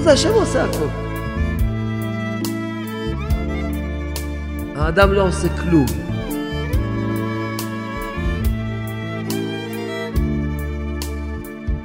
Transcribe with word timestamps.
זה 0.00 0.12
השם 0.12 0.32
עושה 0.32 0.64
הכל. 0.64 0.86
האדם 4.76 5.12
לא 5.12 5.22
עושה 5.22 5.48
כלום. 5.48 5.86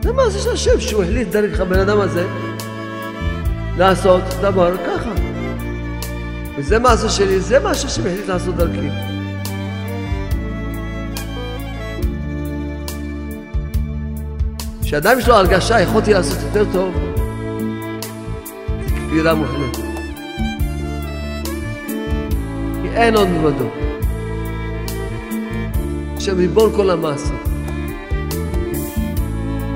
זה 0.04 0.12
מעשה 0.14 0.40
של 0.40 0.52
השם 0.52 0.80
שהוא 0.80 1.04
החליט 1.04 1.28
דרך 1.28 1.60
הבן 1.60 1.80
אדם 1.80 2.00
הזה 2.00 2.28
לעשות 3.78 4.24
דבר 4.42 4.78
ככה. 4.78 5.12
וזה 6.58 6.80
מעשה 6.80 7.10
שלי, 7.10 7.40
זה 7.40 7.60
מה 7.60 7.76
שהשם 7.76 8.02
החליט 8.02 8.28
לעשות 8.28 8.56
דרכי. 8.56 8.90
כשאדם 14.82 15.20
יש 15.20 15.28
לו 15.28 15.36
הרגשה, 15.36 15.82
יכולתי 15.82 16.14
לעשות 16.14 16.38
יותר 16.44 16.66
טוב, 16.74 17.15
כפירה 19.16 19.34
מוחלטת. 19.34 19.82
כי 22.82 22.90
אין 22.94 23.16
עוד 23.16 23.28
מלבדו. 23.28 23.66
השם 26.18 26.38
ריבון 26.38 26.72
כל 26.76 26.90
המעשה. 26.90 27.34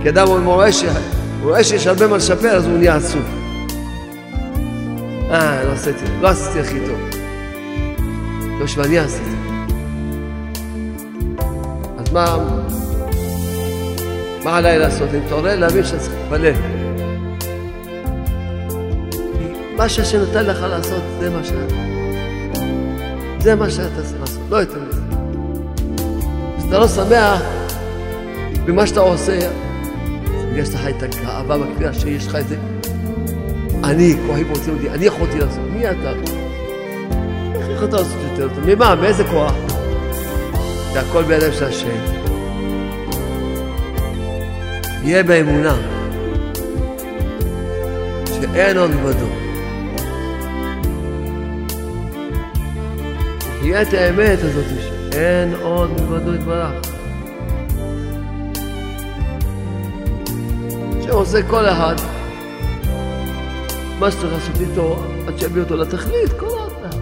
כי 0.03 0.09
אדם 0.09 0.27
רואה, 0.45 0.71
ש... 0.71 0.83
רואה 1.41 1.63
שיש 1.63 1.87
הרבה 1.87 2.07
מה 2.07 2.17
לשפר, 2.17 2.47
אז 2.47 2.65
הוא 2.65 2.77
נהיה 2.77 2.95
עצוב. 2.95 3.21
אה, 5.31 5.63
לא 5.63 5.71
עשיתי, 5.71 6.05
לא 6.21 6.27
עשיתי 6.27 6.59
הכי 6.59 6.79
טוב. 6.87 6.99
לא 8.59 8.67
שאני 8.67 8.99
עשיתי. 8.99 9.35
אז 11.97 12.11
מה, 12.13 12.37
מה 14.43 14.57
עליי 14.57 14.79
לעשות? 14.79 15.09
אני 15.09 15.19
מתעורר 15.19 15.59
להבין 15.59 15.83
שאני 15.83 15.99
צריך 15.99 16.13
להתפלל. 16.13 16.78
מה 19.80 19.89
שהשם 19.89 20.22
נתן 20.22 20.45
לך 20.45 20.61
לעשות, 20.61 21.03
זה 21.19 21.30
מה 21.30 21.44
ש... 21.44 21.52
זה 23.39 23.55
מה 23.55 23.69
שאתה 23.69 24.02
צריך 24.03 24.21
לעשות, 24.21 24.41
לא 24.49 24.58
יותר 24.58 24.80
מזה. 24.89 25.02
כשאתה 26.58 26.80
לא 26.80 26.88
שמח 26.88 27.41
במה 28.66 28.88
שאתה 28.88 28.99
עושה, 28.99 29.39
בגלל 30.52 30.66
שאתה 30.66 30.77
חי 30.77 30.91
את 30.97 31.03
הגאווה 31.03 31.58
בכפייה 31.58 31.94
שיש 31.94 32.27
לך 32.27 32.36
את 32.36 32.47
זה. 32.47 32.55
אני, 33.83 34.16
כוחי 34.27 34.45
פורצים 34.45 34.73
אותי, 34.73 34.89
אני 34.89 35.05
יכולתי 35.05 35.39
לעשות. 35.39 35.63
מי 35.73 35.89
אתה? 35.89 36.11
איך 37.55 37.67
יכולת 37.75 37.93
לעשות 37.93 38.17
יותר 38.31 38.55
טוב? 38.55 38.75
ממה? 38.75 38.95
מאיזה 38.95 39.23
כוח? 39.23 39.53
זה 40.93 40.99
הכל 40.99 41.23
בידיים 41.23 41.53
של 41.53 41.66
השם. 41.66 41.89
יהיה 45.03 45.23
באמונה 45.23 45.75
שאין 48.25 48.77
עוד 48.77 48.91
מלבדו. 48.91 49.48
יהיה 53.69 53.81
את 53.81 53.93
האמת 53.93 54.39
הזאת 54.41 54.65
שאין 54.81 55.53
עוד 55.61 55.91
מלבדו 55.91 56.35
יתברך. 56.35 56.71
שעושה 61.05 61.43
כל 61.43 61.65
אחד 61.65 61.95
מה 63.99 64.11
שצריך 64.11 64.33
לעשות 64.33 64.61
איתו 64.61 65.03
עד 65.27 65.39
שיביא 65.39 65.61
אותו 65.61 65.75
לתכלית, 65.75 66.31
כל 66.39 66.47
האדם. 66.59 66.99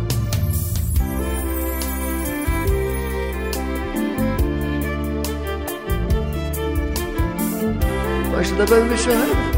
מה 8.32 8.42
יש 8.42 8.52
לדבר 8.52 8.82
עם 8.82 8.90
מישהו 8.90 9.14
אחר? 9.14 9.57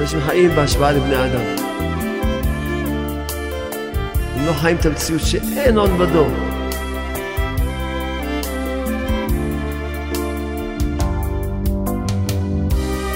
אנשים 0.00 0.20
חיים 0.26 0.50
בהשוואה 0.50 0.92
לבני 0.92 1.16
אדם. 1.16 1.40
הם 4.36 4.46
לא 4.46 4.52
חיים 4.52 4.76
את 4.76 4.86
המציאות 4.86 5.22
שאין 5.24 5.78
עוד 5.78 5.90
בדור. 5.90 6.28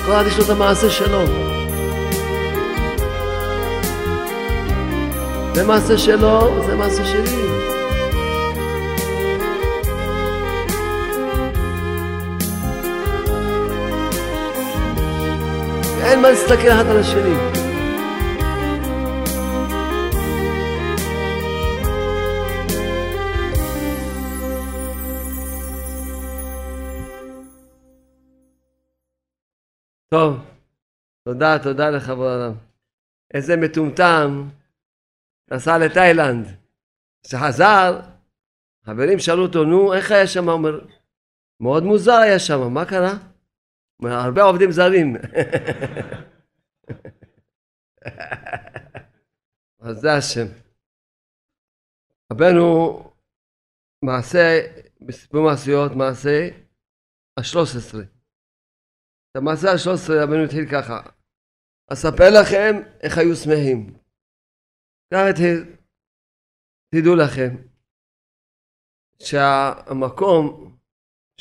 כל 0.06 0.12
אחד 0.12 0.24
יש 0.26 0.38
לו 0.38 0.44
את 0.44 0.50
המעשה 0.50 0.90
שלו. 0.90 1.22
זה 5.54 5.64
מעשה 5.66 5.98
שלו, 5.98 6.64
זה 6.66 6.76
מעשה 6.76 7.04
שלי. 7.04 7.44
אין 16.14 16.22
מה 16.22 16.30
להסתכל 16.30 16.68
אחד 16.68 16.84
על 16.90 16.96
השני. 17.00 17.34
טוב, 30.10 30.36
תודה, 31.24 31.58
תודה 31.62 31.90
לך 31.90 32.08
בעולם. 32.08 32.52
איזה 33.34 33.56
מטומטם 33.56 34.48
נסע 35.50 35.78
לתאילנד. 35.78 36.46
כשחזר, 37.26 38.00
חברים 38.86 39.18
שאלו 39.18 39.42
אותו, 39.42 39.64
נו, 39.64 39.94
איך 39.94 40.10
היה 40.10 40.26
שם? 40.26 40.44
הוא 40.44 40.52
אומר, 40.52 40.80
מאוד 41.60 41.82
מוזר 41.82 42.12
היה 42.16 42.38
שם, 42.38 42.72
מה 42.72 42.84
קרה? 42.84 43.33
הרבה 44.02 44.42
עובדים 44.42 44.70
זרים. 44.72 45.16
אז 49.80 49.96
זה 49.96 50.12
השם. 50.12 50.46
רבנו 52.32 52.98
מעשה, 54.04 54.60
בסיפור 55.06 55.40
מעשיות, 55.50 55.92
מעשה 55.96 56.48
השלוש 57.38 57.76
עשרה. 57.76 58.02
את 58.02 59.36
המעשה 59.36 59.72
השלוש 59.72 60.00
עשרה 60.00 60.24
רבנו 60.24 60.44
התחיל 60.44 60.64
ככה. 60.72 61.10
אספר 61.92 62.30
לכם 62.40 62.72
איך 63.02 63.18
היו 63.18 63.36
שמחים. 63.36 63.98
ככה 65.14 65.30
תדעו 66.94 67.16
לכם 67.16 67.56
שהמקום 69.22 70.76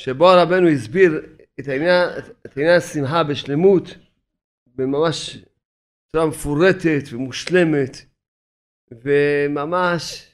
שבו 0.00 0.24
רבנו 0.42 0.68
הסביר 0.68 1.36
את 1.60 1.68
העניין, 1.68 2.08
את 2.46 2.56
עניין 2.56 2.76
השמחה 2.76 3.24
בשלמות, 3.24 3.82
בממש 4.66 5.38
בצורה 6.08 6.28
מפורטת 6.28 7.12
ומושלמת 7.12 7.90
וממש 8.92 10.30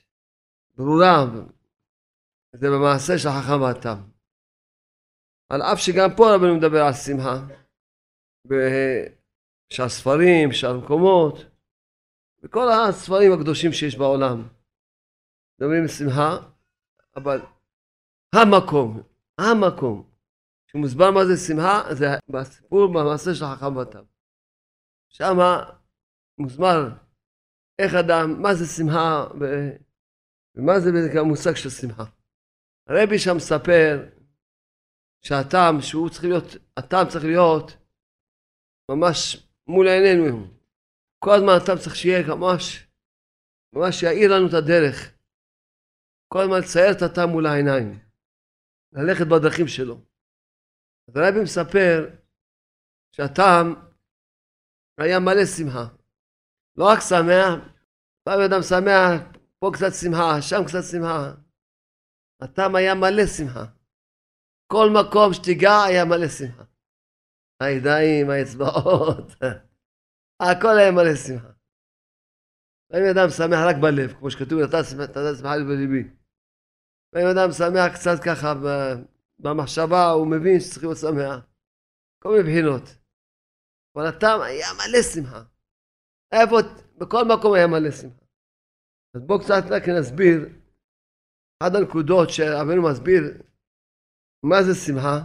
ברורה, 0.76 1.24
זה 2.52 2.70
במעשה 2.70 3.18
של 3.18 3.28
החכם 3.28 3.60
והתם. 3.62 4.02
על 5.48 5.62
אף 5.62 5.78
שגם 5.78 6.10
פה 6.16 6.34
רבנו 6.34 6.56
מדבר 6.56 6.82
על 6.82 6.92
שמחה, 6.92 7.46
בשאר 8.46 9.88
ספרים, 9.88 10.48
בשאר 10.48 10.78
מקומות, 10.78 11.36
בכל 12.42 12.68
הספרים 12.72 13.32
הקדושים 13.32 13.72
שיש 13.72 13.96
בעולם. 13.96 14.48
מדברים 15.58 15.82
על 15.82 15.88
שמחה, 15.88 16.36
אבל 17.16 17.40
המקום, 18.34 19.02
המקום, 19.38 20.09
שמוסבר 20.72 21.10
מה 21.10 21.20
זה 21.26 21.36
שמחה, 21.36 21.94
זה 21.94 22.06
בסיפור 22.28 22.92
במעשה 22.94 23.34
של 23.34 23.44
החכם 23.44 23.76
ותם. 23.76 24.04
שם 25.08 25.36
מוסבר 26.38 26.88
איך 27.78 27.94
אדם, 27.94 28.42
מה 28.42 28.54
זה 28.54 28.66
שמחה, 28.66 29.26
ומה 30.54 30.80
זה 30.80 30.90
בדיוק 30.92 31.16
המושג 31.16 31.54
של 31.54 31.70
שמחה. 31.70 32.04
הרבי 32.88 33.18
שם 33.18 33.36
מספר 33.36 34.08
שהטעם 35.22 35.80
שהוא 35.80 36.10
צריך 36.10 36.24
להיות, 36.24 36.44
הטעם 36.76 37.08
צריך 37.08 37.24
להיות 37.24 37.76
ממש 38.90 39.48
מול 39.66 39.88
עינינו. 39.88 40.46
כל 41.18 41.30
הזמן 41.34 41.52
הטעם 41.62 41.78
צריך 41.78 41.96
שיהיה 41.96 42.34
ממש, 42.36 42.86
ממש 43.72 44.02
יאיר 44.02 44.34
לנו 44.34 44.48
את 44.48 44.54
הדרך. 44.54 45.18
כל 46.28 46.40
הזמן 46.42 46.58
לצייר 46.58 46.92
את 46.96 47.02
הטעם 47.02 47.28
מול 47.28 47.46
העיניים. 47.46 47.98
ללכת 48.92 49.26
בדרכים 49.26 49.68
שלו. 49.68 50.09
אז 51.10 51.16
הרבי 51.16 51.42
מספר 51.42 52.10
שהטעם 53.12 53.74
היה 54.98 55.20
מלא 55.20 55.46
שמחה. 55.56 55.86
לא 56.76 56.84
רק 56.84 56.98
שמח, 57.00 57.68
פעם 58.24 58.40
אדם 58.40 58.62
שמח, 58.62 59.38
פה 59.58 59.70
קצת 59.74 59.92
שמחה, 60.00 60.42
שם 60.42 60.64
קצת 60.66 60.84
שמחה. 60.90 61.34
הטעם 62.40 62.74
היה 62.74 62.94
מלא 62.94 63.26
שמחה. 63.26 63.64
כל 64.72 64.86
מקום 64.90 65.32
שתיגע 65.32 65.82
היה 65.88 66.04
מלא 66.04 66.28
שמחה. 66.28 66.64
הידיים, 67.60 68.30
האצבעות, 68.30 69.26
הכל 70.50 70.78
היה 70.78 70.90
מלא 70.90 71.14
שמחה. 71.14 71.52
אם 72.94 73.04
אדם 73.14 73.28
שמח 73.30 73.58
רק 73.68 73.76
בלב, 73.82 74.12
כמו 74.18 74.30
שכתוב, 74.30 74.60
אתה 74.60 74.84
שמחה 75.38 75.56
לי 75.56 75.64
בליבי. 75.64 76.04
ואם 77.12 77.26
אדם 77.26 77.52
שמח 77.52 77.94
קצת 77.94 78.16
ככה 78.24 78.54
במחשבה 79.42 80.10
הוא 80.10 80.26
מבין 80.26 80.60
שצריך 80.60 80.82
להיות 80.84 80.96
שמח. 80.96 81.46
כל 82.22 82.28
מיני 82.28 82.42
בחינות. 82.42 82.82
אבל 83.96 84.06
הטעם 84.06 84.40
היה 84.40 84.66
מלא 84.78 85.02
שמחה. 85.02 85.42
איפה, 86.32 86.56
בכל 86.98 87.24
מקום 87.24 87.54
היה 87.54 87.66
מלא 87.66 87.90
שמחה. 87.90 88.24
אז 89.14 89.22
בואו 89.26 89.40
קצת 89.40 89.62
רק 89.70 89.82
נסביר, 89.88 90.38
אחת 91.62 91.72
הנקודות 91.74 92.28
שרבנו 92.30 92.82
מסביר 92.90 93.22
מה 94.50 94.62
זה 94.62 94.74
שמחה, 94.86 95.16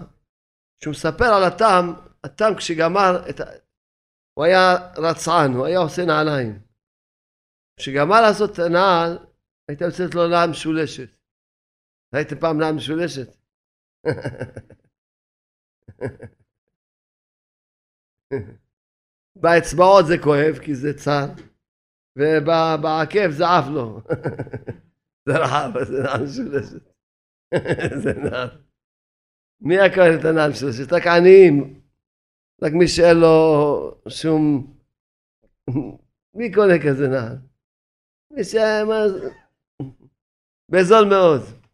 שהוא 0.83 0.91
מספר 0.91 1.29
על 1.35 1.43
הטעם, 1.43 1.85
הטעם 2.23 2.55
כשגמר 2.57 3.29
את 3.29 3.39
ה... 3.39 3.43
הוא 4.33 4.45
היה 4.45 4.61
רצען, 4.97 5.51
הוא 5.53 5.65
היה 5.65 5.79
עושה 5.79 6.01
נעליים. 6.05 6.59
כשגמר 7.79 8.21
לעשות 8.21 8.49
את 8.53 8.59
הנעל, 8.59 9.25
הייתה 9.67 9.85
יוצאת 9.85 10.15
לו 10.15 10.27
נעל 10.27 10.49
משולשת. 10.49 11.09
ראיתם 12.15 12.39
פעם 12.39 12.59
נעל 12.59 12.73
משולשת? 12.75 13.44
באצבעות 19.41 20.05
זה 20.07 20.15
כואב 20.23 20.59
כי 20.65 20.75
זה 20.75 20.97
צר, 20.97 21.27
ובעקב 22.17 23.29
זה 23.29 23.43
עף 23.47 23.65
לו. 23.73 24.01
זה 25.29 25.37
רחב, 25.37 25.83
זה 25.83 26.03
נעל 26.03 26.23
משולשת. 26.23 26.91
זה 28.03 28.13
נעל. 28.13 28.49
מי 29.61 29.75
קורא 29.95 30.07
את 30.19 30.25
הנעל 30.25 30.51
משולשת? 30.51 30.93
רק 30.93 31.07
עניים. 31.07 31.81
רק 32.61 32.71
מי 32.73 32.87
שאין 32.87 33.17
לו 33.17 34.01
שום... 34.07 34.73
מי 36.33 36.53
קונה 36.53 36.73
כזה 36.85 37.07
נעל? 37.07 37.37
מי 38.31 38.43
שהיה... 38.43 38.83
בזול 40.71 41.09
מאוד. 41.09 41.64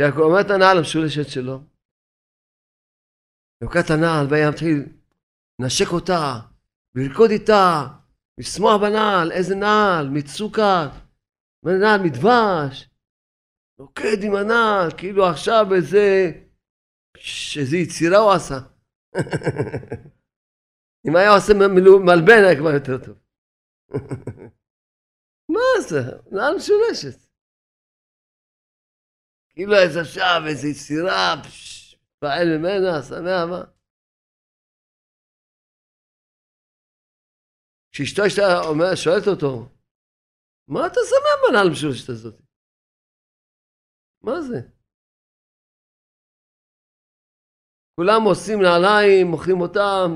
אומר 0.00 0.40
את 0.40 0.50
הנעל 0.50 0.78
המשולשת 0.78 1.28
שלו, 1.28 1.60
לוקח 3.62 3.80
את 3.84 3.90
הנעל 3.90 4.26
והיה 4.30 4.50
מתחיל 4.50 4.86
לנשק 5.60 5.92
אותה, 5.92 6.40
ולרקוד 6.94 7.30
איתה, 7.30 7.86
לשמוח 8.38 8.80
בנעל, 8.82 9.32
איזה 9.32 9.54
נעל, 9.54 10.08
מצוקה, 10.08 10.88
נעל 11.64 12.00
מדבש, 12.04 12.90
רוקד 13.78 14.22
עם 14.22 14.34
הנעל, 14.34 14.90
כאילו 14.98 15.26
עכשיו 15.26 15.66
איזה, 15.74 16.30
איזה 17.60 17.76
יצירה 17.76 18.18
הוא 18.18 18.32
עשה. 18.32 18.58
אם 21.08 21.16
היה 21.16 21.34
עושה 21.34 21.52
מלבן 22.04 22.44
היה 22.44 22.58
כבר 22.58 22.70
יותר 22.70 23.04
טוב. 23.04 23.18
מה 25.54 25.80
זה? 25.88 26.00
נעל 26.30 26.56
משולשת. 26.56 27.27
כאילו 29.58 29.72
איזה 29.74 30.00
עכשיו 30.00 30.40
איזה 30.48 30.66
יצירה, 30.68 31.34
פעל 32.18 32.46
ממנה, 32.58 33.02
שמח 33.08 33.42
מה. 33.50 33.62
כשאשתו 37.92 38.22
שואלת 39.04 39.26
אותו, 39.32 39.52
מה 40.68 40.80
אתה 40.86 41.00
שמח 41.10 41.36
בנעל 41.42 41.66
המשולשת 41.68 42.08
הזאת? 42.08 42.34
מה 44.22 44.32
זה? 44.48 44.58
כולם 47.96 48.22
עושים 48.30 48.58
נעליים, 48.62 49.26
מוכרים 49.30 49.60
אותם, 49.60 50.08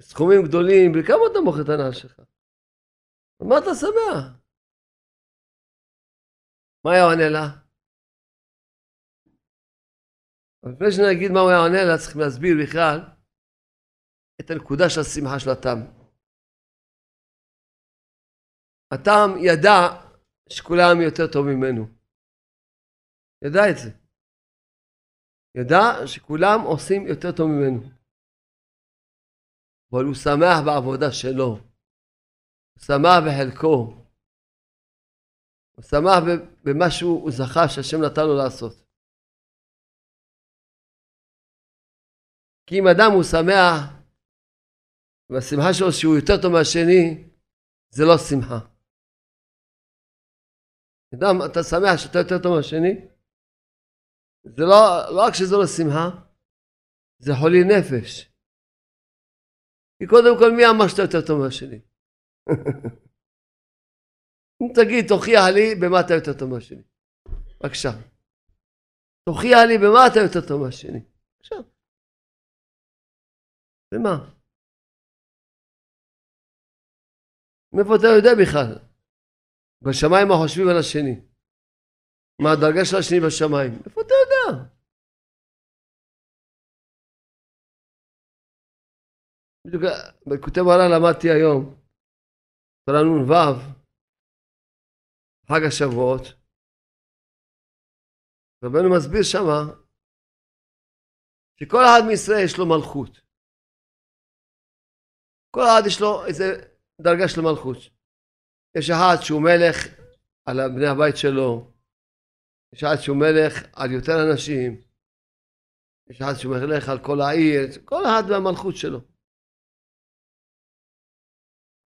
סכומים 0.00 0.40
גדולים, 0.48 0.92
בכמה 0.92 1.24
אתה 1.30 1.40
מוכר 1.44 1.62
את 1.64 1.68
הנעל 1.68 1.92
שלך? 1.92 2.20
מה 3.48 3.58
אתה 3.58 3.72
שמח? 3.80 4.24
מה 6.84 6.90
היה 6.92 7.04
עונה 7.04 7.28
לה? 7.32 7.67
אבל 10.62 10.72
לפני 10.72 10.92
שנגיד 10.92 11.30
מה 11.32 11.40
הוא 11.40 11.50
היה 11.50 11.58
עונה 11.58 11.82
לה, 11.88 11.98
צריכים 11.98 12.20
להסביר 12.20 12.54
בכלל 12.62 12.98
את 14.40 14.50
הנקודה 14.50 14.84
של 14.90 15.00
השמחה 15.00 15.38
של 15.40 15.50
הטעם. 15.50 15.80
הטעם 18.94 19.30
ידע 19.48 19.78
שכולם 20.48 21.00
יותר 21.06 21.26
טוב 21.32 21.46
ממנו. 21.46 21.82
ידע 23.44 23.62
את 23.70 23.76
זה. 23.82 23.90
ידע 25.54 26.06
שכולם 26.06 26.60
עושים 26.64 27.06
יותר 27.06 27.28
טוב 27.36 27.46
ממנו. 27.48 27.80
אבל 29.92 30.04
הוא 30.04 30.14
שמח 30.14 30.56
בעבודה 30.66 31.12
שלו. 31.12 31.50
הוא 32.72 32.82
שמח 32.88 33.16
בחלקו. 33.26 33.74
הוא 35.76 35.84
שמח 35.84 36.18
במה 36.64 36.90
שהוא 36.90 37.30
זכה 37.30 37.68
שהשם 37.68 38.00
נתן 38.04 38.26
לו 38.26 38.36
לעשות. 38.36 38.87
כי 42.68 42.74
אם 42.78 42.86
אדם 42.92 43.10
הוא 43.14 43.24
שמח, 43.34 43.74
והשמחה 45.30 45.70
שלו 45.76 45.92
שהוא 45.92 46.16
יותר 46.16 46.36
טוב 46.42 46.52
מהשני, 46.52 47.02
זה 47.96 48.04
לא 48.04 48.16
שמחה. 48.28 48.60
אדם, 51.14 51.34
אתה 51.46 51.60
שמח 51.70 51.96
שאתה 51.96 52.18
יותר 52.18 52.38
טוב 52.42 52.56
מהשני? 52.56 52.94
זה 54.56 54.64
לא, 54.70 54.80
לא 55.14 55.20
רק 55.26 55.34
שזה 55.34 55.54
לא 55.60 55.66
שמחה, 55.76 56.06
זה 57.18 57.32
חולי 57.40 57.62
נפש. 57.72 58.10
כי 59.98 60.06
קודם 60.12 60.34
כל 60.38 60.50
מי 60.56 60.62
אמר 60.70 60.88
שאתה 60.88 61.02
יותר 61.02 61.26
טוב 61.26 61.36
מהשני? 61.44 61.80
אם 64.60 64.68
תגיד, 64.74 65.04
תוכיח 65.08 65.44
לי 65.54 65.74
במה 65.80 66.00
אתה 66.00 66.14
יותר 66.14 66.38
טוב 66.38 66.50
מהשני. 66.50 66.82
בבקשה. 67.60 67.90
תוכיח 69.28 69.60
לי 69.68 69.78
במה 69.78 70.06
אתה 70.06 70.20
יותר 70.26 70.48
טוב 70.48 70.62
מהשני. 70.62 71.00
בבקשה. 71.00 71.77
במה? 73.94 74.16
מאיפה 77.72 77.92
אתה 77.96 78.08
יודע 78.16 78.32
בכלל? 78.42 78.72
בשמיים 79.84 80.28
מה 80.28 80.34
חושבים 80.42 80.68
על 80.70 80.78
השני? 80.80 81.14
מה 82.42 82.48
הדרגה 82.52 82.82
של 82.88 82.96
השני 83.00 83.18
בשמיים? 83.26 83.72
איפה 83.86 84.00
אתה 84.00 84.14
יודע? 84.20 84.78
בדיוק 89.66 89.82
בכותב 90.26 90.64
הר"ן 90.70 90.90
למדתי 90.94 91.28
היום, 91.36 91.62
תורה 92.84 93.02
נ"ו, 93.04 93.32
חג 95.48 95.62
השבועות, 95.68 96.22
רבנו 98.64 98.88
מסביר 98.96 99.22
שמה 99.32 99.60
שכל 101.56 101.82
אחד 101.84 102.02
מישראל 102.08 102.44
יש 102.44 102.58
לו 102.58 102.64
מלכות. 102.66 103.27
כל 105.58 105.64
אחד 105.64 105.82
יש 105.86 106.00
לו 106.00 106.26
איזה 106.26 106.44
דרגה 107.00 107.28
של 107.28 107.40
מלכות. 107.40 107.76
יש 108.76 108.90
אחד 108.90 109.16
שהוא 109.22 109.42
מלך 109.42 109.76
על 110.46 110.56
בני 110.74 110.86
הבית 110.86 111.16
שלו, 111.16 111.72
יש 112.72 112.84
אחד 112.84 112.96
שהוא 113.02 113.16
מלך 113.16 113.54
על 113.72 113.92
יותר 113.92 114.16
אנשים, 114.30 114.70
יש 116.10 116.16
אחד 116.20 116.34
שהוא 116.38 116.52
מלך 116.56 116.88
על 116.88 116.98
כל 117.06 117.18
העיר, 117.20 117.60
כל 117.84 118.02
אחד 118.06 118.22
והמלכות 118.28 118.76
שלו. 118.76 119.00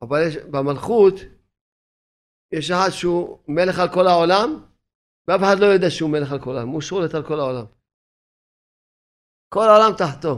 אבל 0.02 0.18
יש, 0.26 0.34
במלכות 0.52 1.14
יש 2.56 2.70
אחד 2.70 2.90
שהוא 2.98 3.38
מלך 3.48 3.74
על 3.82 3.88
כל 3.94 4.06
העולם, 4.10 4.48
ואף 5.28 5.40
אחד 5.44 5.56
לא 5.60 5.66
יודע 5.74 5.90
שהוא 5.90 6.10
מלך 6.10 6.32
על 6.32 6.40
כל 6.44 6.50
העולם, 6.56 6.72
הוא 6.74 6.80
שולט 6.80 7.14
על 7.14 7.24
כל 7.28 7.38
העולם. 7.40 7.66
כל 9.54 9.66
העולם 9.68 9.92
תחתו. 9.98 10.34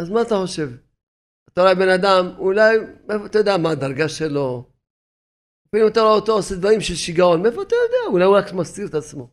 אז 0.00 0.10
מה 0.10 0.22
אתה 0.22 0.34
חושב? 0.42 0.85
אתה 1.56 1.64
רואה 1.64 1.74
בן 1.74 1.92
אדם, 1.98 2.24
אולי, 2.38 2.70
אתה 3.26 3.38
יודע 3.38 3.56
מה 3.62 3.70
הדרגה 3.70 4.08
שלו. 4.08 4.70
אפילו 5.68 5.88
אתה 5.88 6.00
רואה 6.00 6.14
אותו 6.20 6.32
עושה 6.32 6.54
דברים 6.60 6.80
של 6.80 6.94
שיגעון, 6.94 7.42
מאיפה 7.42 7.62
אתה 7.62 7.74
יודע? 7.82 8.02
אולי 8.12 8.24
הוא 8.24 8.36
רק 8.38 8.48
מסתיר 8.60 8.86
את 8.90 8.94
עצמו. 8.94 9.24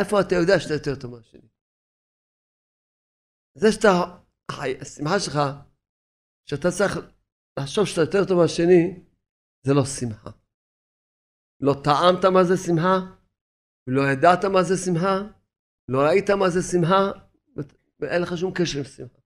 איפה 0.00 0.20
אתה 0.20 0.34
יודע 0.34 0.60
שאתה 0.60 0.74
יותר 0.74 0.94
טוב 1.00 1.10
מהשני? 1.10 1.48
זה 3.54 3.72
שאתה 3.72 3.92
השמחה 4.82 5.20
שלך, 5.24 5.36
שאתה 6.48 6.68
צריך 6.78 6.92
לחשוב 7.58 7.84
שאתה 7.86 8.00
יותר 8.06 8.22
טוב 8.28 8.36
מהשני, 8.42 8.82
זה 9.66 9.72
לא 9.74 9.84
שמחה. 9.84 10.30
לא 11.60 11.74
טעמת 11.84 12.24
מה 12.34 12.44
זה 12.48 12.56
שמחה, 12.66 12.96
לא 13.86 14.02
ידעת 14.12 14.44
מה 14.44 14.62
זה 14.68 14.76
שמחה, 14.84 15.16
לא 15.88 15.98
ראית 16.06 16.30
מה 16.30 16.48
זה 16.54 16.62
שמחה, 16.70 17.02
ואין 18.00 18.22
לך 18.22 18.30
שום 18.40 18.52
קשר 18.56 18.78
עם 18.78 18.84
שמחה. 18.84 19.23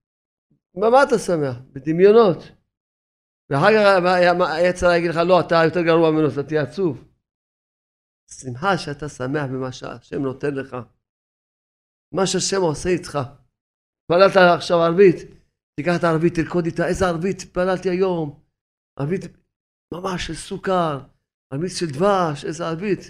במה 0.81 1.03
אתה 1.03 1.19
שמח? 1.19 1.57
בדמיונות. 1.73 2.39
ואחר 3.51 3.71
כך 3.75 3.87
היצר 4.57 4.87
יגיד 4.97 5.11
לך, 5.11 5.17
לא, 5.17 5.41
אתה 5.41 5.55
יותר 5.65 5.83
גרוע 5.83 6.11
ממנו, 6.11 6.29
אתה 6.33 6.43
תהיה 6.49 6.63
עצוב. 6.63 7.05
שמחה 8.31 8.79
שאתה 8.79 9.09
שמח 9.09 9.45
במה 9.53 9.73
שהשם 9.73 10.23
נותן 10.23 10.55
לך. 10.55 10.77
מה 12.15 12.27
שהשם 12.27 12.63
עושה 12.63 12.89
איתך. 12.89 13.19
התפללת 14.03 14.37
עכשיו 14.57 14.79
ערבית, 14.79 15.17
תיקח 15.77 15.93
את 15.99 16.05
הערבית, 16.05 16.35
תרקוד 16.35 16.65
איתה, 16.67 16.87
איזה 16.87 17.05
ערבית 17.07 17.41
התפללתי 17.41 17.91
היום. 17.91 18.43
ערבית 18.99 19.21
ממש 19.95 20.27
של 20.27 20.35
סוכר, 20.35 21.01
ערבית 21.53 21.71
של 21.79 21.87
דבש, 21.87 22.45
איזה 22.45 22.67
ערבית. 22.67 23.01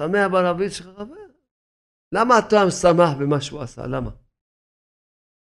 שמח 0.00 0.26
בערבית 0.32 0.72
שלך 0.72 0.86
חבר. 0.86 1.14
למה 2.14 2.38
אתה 2.38 2.70
שמח 2.70 3.10
במה 3.20 3.40
שהוא 3.40 3.60
עשה? 3.60 3.86
למה? 3.86 4.10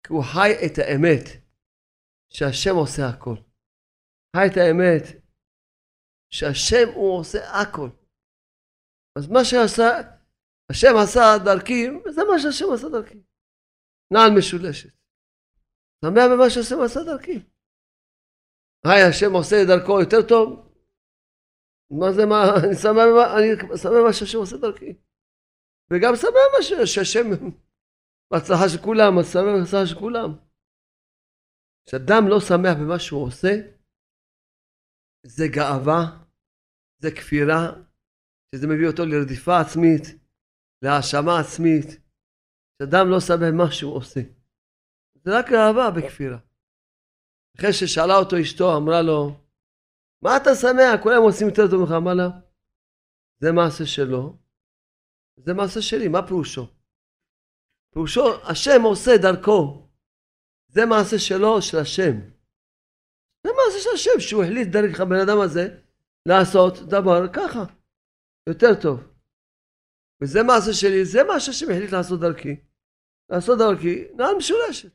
כי 0.03 0.13
הוא 0.13 0.24
חי 0.33 0.51
את 0.65 0.77
האמת 0.77 1.25
שהשם 2.29 2.75
עושה 2.75 3.03
הכל. 3.10 3.36
חי 4.36 4.45
את 4.51 4.57
האמת 4.57 5.03
שהשם 6.29 6.88
הוא 6.95 7.19
עושה 7.19 7.39
הכל. 7.62 7.89
אז 9.17 9.27
מה 9.27 9.39
שעשה, 9.50 9.89
השם 10.72 10.93
עשה 11.03 11.25
דרכי, 11.45 11.81
זה 12.15 12.22
מה 12.29 12.39
שהשם 12.41 12.65
עשה 12.74 12.89
דרכי. 12.89 13.19
נעל 14.13 14.31
משולשת. 14.38 14.93
שמח 16.05 16.25
במה 16.31 16.50
שהשם 16.50 16.79
עשה 16.86 17.00
דרכי. 17.10 17.38
היי, 18.86 19.03
השם 19.10 19.31
עושה 19.33 19.55
דרכו 19.67 20.00
יותר 20.00 20.22
טוב? 20.29 20.48
מה 22.00 22.12
זה 22.15 22.25
מה, 22.25 22.41
אני 22.63 22.75
שמח 22.75 23.89
במה, 23.95 24.13
שהשם 24.13 24.38
עושה 24.38 24.57
דרכי. 24.57 24.91
וגם 25.91 26.13
שמח 26.15 26.86
שהשם, 26.86 27.27
בהצלחה 28.33 28.69
של 28.69 28.81
כולם, 28.85 29.13
שמח 29.33 29.53
בהצלחה 29.59 29.85
של 29.89 29.99
כולם. 29.99 30.29
כשאדם 31.85 32.23
לא 32.27 32.39
שמח 32.39 32.75
במה 32.81 32.99
שהוא 32.99 33.23
עושה, 33.27 33.53
זה 35.25 35.45
גאווה, 35.55 36.01
זה 37.01 37.09
כפירה, 37.11 37.61
שזה 38.55 38.67
מביא 38.67 38.87
אותו 38.87 39.03
לרדיפה 39.05 39.59
עצמית, 39.61 40.03
להאשמה 40.81 41.39
עצמית. 41.39 41.87
כשאדם 42.73 43.05
לא 43.11 43.19
שמח 43.19 43.49
במה 43.53 43.71
שהוא 43.71 43.95
עושה. 43.95 44.21
זה 45.23 45.39
רק 45.39 45.45
גאווה 45.49 45.91
בכפירה. 45.95 46.39
אחרי 47.57 47.73
ששאלה 47.73 48.15
אותו 48.15 48.35
אשתו, 48.41 48.77
אמרה 48.77 49.01
לו, 49.01 49.19
מה 50.23 50.37
אתה 50.37 50.49
שמח? 50.61 51.03
כולם 51.03 51.21
עושים 51.21 51.47
יותר 51.47 51.63
טוב 51.71 51.79
ממך. 51.81 51.91
אמר 51.97 52.13
לה, 52.13 52.29
זה 53.41 53.51
מעשה 53.51 53.85
שלו, 53.85 54.37
זה 55.45 55.53
מעשה 55.53 55.81
שלי, 55.81 56.07
מה 56.07 56.27
פירושו? 56.27 56.82
פירושו, 57.93 58.50
השם 58.50 58.81
עושה 58.83 59.12
דרכו. 59.21 59.88
זה 60.67 60.85
מעשה 60.85 61.19
שלו, 61.19 61.62
של 61.62 61.77
השם. 61.77 62.13
זה 63.43 63.50
מעשה 63.57 63.79
של 63.83 63.89
השם, 63.93 64.19
שהוא 64.19 64.43
החליט 64.43 64.67
דרך 64.67 65.00
הבן 65.00 65.19
אדם 65.25 65.41
הזה 65.41 65.79
לעשות 66.25 66.73
דבר 66.79 67.33
ככה, 67.33 67.63
יותר 68.50 68.81
טוב. 68.81 69.00
וזה 70.21 70.43
מעשה 70.43 70.73
שלי, 70.73 71.05
זה 71.05 71.23
מה 71.23 71.39
שהשם 71.39 71.65
החליט 71.71 71.91
לעשות 71.91 72.19
דרכי. 72.19 72.55
לעשות 73.29 73.57
דרכי, 73.59 74.07
נעל 74.15 74.35
משולשת. 74.38 74.91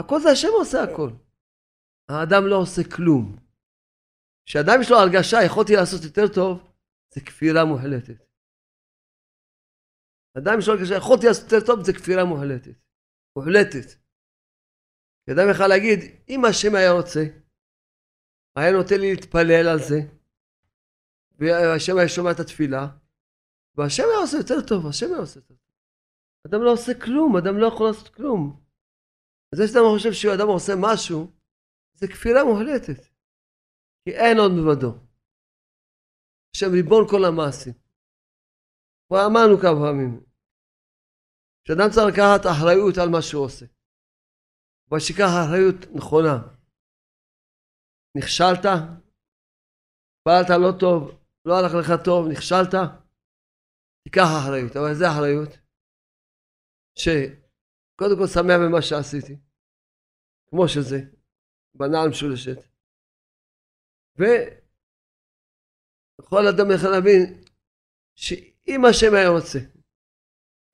הכל 0.00 0.20
זה 0.20 0.30
השם 0.30 0.48
עושה 0.58 0.82
הכל. 0.82 1.10
האדם 2.08 2.46
לא 2.46 2.56
עושה 2.56 2.82
כלום. 2.96 3.36
כשאדם 4.46 4.80
יש 4.80 4.90
לו 4.90 4.96
הרגשה, 4.96 5.36
יכולתי 5.46 5.72
לעשות 5.76 6.04
יותר 6.04 6.34
טוב, 6.34 6.70
זה 7.14 7.20
כפירה 7.20 7.64
מוחלטת. 7.64 8.33
אדם 10.38 10.58
לו 10.66 10.72
הרגשה, 10.74 10.94
יכולתי 10.94 11.26
לעשות 11.26 11.52
יותר 11.52 11.66
טוב, 11.66 11.84
זה 11.84 11.92
כפירה 11.92 12.24
מוחלטת. 12.24 12.76
מוחלטת. 13.36 13.86
אדם 15.30 15.46
יכול 15.50 15.66
להגיד, 15.66 15.98
אם 16.28 16.44
השם 16.44 16.74
היה 16.74 16.92
רוצה, 16.92 17.20
היה 18.56 18.72
נותן 18.72 19.00
לי 19.00 19.14
להתפלל 19.14 19.66
על 19.72 19.78
זה, 19.78 19.98
והשם 21.38 21.98
היה 21.98 22.08
שומע 22.08 22.30
את 22.30 22.40
התפילה, 22.40 22.86
והשם 23.74 24.02
היה 24.10 24.18
עושה 24.18 24.36
יותר 24.36 24.60
טוב, 24.68 24.86
השם 24.86 25.06
היה 25.06 25.18
עושה 25.18 25.38
יותר 25.38 25.54
טוב. 25.54 25.58
אדם 26.46 26.62
לא 26.62 26.72
עושה 26.72 26.92
כלום, 27.04 27.36
אדם 27.36 27.58
לא 27.58 27.66
יכול 27.66 27.86
לעשות 27.86 28.08
כלום. 28.08 28.64
זה 29.54 29.66
שאדם 29.66 29.84
חושב 29.96 30.12
שאדם 30.12 30.48
עושה 30.48 30.72
משהו, 30.78 31.30
זה 31.92 32.06
כפירה 32.08 32.44
מוחלטת. 32.44 33.00
כי 34.04 34.10
אין 34.10 34.38
עוד 34.38 34.52
מלבדו. 34.52 34.92
השם 36.56 36.72
ריבון 36.72 37.04
כל 37.10 37.24
המעשים. 37.24 37.83
כבר 39.06 39.22
אמרנו 39.30 39.54
כמה 39.62 39.78
פעמים. 39.84 40.24
שאדם 41.68 41.88
צריך 41.94 42.06
לקחת 42.12 42.42
אחריות 42.52 42.94
על 43.02 43.08
מה 43.08 43.22
שהוא 43.22 43.44
עושה. 43.44 43.66
אבל 44.90 45.00
שיקח 45.00 45.30
אחריות 45.40 45.78
נכונה. 45.96 46.36
נכשלת, 48.18 48.64
פעלת 50.24 50.50
לא 50.64 50.72
טוב, 50.80 51.00
לא 51.44 51.52
הלך 51.58 51.72
לך 51.80 51.88
טוב, 52.04 52.20
נכשלת, 52.32 52.74
תיקח 54.04 54.28
אחריות. 54.38 54.76
אבל 54.76 54.88
איזה 54.90 55.04
אחריות? 55.12 55.52
שקודם 56.98 58.16
כל 58.18 58.26
שמח 58.34 58.58
במה 58.62 58.82
שעשיתי, 58.82 59.36
כמו 60.48 60.68
שזה, 60.68 60.98
בנעל 61.74 62.08
משולשת. 62.08 62.58
וכל 66.18 66.42
אדם 66.50 66.66
יכול 66.74 66.90
להבין 66.90 67.22
שאם 68.66 68.84
השם 68.84 69.14
היה 69.14 69.28
רוצה, 69.28 69.58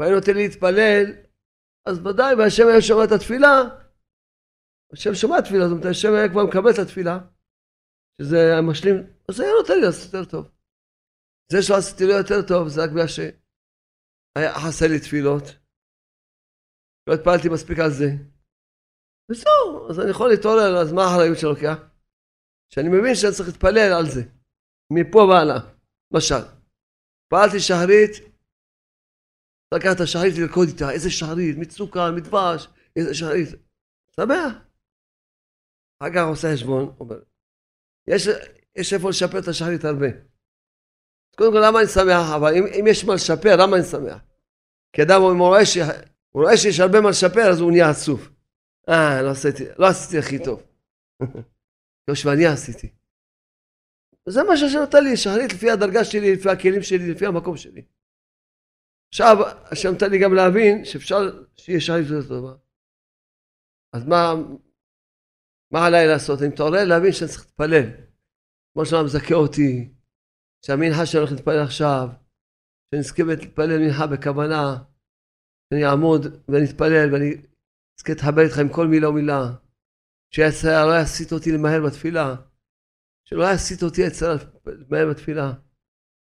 והיה 0.00 0.14
נותן 0.14 0.34
להתפלל, 0.34 1.04
אז 1.86 1.98
ודאי, 2.06 2.34
והשם 2.34 2.66
היה 2.68 2.82
שומע 2.82 3.04
את 3.04 3.12
התפילה, 3.16 3.54
השם 4.92 5.14
שומע 5.14 5.38
את 5.38 5.42
התפילה, 5.44 5.64
זאת 5.64 5.72
אומרת, 5.72 5.90
השם 5.90 6.12
היה 6.14 6.28
כבר 6.32 6.44
מקבל 6.48 6.70
את 6.74 6.80
התפילה, 6.84 7.16
שזה 8.18 8.36
היה 8.36 8.62
משלים, 8.70 8.96
אז 9.28 9.40
היה 9.40 9.52
נותן 9.60 9.74
לי 9.74 9.84
לעשות 9.86 10.14
יותר 10.14 10.30
טוב. 10.30 10.44
זה 11.52 11.58
שלא 11.62 11.76
עשיתי 11.76 12.04
לו 12.04 12.14
יותר 12.20 12.40
טוב, 12.48 12.68
זה 12.68 12.80
רק 12.84 12.90
בגלל 12.90 13.10
שהיה 13.14 14.52
חסר 14.62 14.86
לי 14.92 15.00
תפילות. 15.00 15.46
לא 17.06 17.14
התפללתי 17.14 17.48
מספיק 17.54 17.78
על 17.84 17.90
זה. 17.98 18.08
וזהו, 19.30 19.90
אז 19.90 20.00
אני 20.00 20.10
יכול 20.10 20.28
להתעורר, 20.30 20.72
אז 20.82 20.92
מה 20.92 21.02
האחריות 21.02 21.38
שלוקח? 21.38 21.78
שאני 22.72 22.88
מבין 22.88 23.14
שאני 23.14 23.32
צריך 23.36 23.48
להתפלל 23.48 23.92
על 23.98 24.06
זה. 24.14 24.22
מפה 24.92 25.18
והלאה. 25.18 25.60
למשל, 26.12 26.59
פעלתי 27.30 27.60
שחרית, 27.60 28.10
לקחת 29.74 29.96
את 29.96 30.00
השחרית 30.00 30.34
ולרקוד 30.36 30.68
איתה, 30.68 30.90
איזה 30.90 31.10
שחרית, 31.10 31.56
מצוקה, 31.58 32.10
מדבש, 32.16 32.68
איזה 32.96 33.14
שחרית. 33.14 33.48
שמח. 34.16 34.52
אחר 36.02 36.10
כך 36.14 36.24
עושה 36.28 36.48
חשבון, 36.52 36.94
אומר, 37.00 37.20
יש, 38.06 38.28
יש 38.76 38.92
איפה 38.92 39.08
לשפר 39.10 39.38
את 39.38 39.48
השחרית 39.48 39.84
הרבה. 39.84 40.06
קודם 41.36 41.52
כל, 41.52 41.62
למה 41.66 41.78
אני 41.80 41.88
שמח? 41.88 42.26
אבל 42.36 42.54
אם, 42.54 42.64
אם 42.80 42.84
יש 42.86 43.04
מה 43.04 43.14
לשפר, 43.14 43.56
למה 43.56 43.76
אני 43.76 43.84
שמח? 43.84 44.20
כי 44.92 45.02
אדם, 45.02 45.22
הוא 45.22 45.46
רואה, 45.46 45.66
ש... 45.66 45.76
הוא 46.30 46.42
רואה 46.42 46.56
שיש 46.56 46.80
הרבה 46.80 47.00
מה 47.00 47.10
לשפר, 47.10 47.50
אז 47.50 47.60
הוא 47.60 47.70
נהיה 47.70 47.90
עצוב. 47.90 48.28
אה, 48.88 49.22
לא 49.22 49.30
עשיתי, 49.30 49.64
לא 49.78 49.86
עשיתי 49.86 50.18
הכי 50.18 50.44
טוב. 50.44 50.62
יושב, 52.08 52.28
אני 52.28 52.46
עשיתי. 52.46 52.99
זה 54.30 54.42
מה 54.42 54.56
שהשם 54.56 54.78
נתן 54.82 55.04
לי, 55.04 55.16
שחרית 55.16 55.52
לפי 55.52 55.70
הדרגה 55.70 56.04
שלי, 56.04 56.34
לפי 56.34 56.48
הכלים 56.50 56.82
שלי, 56.82 57.14
לפי 57.14 57.26
המקום 57.26 57.56
שלי. 57.56 57.82
עכשיו, 59.12 59.36
השם 59.72 59.92
נתן 59.94 60.10
לי 60.10 60.18
גם 60.18 60.34
להבין 60.34 60.84
שאפשר 60.84 61.44
שיהיה 61.56 61.80
שחרית 61.80 62.06
יותר 62.10 62.28
טובה. 62.28 62.54
אז 63.92 64.04
מה, 64.06 64.34
מה 65.72 65.86
עליי 65.86 66.06
לעשות? 66.06 66.42
אני 66.42 66.48
מתעורר 66.48 66.84
להבין 66.84 67.12
שאני 67.12 67.30
צריך 67.30 67.46
להתפלל. 67.46 67.86
כמו 68.72 68.86
שאתה 68.86 69.02
מזכה 69.04 69.34
אותי, 69.34 69.92
שהמנחה 70.66 71.06
שאני 71.06 71.20
הולך 71.20 71.32
להתפלל 71.32 71.62
עכשיו, 71.62 72.08
שאני 72.88 73.00
אזכה 73.00 73.22
להתפלל 73.22 73.78
מנחה 73.78 74.06
בכוונה, 74.06 74.76
שאני 75.68 75.86
אעמוד 75.86 76.22
ואני 76.48 76.64
אתפלל 76.64 77.12
ואני 77.12 77.30
אזכה 77.98 78.12
להתחבר 78.12 78.42
איתך 78.42 78.58
עם 78.58 78.68
כל 78.68 78.86
מילה 78.86 79.08
ומילה, 79.08 79.42
שיצא 80.34 80.86
לא 80.86 81.02
יסיט 81.02 81.32
אותי 81.32 81.52
למהר 81.52 81.80
בתפילה, 81.86 82.34
שלא 83.34 83.44
יסיט 83.54 83.82
אותי 83.82 84.00
יצא 84.00 84.26
למהר 84.66 85.10
בתפילה, 85.10 85.52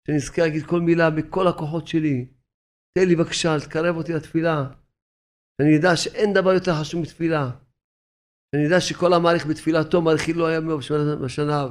שאני 0.08 0.18
אזכה 0.18 0.42
להגיד 0.42 0.64
כל 0.66 0.82
מילה 0.82 1.10
בכל 1.10 1.48
הכוחות 1.48 1.88
שלי, 1.88 2.28
תן 2.98 3.08
לי 3.08 3.16
בבקשה, 3.16 3.50
תקרב 3.68 3.96
אותי 3.96 4.14
לתפילה, 4.14 4.56
שאני 5.56 5.78
אדע 5.80 5.96
שאין 5.96 6.34
דבר 6.34 6.54
יותר 6.54 6.72
חשוב 6.82 7.02
מתפילה, 7.02 7.52
שאני 8.50 8.68
אדע 8.68 8.82
שכל 8.82 9.14
המעריך 9.14 9.46
בתפילתו 9.46 10.02
מעריכי 10.02 10.34
לו 10.34 10.48
הימים 10.48 10.78
בשניו. 11.24 11.70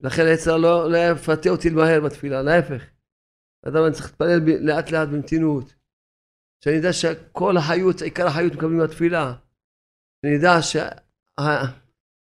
לכן 0.00 0.22
היצר 0.26 0.56
לא, 0.56 0.90
לא 0.92 0.98
יפתה 1.12 1.50
אותי 1.50 1.70
למהר 1.70 2.00
בתפילה, 2.04 2.42
להפך. 2.42 2.82
אדם 3.68 3.84
אני 3.84 3.94
צריך 3.94 4.06
להתפלל 4.06 4.40
לאט 4.66 4.90
לאט 4.90 5.08
במתינות. 5.08 5.74
שאני 6.64 6.78
אדע 6.80 6.92
שכל 6.92 7.56
החיות, 7.56 8.02
עיקר 8.02 8.26
החיות 8.26 8.52
מקבלים 8.52 8.80
בתפילה. 8.84 9.34
שאני 10.20 10.36
אדע 10.38 10.62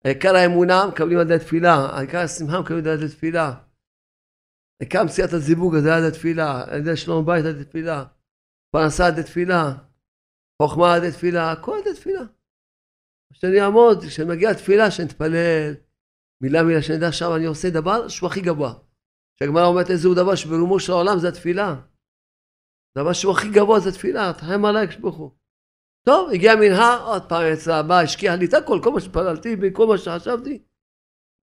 שעיקר 0.06 0.36
האמונה 0.36 0.86
מקבלים 0.86 1.18
על 1.18 1.24
ידי 1.24 1.34
התפילה, 1.34 2.00
עיקר 2.00 2.18
השמחה 2.18 2.60
מקבלים 2.60 2.84
על 2.86 2.94
ידי 2.94 3.04
התפילה. 3.04 3.54
עיקר 4.82 5.04
מציאת 5.04 5.32
הזיווג 5.32 5.74
על 5.74 5.80
ידי 5.80 6.08
התפילה, 6.08 6.64
על 6.70 6.78
ידי 6.80 6.96
שלום 6.96 7.26
בית 7.26 7.44
על 7.44 7.50
ידי 7.50 7.64
תפילה, 7.64 8.04
פרנסה 8.72 9.06
על 9.06 9.12
ידי 9.12 9.22
תפילה, 9.22 9.62
חוכמה 10.62 10.94
על 10.94 10.98
ידי 11.04 11.12
תפילה, 11.12 11.52
הכל 11.52 11.72
על 11.72 11.78
ידי 11.80 11.94
תפילה. 11.94 12.24
שאני 13.32 13.60
אעמוד, 13.60 14.04
כשאני 14.04 14.28
מגיע 14.28 14.50
לתפילה, 14.50 14.90
שאני 14.90 15.08
אתפלל, 15.08 15.74
מילה 16.42 16.62
מילה, 16.62 16.82
שאני 16.82 16.98
אדע 16.98 17.12
שם 17.12 17.30
אני 17.36 17.44
עושה 17.44 17.70
דבר 17.70 18.08
שהוא 18.08 18.28
הכי 18.28 18.40
גבוה. 18.40 18.74
שהגמרא 19.38 19.66
אומרת 19.66 19.90
איזהו 19.90 20.14
דבר 20.14 20.34
שברומו 20.34 20.80
של 20.80 20.92
העולם 20.92 21.18
זה 21.18 21.28
התפילה. 21.28 21.74
דבר 22.98 23.12
שהוא 23.12 23.32
הכי 23.32 23.48
גבוה 23.50 23.80
זה 23.80 23.92
תפילה, 23.92 24.32
תחם 24.38 24.64
עליי 24.64 24.88
כשברוך 24.88 25.16
הוא. 25.16 25.30
טוב, 26.08 26.30
הגיע 26.30 26.52
מנהר, 26.54 27.06
עוד 27.06 27.28
פעם 27.28 27.42
יצא 27.52 27.74
הבא, 27.74 28.00
השקיע 28.00 28.36
לי 28.36 28.46
את 28.46 28.54
הכל, 28.54 28.80
כל 28.82 28.90
מה 28.92 29.00
שפללתי, 29.00 29.56
וכל 29.62 29.86
מה 29.86 29.98
שחשבתי. 29.98 30.62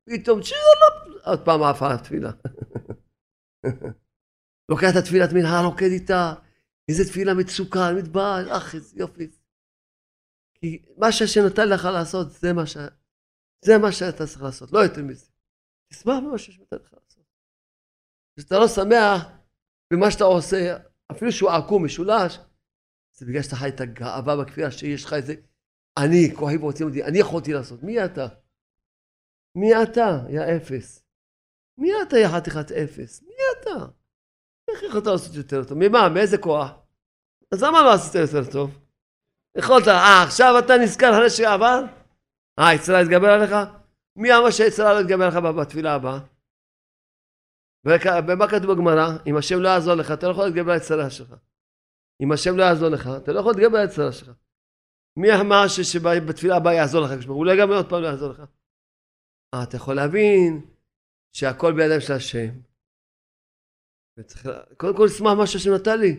פתאום 0.10 0.42
צ'ילה, 0.42 1.22
עוד 1.26 1.46
פעם 1.46 1.64
עפה 1.64 1.94
התפילה. 1.94 2.32
לוקח 4.72 4.88
את 4.92 4.96
התפילת 4.96 5.30
מנהר, 5.34 5.66
רוקד 5.66 5.92
איתה, 5.92 6.34
איזה 6.90 7.04
תפילה 7.06 7.34
מצוקה, 7.34 7.94
מתבעל, 7.98 8.50
איזה 8.74 9.00
יופי. 9.00 9.32
כי 10.54 10.86
מה 10.98 11.12
שהשם 11.12 11.42
נתן 11.46 11.70
לך 11.70 11.86
לעשות, 11.86 12.32
זה 12.32 12.54
מה, 12.54 12.66
ש... 12.66 12.78
זה 13.66 13.78
מה 13.82 13.92
שאתה 13.92 14.28
צריך 14.28 14.42
לעשות, 14.42 14.72
לא 14.72 14.80
יותר 14.80 15.04
מזה. 15.04 15.26
תשמח 15.94 16.16
במה 16.18 16.38
שהשם 16.38 16.62
נתן 16.62 16.78
לך 16.84 16.94
לעשות. 16.94 17.26
כשאתה 18.40 18.60
לא 18.60 18.68
שמח 18.68 19.26
במה 19.94 20.12
שאתה 20.12 20.24
עושה, 20.24 20.78
אפילו 21.12 21.32
שהוא 21.32 21.50
עקום, 21.50 21.86
משולש, 21.86 22.40
זה 23.22 23.28
בגלל 23.28 23.42
שאתה 23.42 23.56
חי 23.56 23.70
את 23.70 23.82
הגאווה 23.82 24.44
בכפייה, 24.44 24.72
שיש 24.72 25.06
לך 25.06 25.14
איזה, 25.14 25.34
אני, 25.98 26.36
כוחי 26.36 26.58
ורוצים 26.58 26.88
אותי, 26.88 27.04
אני 27.04 27.18
יכולתי 27.18 27.54
לעשות. 27.54 27.84
מי 27.84 28.06
אתה? 28.06 28.28
מי 29.58 29.84
אתה, 29.84 30.20
יא 30.30 30.42
אפס? 30.58 31.04
מי 31.78 31.90
אתה, 32.02 32.18
יא 32.18 32.28
חתיכת 32.28 32.72
אפס? 32.72 33.24
מי 33.24 33.34
אתה? 33.52 33.86
איך 34.72 34.84
יכולת 34.84 35.06
לעשות 35.06 35.36
יותר 35.36 35.64
טוב? 35.64 35.78
ממה? 35.78 36.10
מאיזה 36.10 36.38
כוח? 36.38 36.72
אז 37.54 37.64
למה 37.64 37.82
לא 37.82 37.94
עשית 37.94 38.16
יותר 38.16 38.52
טוב? 38.52 38.80
יכולת, 39.58 39.88
אה, 39.88 40.24
עכשיו 40.24 40.60
אתה 40.60 40.74
נזכר 40.84 41.12
אחרי 41.12 41.30
שעבר? 41.30 41.82
אה, 42.60 42.74
יצרה 42.74 43.02
יתגבר 43.02 43.30
עליך? 43.30 43.56
מי 44.16 44.38
אמר 44.38 44.52
שיצרה 44.52 44.94
לא 44.94 45.00
יתגבר 45.00 45.24
עליך 45.24 45.38
בתפילה 45.38 45.94
הבאה? 45.94 46.20
ומה 47.86 48.48
כתוב 48.48 48.74
בגמרא? 48.74 49.08
אם 49.28 49.38
השם 49.38 49.60
לא 49.60 49.70
יעזור 49.70 49.94
לך, 49.94 50.12
אתה 50.12 50.28
לא 50.28 50.32
יכול 50.32 50.46
להתגבר 50.46 50.72
על 50.72 50.80
היצרה 50.80 51.10
שלך. 51.10 51.34
אם 52.22 52.32
השם 52.32 52.58
לא 52.58 52.64
יעזור 52.64 52.90
לך, 52.90 53.04
אתה 53.24 53.32
לא 53.32 53.40
יכול 53.40 53.52
להתגבר 53.52 53.78
על 53.78 53.88
היצרה 53.88 54.12
שלך. 54.12 54.32
מי 55.20 55.28
אמר 55.42 55.68
שבתפילה 55.68 56.56
הבאה 56.58 56.74
יעזור 56.74 57.02
לך? 57.02 57.12
לא 57.48 57.52
יגמר 57.52 57.76
עוד 57.76 57.90
פעם 57.90 58.02
לא 58.02 58.08
יעזור 58.08 58.30
לך. 58.32 58.40
אה, 59.54 59.64
אתה 59.64 59.76
יכול 59.78 59.96
להבין 59.96 60.52
שהכל 61.36 61.72
בידיים 61.78 62.02
של 62.02 62.14
השם. 62.14 62.52
וצריך, 64.18 64.46
קודם 64.78 64.98
כל 64.98 65.06
לשמח 65.06 65.34
מה 65.38 65.48
שהשם 65.48 65.72
נתן 65.76 66.00
לי. 66.00 66.14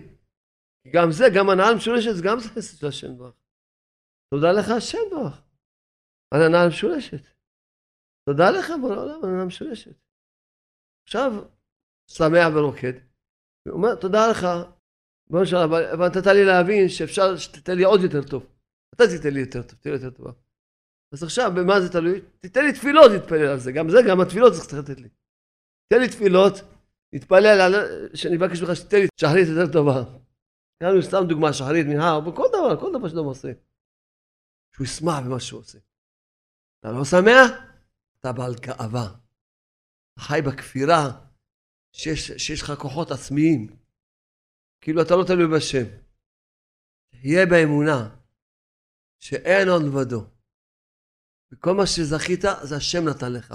גם 0.95 1.09
זה, 1.19 1.25
גם 1.37 1.51
הנאה 1.51 1.69
המשולשת, 1.73 2.17
גם 2.27 2.37
זה 2.41 2.49
חסד 2.49 2.79
של 2.79 2.87
השם 2.87 3.19
ברך. 3.19 3.35
תודה 4.35 4.53
לך 4.53 4.67
השם 4.77 5.05
ברך. 5.11 5.37
על 6.35 6.41
הנאה 6.43 6.63
המשולשת. 6.65 7.25
תודה 8.29 8.51
לך 8.51 8.67
בורא 8.81 8.95
העולם 8.95 9.25
על 9.25 9.31
הנאה 9.31 9.43
המשולשת. 9.43 9.97
עכשיו, 11.05 11.31
שמח 12.11 12.49
ורוקד. 12.55 12.97
הוא 13.69 13.77
אומר, 13.77 13.95
תודה 14.01 14.23
לך, 14.31 14.41
בוא 15.33 15.43
נשאר, 15.43 15.65
אבל, 15.65 16.07
נתת 16.07 16.27
לי 16.27 16.45
להבין 16.45 16.89
שאפשר 16.89 17.37
שתתן 17.37 17.77
לי 17.77 17.85
עוד 17.85 18.01
יותר 18.01 18.23
טוב. 18.23 18.47
אתה 18.95 19.05
תיתן 19.09 19.35
לי 19.35 19.41
יותר 19.41 19.63
טוב, 19.63 19.79
תהיה 19.81 19.93
יותר 19.93 20.11
טובה. 20.11 20.33
אז 21.13 21.23
עכשיו, 21.23 21.53
במה 21.57 21.81
זה 21.81 21.93
תלוי? 21.93 22.21
תיתן 22.39 22.65
לי 22.65 22.73
תפילות 22.73 23.11
להתפלל 23.11 23.47
על 23.47 23.59
זה. 23.59 23.73
גם 23.73 23.91
זה, 23.91 23.99
גם 24.09 24.21
התפילות 24.21 24.53
צריך 24.53 24.75
לתת 24.75 25.01
לי. 25.01 25.09
תן 25.93 26.01
לי 26.01 26.09
תפילות, 26.09 26.53
להתפלל 27.13 27.61
על... 27.61 27.75
שאני 28.15 28.37
מבקש 28.37 28.63
ממך 28.63 28.77
שתיתן 28.77 28.97
לי 28.97 29.07
שחרית 29.21 29.49
יותר 29.49 29.73
טובה. 29.73 30.05
כאן 30.81 31.03
סתם 31.03 31.25
דוגמה, 31.29 31.53
שחרית, 31.53 31.87
מנהר, 31.87 32.21
בכל 32.21 32.47
דבר, 32.49 32.81
כל 32.81 32.93
דבר 32.99 33.09
שאתה 33.09 33.21
עושה. 33.21 33.53
שהוא 34.75 34.85
ישמח 34.85 35.19
במה 35.25 35.41
שהוא 35.41 35.61
עושה. 35.61 35.79
אתה 36.81 36.93
לא 36.93 37.05
שמח? 37.05 37.51
אתה 38.21 38.33
בעל 38.33 38.55
גאווה. 38.55 39.09
חי 40.19 40.41
בכפירה 40.47 41.11
שיש, 41.93 42.33
שיש 42.33 42.63
לך 42.63 42.73
כוחות 42.79 43.11
עצמיים. 43.11 43.82
כאילו 44.83 45.03
אתה 45.03 45.15
לא 45.15 45.25
תלוי 45.27 45.49
בשם. 45.57 45.87
תהיה 47.11 47.47
באמונה 47.51 48.17
שאין 49.21 49.69
עוד 49.69 49.83
לבדו. 49.83 50.23
וכל 51.53 51.75
מה 51.75 51.87
שזכית 51.87 52.45
זה 52.63 52.77
השם 52.77 53.09
נתן 53.09 53.33
לך. 53.33 53.55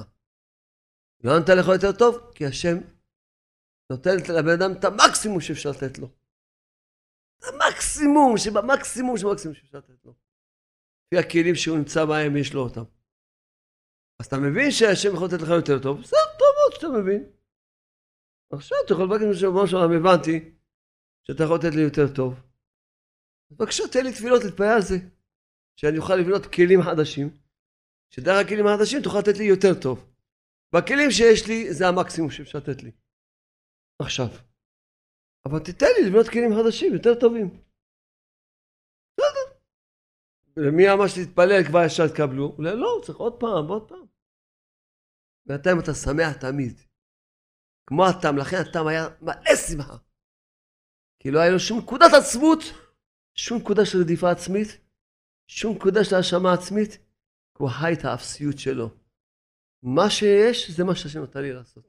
לא 1.23 1.31
נתן 1.39 1.57
לך 1.59 1.67
יותר 1.67 1.91
טוב, 1.99 2.31
כי 2.35 2.45
השם 2.45 2.77
נותן 3.91 4.09
לבן 4.39 4.55
אדם 4.57 4.71
את 4.79 4.83
המקסימום 4.83 5.41
שאפשר 5.41 5.69
לתת 5.69 5.97
לו. 5.97 6.07
המקסימום 7.43 8.37
שבמקסימום 8.37 9.17
שבמקסימום 9.17 9.55
שאפשר 9.55 9.77
לתת 9.77 10.05
לו. 10.05 10.13
לפי 11.05 11.17
הכלים 11.17 11.55
שהוא 11.55 11.77
נמצא 11.77 12.05
בהם 12.05 12.37
יש 12.37 12.53
לו 12.53 12.61
אותם. 12.61 12.83
אז 14.19 14.25
אתה 14.25 14.37
מבין 14.37 14.71
שהשם 14.71 15.13
יכול 15.13 15.27
לתת 15.27 15.41
לך 15.41 15.49
יותר 15.49 15.79
טוב, 15.83 16.05
זה 16.05 16.17
טוב 16.39 16.51
מאוד 16.57 16.71
שאתה 16.73 16.87
מבין. 16.99 17.31
עכשיו 18.53 18.77
אתה 18.85 18.93
יכול 18.93 19.05
לבקש 19.05 19.43
משהו 19.43 19.67
שלום, 19.67 19.91
הבנתי 19.91 20.56
שאתה 21.27 21.43
יכול 21.43 21.57
לתת 21.59 21.75
לי 21.75 21.81
יותר 21.81 22.07
טוב. 22.15 22.33
בבקשה 23.51 23.83
תן 23.93 24.03
לי 24.03 24.11
תפילות 24.13 24.43
להתפלל 24.43 24.73
על 24.75 24.81
זה. 24.81 24.97
שאני 25.79 25.97
אוכל 25.97 26.15
לבנות 26.15 26.45
כלים 26.55 26.81
חדשים, 26.81 27.27
שדרך 28.13 28.37
הכלים 28.45 28.67
החדשים 28.67 28.99
תוכל 29.03 29.19
לתת 29.19 29.37
לי 29.37 29.43
יותר 29.43 29.73
טוב. 29.83 29.97
בכלים 30.73 31.11
שיש 31.11 31.47
לי 31.47 31.73
זה 31.73 31.83
המקסימום 31.87 32.31
שאפשר 32.31 32.57
לתת 32.57 32.83
לי. 32.83 32.91
עכשיו. 34.01 34.29
אבל 35.45 35.59
תיתן 35.59 35.91
לי 35.95 36.09
לבנות 36.09 36.27
כלים 36.33 36.51
חדשים 36.57 36.93
יותר 36.93 37.13
טובים. 37.19 37.47
בסדר. 39.13 39.45
ומי 40.57 40.83
אמר 40.93 41.07
שתתפלל 41.07 41.63
כבר 41.67 41.79
ישר 41.85 42.07
תקבלו? 42.13 42.55
אולי 42.57 42.75
לא, 42.75 43.01
צריך 43.05 43.17
עוד 43.17 43.39
פעם 43.39 43.65
ועוד 43.69 43.89
פעם. 43.89 44.05
בינתיים 45.47 45.77
אתה 45.79 45.93
שמח 45.93 46.31
תמיד. 46.41 46.75
כמו 47.87 48.03
התם, 48.05 48.37
לכן 48.37 48.57
התם 48.57 48.87
היה 48.87 49.03
מלא 49.21 49.55
שמחה. 49.67 49.97
כי 51.27 51.31
לא 51.31 51.39
היה 51.39 51.51
לו 51.51 51.59
שום 51.59 51.77
נקודת 51.79 52.11
עצמות, 52.19 52.59
שום 53.35 53.57
נקודה 53.57 53.85
של 53.85 53.97
רדיפה 54.01 54.31
עצמית, 54.31 54.67
שום 55.47 55.75
נקודה 55.75 56.03
של 56.03 56.15
האשמה 56.15 56.53
עצמית, 56.53 56.91
כי 57.53 57.59
הוא 57.63 57.69
חי 57.69 57.93
את 57.93 58.05
האפסיות 58.05 58.59
שלו. 58.59 58.89
מה 59.83 60.09
שיש, 60.09 60.71
זה 60.71 60.83
מה 60.83 60.95
שהשם 60.95 61.23
נתן 61.23 61.41
לי 61.41 61.53
לעשות. 61.53 61.85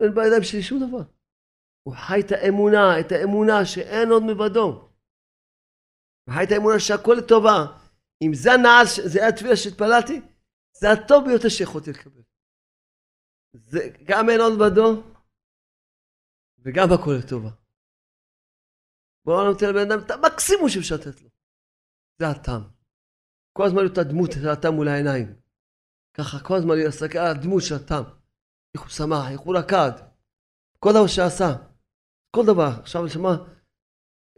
אין 0.00 0.14
בידיים 0.14 0.42
שלי 0.42 0.62
שום 0.62 0.78
דבר. 0.88 1.04
הוא 1.82 1.94
חי 1.94 2.20
את 2.20 2.32
האמונה, 2.32 3.00
את 3.00 3.12
האמונה 3.12 3.66
שאין 3.66 4.08
עוד 4.08 4.22
מבדו. 4.22 4.66
הוא 6.24 6.34
חי 6.34 6.44
את 6.44 6.52
האמונה 6.52 6.80
שהכל 6.80 7.16
לטובה. 7.18 7.58
אם 8.22 8.30
זה 8.34 8.52
הנעל, 8.52 8.86
זה 9.12 9.28
התפילה 9.28 9.56
שהתפללתי, 9.56 10.20
זה 10.80 10.86
הטוב 10.92 11.24
ביותר 11.26 11.48
שיכולתי 11.48 11.90
לקבל. 11.90 12.22
זה 13.54 13.80
גם 14.04 14.30
אין 14.30 14.40
עוד 14.40 14.58
בדו, 14.58 15.02
וגם 16.58 16.88
הכל 16.92 17.12
לטובה. 17.18 17.67
בואו 19.28 19.44
נותן 19.44 19.66
לבן 19.68 19.90
אדם 19.90 19.98
את 20.04 20.10
המקסימום 20.10 20.68
שאפשר 20.68 20.94
לתת 20.94 21.22
לו. 21.22 21.28
זה 22.18 22.28
הטעם. 22.28 22.62
כל 23.52 23.64
הזמן 23.66 23.78
להיות 23.82 23.98
הדמות 23.98 24.32
של 24.32 24.48
הטעם 24.48 24.74
מול 24.74 24.88
העיניים. 24.88 25.34
ככה 26.14 26.38
כל 26.40 26.54
הזמן 26.56 26.74
להסתכל 26.78 27.18
על 27.18 27.36
הדמות 27.36 27.62
של 27.62 27.74
הטעם. 27.74 28.04
איך 28.74 28.82
הוא 28.82 28.90
שמח, 28.90 29.30
איך 29.30 29.40
הוא 29.40 29.56
רקד. 29.56 29.90
כל 30.78 30.90
דבר 30.92 31.06
שעשה. 31.06 31.50
כל 32.36 32.46
דבר. 32.46 32.70
עכשיו 32.80 33.04
נשמע, 33.04 33.34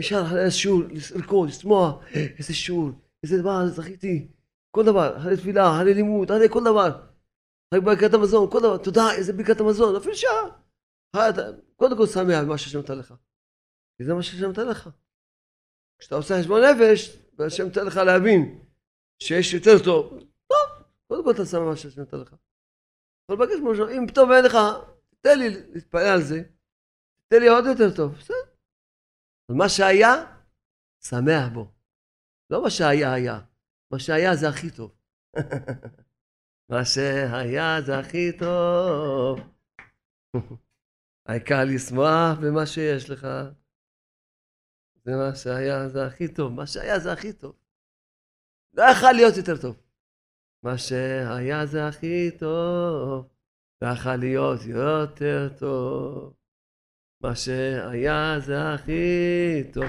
אפשר 0.00 0.22
אחרי 0.26 0.50
שיעור, 0.50 0.83
לרקוד, 1.16 1.48
לשמוע, 1.48 2.03
איזה 2.38 2.55
שיעור, 2.55 2.90
איזה 3.22 3.38
דבר, 3.38 3.66
זכיתי. 3.66 4.29
כל 4.70 4.85
דבר, 4.85 5.16
אחרי 5.16 5.37
תפילה, 5.37 5.76
אחרי 5.76 5.94
לימוד, 5.94 6.31
אחרי 6.33 6.48
כל 6.48 6.64
דבר. 6.64 6.90
אחרי 7.68 7.81
ברכת 7.81 8.14
המזון, 8.14 8.50
כל 8.50 8.59
דבר, 8.59 8.76
תודה, 8.76 9.12
איזה 9.16 9.33
ברכת 9.33 9.61
המזון, 9.61 9.96
אפילו 9.96 10.14
שעה. 10.16 10.44
קודם 11.76 11.96
כל 11.96 12.07
שמח 12.07 12.44
במה 12.44 12.59
שהשם 12.59 12.79
נתן 12.79 12.98
לך. 12.98 13.14
כי 14.00 14.04
זה 14.04 14.14
מה 14.14 14.22
שהשם 14.22 14.50
נתן 14.50 14.68
לך. 14.68 14.90
כשאתה 15.98 16.14
עושה 16.14 16.34
חשבון 16.40 16.60
נפש, 16.64 17.16
והשם 17.38 17.64
נותן 17.64 17.86
לך 17.86 17.96
להבין 17.96 18.64
שיש 19.22 19.54
יותר 19.54 19.84
טוב, 19.84 20.18
טוב, 20.46 20.68
קודם 21.06 21.24
כל 21.24 21.30
אתה 21.30 21.46
שם 21.46 21.62
מה 21.62 21.76
שהשם 21.76 22.00
נותן 22.00 22.16
לך. 22.16 22.34
אבל 23.28 23.36
בקש 23.38 23.56
משהו, 23.64 23.88
אם 23.88 24.06
פתאום 24.06 24.32
אין 24.32 24.44
לך, 24.44 24.56
תן 25.20 25.38
לי 25.38 25.48
להתפלל 25.50 26.06
על 26.06 26.22
זה, 26.22 26.42
תן 27.28 27.40
לי 27.40 27.48
עוד 27.48 27.64
יותר 27.66 27.96
טוב, 27.96 28.12
בסדר. 28.12 28.36
אבל 29.48 29.58
מה 29.58 29.68
שהיה, 29.68 30.14
שמח 31.04 31.48
בו. 31.54 31.72
לא 32.50 32.62
מה 32.62 32.70
שהיה 32.70 33.12
היה, 33.12 33.40
מה 33.90 33.98
שהיה 33.98 34.36
זה 34.36 34.48
הכי 34.48 34.70
טוב. 34.70 34.96
מה 36.70 36.84
שהיה 36.84 37.82
זה 37.86 37.98
הכי 37.98 38.38
טוב. 38.38 39.40
העיקר 41.28 41.64
לשמוח 41.64 42.38
במה 42.42 42.66
שיש 42.66 43.10
לך. 43.10 43.26
זה 45.10 45.16
מה 45.16 45.34
שהיה 45.34 45.88
זה 45.88 46.06
הכי 46.06 46.28
טוב. 46.28 46.52
מה 46.52 46.66
שהיה 46.66 46.98
זה 46.98 47.12
הכי 47.12 47.32
טוב. 47.32 47.54
לא 48.74 48.82
יכול 48.82 49.12
להיות 49.12 49.36
יותר 49.36 49.56
טוב. 49.56 49.76
מה 50.62 50.78
שהיה 50.78 51.66
זה 51.66 51.86
הכי 51.86 52.30
טוב. 52.38 53.28
לא 53.82 53.88
יכול 53.88 54.14
להיות 54.14 54.66
יותר 54.66 55.48
טוב. 55.58 56.32
מה 57.20 57.36
שהיה 57.36 58.36
זה 58.40 58.72
הכי 58.72 59.62
טוב. 59.72 59.84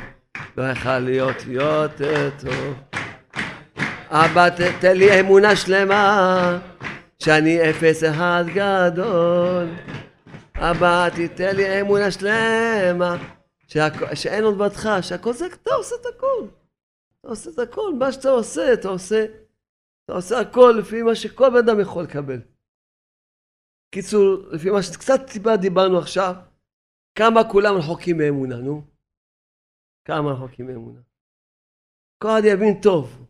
לא 0.57 0.63
יכול 0.63 0.97
להיות 0.97 1.37
יותר 1.47 2.29
טוב. 2.39 2.75
אבא 4.09 4.49
תתן 4.49 4.97
לי 4.97 5.19
אמונה 5.19 5.55
שלמה 5.55 6.59
שאני 7.19 7.69
אפס 7.69 8.03
אחד 8.03 8.43
גדול. 8.53 9.69
אבא 10.55 11.09
תתן 11.09 11.55
לי 11.55 11.81
אמונה 11.81 12.11
שלמה 12.11 13.17
שאין 14.15 14.43
עוד 14.43 14.57
בתך, 14.57 14.89
שהכל 15.01 15.33
זה, 15.33 15.45
אתה 15.45 15.73
עושה 15.73 15.95
את 16.01 16.05
הכל. 16.15 16.47
אתה 17.19 17.27
עושה 17.27 17.49
את 17.49 17.59
הכל, 17.59 17.93
מה 17.99 18.11
שאתה 18.11 18.29
עושה, 18.29 18.73
אתה 18.73 18.87
עושה, 18.87 19.25
אתה 20.05 20.13
עושה 20.13 20.35
הכל 20.39 20.73
לפי 20.79 21.01
מה 21.01 21.15
שכל 21.15 21.49
בן 21.49 21.69
אדם 21.69 21.79
יכול 21.81 22.03
לקבל. 22.03 22.41
קיצור, 23.95 24.23
לפי 24.51 24.69
מה 24.69 24.83
שקצת 24.83 25.19
טיפה 25.33 25.57
דיברנו 25.57 25.97
עכשיו, 25.97 26.33
כמה 27.15 27.39
כולם 27.51 27.73
רחוקים 27.77 28.17
מאמונה, 28.17 28.55
נו? 28.55 28.81
כמה 30.07 30.31
רחוקים 30.31 30.67
מאמונה. 30.67 31.01
כל 32.17 32.27
אחד 32.27 32.41
יבין 32.45 32.81
טוב. 32.83 33.27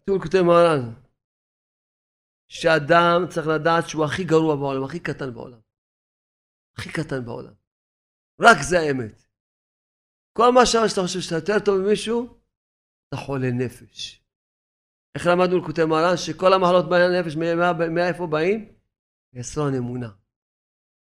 כתוב 0.00 0.22
כותב 0.22 0.42
מרן, 0.42 0.94
שאדם 2.48 3.18
צריך 3.30 3.46
לדעת 3.46 3.88
שהוא 3.88 4.04
הכי 4.04 4.24
גרוע 4.24 4.56
בעולם, 4.56 4.84
הכי 4.84 5.00
קטן 5.00 5.34
בעולם. 5.34 5.60
הכי 6.78 6.88
קטן 6.92 7.24
בעולם. 7.24 7.57
רק 8.40 8.56
זה 8.68 8.80
האמת. 8.80 9.26
כל 10.32 10.52
מה 10.54 10.66
שאתה 10.66 11.02
חושב 11.02 11.20
שאתה 11.20 11.34
יותר 11.34 11.64
טוב 11.64 11.78
ממישהו, 11.78 12.38
אתה 13.08 13.16
חולה 13.16 13.50
נפש. 13.50 14.24
איך 15.14 15.26
למדנו 15.26 15.58
לקוטי 15.58 15.84
מרן? 15.84 16.16
שכל 16.16 16.52
המחלות 16.52 16.88
בעניין 16.88 17.10
הנפש, 17.14 17.36
מאיפה 17.94 18.26
באים? 18.26 18.72
יסרון 19.32 19.74
אמונה. 19.74 20.10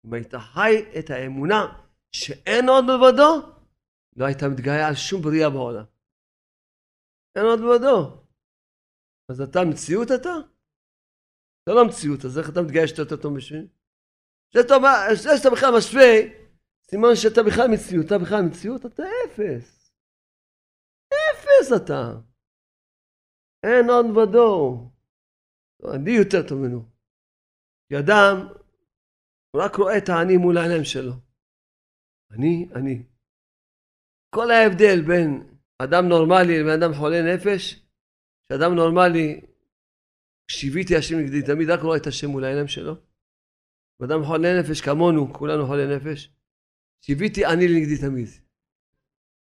אם 0.05 0.13
היית 0.13 0.35
חי 0.35 0.73
את 0.99 1.09
האמונה 1.09 1.83
שאין 2.11 2.69
עוד 2.69 2.85
מלבדו, 2.85 3.31
לא 4.15 4.25
היית 4.25 4.43
מתגאה 4.43 4.87
על 4.87 4.95
שום 4.95 5.21
בריאה 5.21 5.49
בעולם. 5.49 5.85
אין 7.35 7.45
עוד 7.45 7.59
מלבדו. 7.59 8.25
אז 9.29 9.41
אתה 9.41 9.59
מציאות 9.69 10.07
אתה? 10.07 10.35
אתה 11.63 11.71
לא 11.73 11.87
מציאות, 11.87 12.25
אז 12.25 12.39
איך 12.39 12.49
אתה 12.49 12.61
מתגאה 12.61 12.87
שאתה 12.87 13.01
יותר 13.01 13.17
טוב 13.21 13.33
משני? 13.33 13.67
זה 14.53 14.61
שאתה 15.37 15.49
בכלל 15.49 15.77
משווה, 15.77 16.44
סימן 16.91 17.15
שאתה 17.15 17.41
בכלל 17.47 17.67
מציאות, 17.73 18.05
אתה 18.05 18.17
בכלל 18.17 18.41
מציאות, 18.49 18.85
אתה 18.85 19.03
אפס. 19.25 19.93
אפס 21.07 21.67
אתה. 21.75 22.03
אין 23.63 23.89
עוד 23.89 24.05
מלבדו. 24.05 24.79
אני 25.95 26.11
יותר 26.11 26.47
טוב 26.47 26.57
ממנו. 26.57 26.85
כי 27.87 27.99
אדם 27.99 28.47
הוא 29.51 29.61
רק 29.63 29.75
רואה 29.75 29.97
את 29.97 30.09
העני 30.09 30.37
מול 30.37 30.57
העיניים 30.57 30.83
שלו. 30.83 31.13
אני, 32.31 32.67
אני. 32.75 33.03
כל 34.35 34.51
ההבדל 34.51 35.01
בין 35.07 35.57
אדם 35.83 36.05
נורמלי 36.09 36.59
לבין 36.59 36.83
אדם 36.83 36.93
חולה 36.93 37.21
נפש, 37.21 37.85
שאדם 38.47 38.75
נורמלי, 38.75 39.41
שיוויתי 40.51 40.95
השם 40.95 41.15
נגדי, 41.19 41.41
תמיד 41.45 41.69
רק 41.69 41.79
רואה 41.81 41.97
את 41.97 42.07
השם 42.07 42.27
מול 42.27 42.43
העיניים 42.43 42.67
שלו. 42.67 42.95
ואדם 43.99 44.23
חולה 44.23 44.59
נפש 44.59 44.81
כמונו, 44.81 45.33
כולנו 45.33 45.65
חולי 45.67 45.95
נפש, 45.95 46.34
שיוויתי 47.05 47.45
אני 47.45 47.67
לנגדי 47.67 47.97
תמיד. 48.01 48.27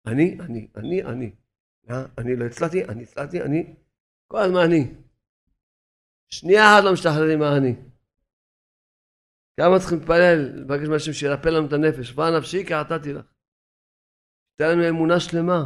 אני, 0.06 0.38
אני, 0.40 0.68
אני, 0.76 1.02
אני. 1.02 1.30
אני 2.18 2.36
לא 2.36 2.44
הצלחתי, 2.44 2.84
אני 2.84 3.02
הצלחתי, 3.02 3.42
אני. 3.42 3.74
כל 4.26 4.38
הזמן 4.38 4.60
אני. 4.66 4.94
שנייה 6.28 6.62
אחת 6.64 6.84
לא 6.84 6.92
משתחררים 6.92 7.38
מהאני. 7.38 7.74
כמה 9.60 9.78
צריכים 9.78 9.98
להתפלל, 9.98 10.38
לבקש 10.60 10.88
מהשם 10.88 11.12
שירפא 11.12 11.48
לנו 11.48 11.66
את 11.66 11.72
הנפש. 11.72 12.12
כבר 12.12 12.38
נפשי 12.38 12.66
כי 12.66 12.74
עתתי 12.74 13.12
לך. 13.12 13.26
תן 14.58 14.68
לנו 14.72 14.88
אמונה 14.88 15.20
שלמה. 15.20 15.60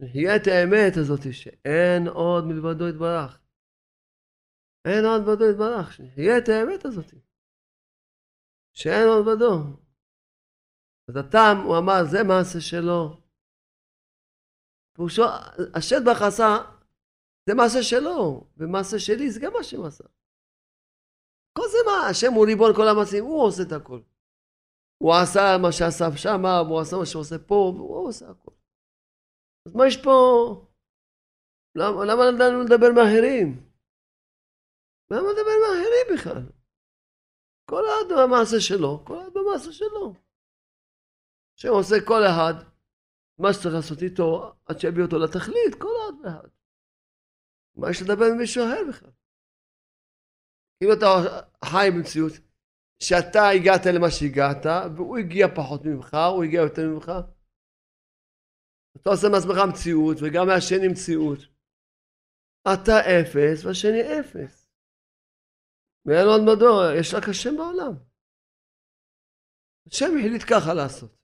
נחיה 0.00 0.36
את 0.36 0.46
האמת 0.46 0.96
הזאת 0.96 1.32
שאין 1.32 2.08
עוד 2.08 2.44
מלבדו 2.44 2.88
יתברך. 2.88 3.40
אין 4.84 5.04
עוד 5.04 5.20
מלבדו 5.22 5.50
יתברך. 5.50 5.92
שנחיה 5.92 6.38
את 6.38 6.48
האמת 6.48 6.84
הזאת. 6.84 7.29
שאין 8.80 9.08
עוד 9.08 9.26
מלבדו. 9.26 9.54
אז 11.08 11.16
הטעם, 11.16 11.56
הוא 11.66 11.78
אמר, 11.78 12.00
זה 12.12 12.18
מעשה 12.30 12.60
שלו. 12.60 13.02
פירושו, 14.96 15.22
השד 15.74 16.02
בך 16.06 16.22
עשה, 16.28 16.52
זה 17.46 17.54
מעשה 17.54 17.82
שלו, 17.82 18.46
ומעשה 18.56 18.98
שלי 18.98 19.30
זה 19.30 19.40
גם 19.42 19.52
מה 19.52 19.62
שהוא 19.64 19.86
עשה. 19.86 20.04
כל 21.56 21.66
זה 21.72 21.78
מה, 21.86 22.08
השם 22.10 22.32
הוא 22.32 22.46
ריבון 22.46 22.72
כל 22.76 22.88
המעשים, 22.88 23.24
הוא 23.24 23.44
עושה 23.46 23.62
את 23.62 23.72
הכל. 23.72 24.00
הוא 25.02 25.12
עשה 25.22 25.58
מה 25.62 25.72
שעשה 25.72 26.04
שם, 26.16 26.42
והוא 26.66 26.80
עשה 26.80 26.96
מה 26.96 27.06
שהוא 27.06 27.20
עושה 27.20 27.38
פה, 27.48 27.72
והוא 27.76 28.08
עושה 28.08 28.30
הכל. 28.30 28.54
אז 29.66 29.74
מה 29.74 29.86
יש 29.86 29.96
פה? 30.04 30.16
למה, 31.78 32.04
למה 32.08 32.22
לנו 32.40 32.58
לדבר 32.64 32.90
מאחרים? 32.96 33.48
למה 35.10 35.28
לדבר 35.32 35.56
מאחרים 35.64 36.06
בכלל? 36.14 36.59
כל 37.70 37.84
אחד 37.88 38.06
במעשה 38.12 38.60
שלו, 38.60 39.04
כל 39.04 39.20
אחד 39.22 39.30
במעשה 39.34 39.72
שלו. 39.72 40.14
השם 41.58 41.68
עושה 41.68 41.96
כל 42.06 42.22
אחד 42.30 42.54
מה 43.38 43.52
שצריך 43.52 43.74
לעשות 43.74 44.02
איתו 44.02 44.54
עד 44.66 44.78
שיביא 44.78 45.02
אותו 45.02 45.18
לתכלית, 45.18 45.74
כל 45.82 45.94
אחד 46.00 46.14
ואחד. 46.24 46.48
מה 47.76 47.90
יש 47.90 48.02
לדבר 48.02 48.24
עם 48.24 48.38
מישהו 48.38 48.64
אחר 48.64 48.82
בכלל? 48.88 49.10
אם 50.82 50.88
אתה 50.98 51.06
חי 51.64 51.88
במציאות 51.94 52.32
שאתה 53.02 53.48
הגעת 53.48 53.86
למה 53.94 54.10
שהגעת 54.10 54.64
והוא 54.96 55.18
הגיע 55.18 55.46
פחות 55.56 55.84
ממך, 55.84 56.16
הוא 56.34 56.44
הגיע 56.44 56.60
יותר 56.60 56.82
ממך 56.88 57.12
אתה 58.96 59.10
עושה 59.10 59.26
מעצמך 59.32 59.58
מציאות 59.72 60.16
וגם 60.20 60.46
מהשני 60.46 60.88
מציאות 60.88 61.38
אתה 62.74 62.96
אפס 63.00 63.64
והשני 63.64 64.02
אפס 64.20 64.59
ואין 66.06 66.26
עוד 66.26 66.42
מדור, 66.46 66.74
יש 67.00 67.14
רק 67.14 67.28
השם 67.28 67.56
בעולם 67.56 67.94
השם 69.86 70.10
החליט 70.18 70.42
ככה 70.42 70.74
לעשות 70.74 71.16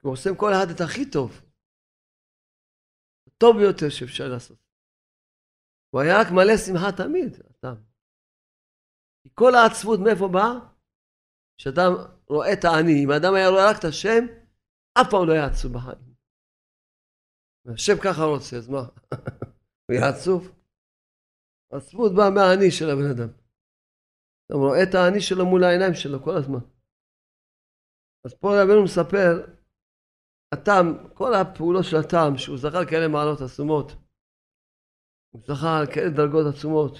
הוא 0.00 0.12
עושה 0.12 0.30
עם 0.30 0.36
כל 0.36 0.50
אחד 0.52 0.66
את 0.74 0.80
הכי 0.80 1.10
טוב 1.10 1.30
הטוב 3.26 3.56
ביותר 3.56 3.88
שאפשר 3.90 4.28
לעשות 4.28 4.62
הוא 5.92 6.00
היה 6.00 6.20
רק 6.20 6.26
מלא 6.36 6.56
שמחה 6.56 6.92
תמיד, 6.96 7.32
אדם. 7.50 7.76
כי 9.22 9.28
כל 9.34 9.52
העצבות 9.54 10.00
מאיפה 10.04 10.28
באה? 10.28 10.52
כשאדם 11.58 11.92
רואה 12.28 12.52
את 12.52 12.64
העני. 12.64 13.04
אם 13.04 13.10
האדם 13.10 13.34
היה 13.34 13.48
רואה 13.48 13.70
רק 13.70 13.76
את 13.78 13.84
השם, 13.84 14.22
אף 15.00 15.06
פעם 15.10 15.28
לא 15.28 15.32
היה 15.32 15.46
עצוב 15.46 15.72
בחיים. 15.72 16.14
השם 17.74 17.96
ככה 18.04 18.24
רוצה, 18.24 18.56
אז 18.56 18.68
מה? 18.68 18.84
הוא 19.84 19.94
יהיה 19.94 20.08
עצוב? 20.08 20.42
עצבות 21.72 22.12
באה 22.16 22.30
מהעני 22.30 22.70
של 22.70 22.90
הבן 22.90 23.10
אדם. 23.14 23.41
אתה 24.52 24.60
רואה 24.60 24.82
את 24.82 24.94
העני 24.94 25.20
שלו 25.20 25.46
מול 25.46 25.64
העיניים 25.64 25.94
שלו 25.94 26.22
כל 26.24 26.36
הזמן. 26.36 26.62
אז 28.24 28.34
פה 28.40 28.48
רבינו 28.62 28.84
מספר, 28.84 29.32
הטעם, 30.54 30.86
כל 31.14 31.34
הפעולות 31.34 31.84
של 31.84 31.96
הטעם, 31.96 32.38
שהוא 32.38 32.58
זכה 32.58 32.80
לכאלה 32.82 33.08
מעלות 33.08 33.40
עצומות, 33.40 33.88
הוא 35.30 35.42
זכה 35.48 35.82
לכאלה 35.82 36.10
דרגות 36.16 36.46
עצומות, 36.50 36.94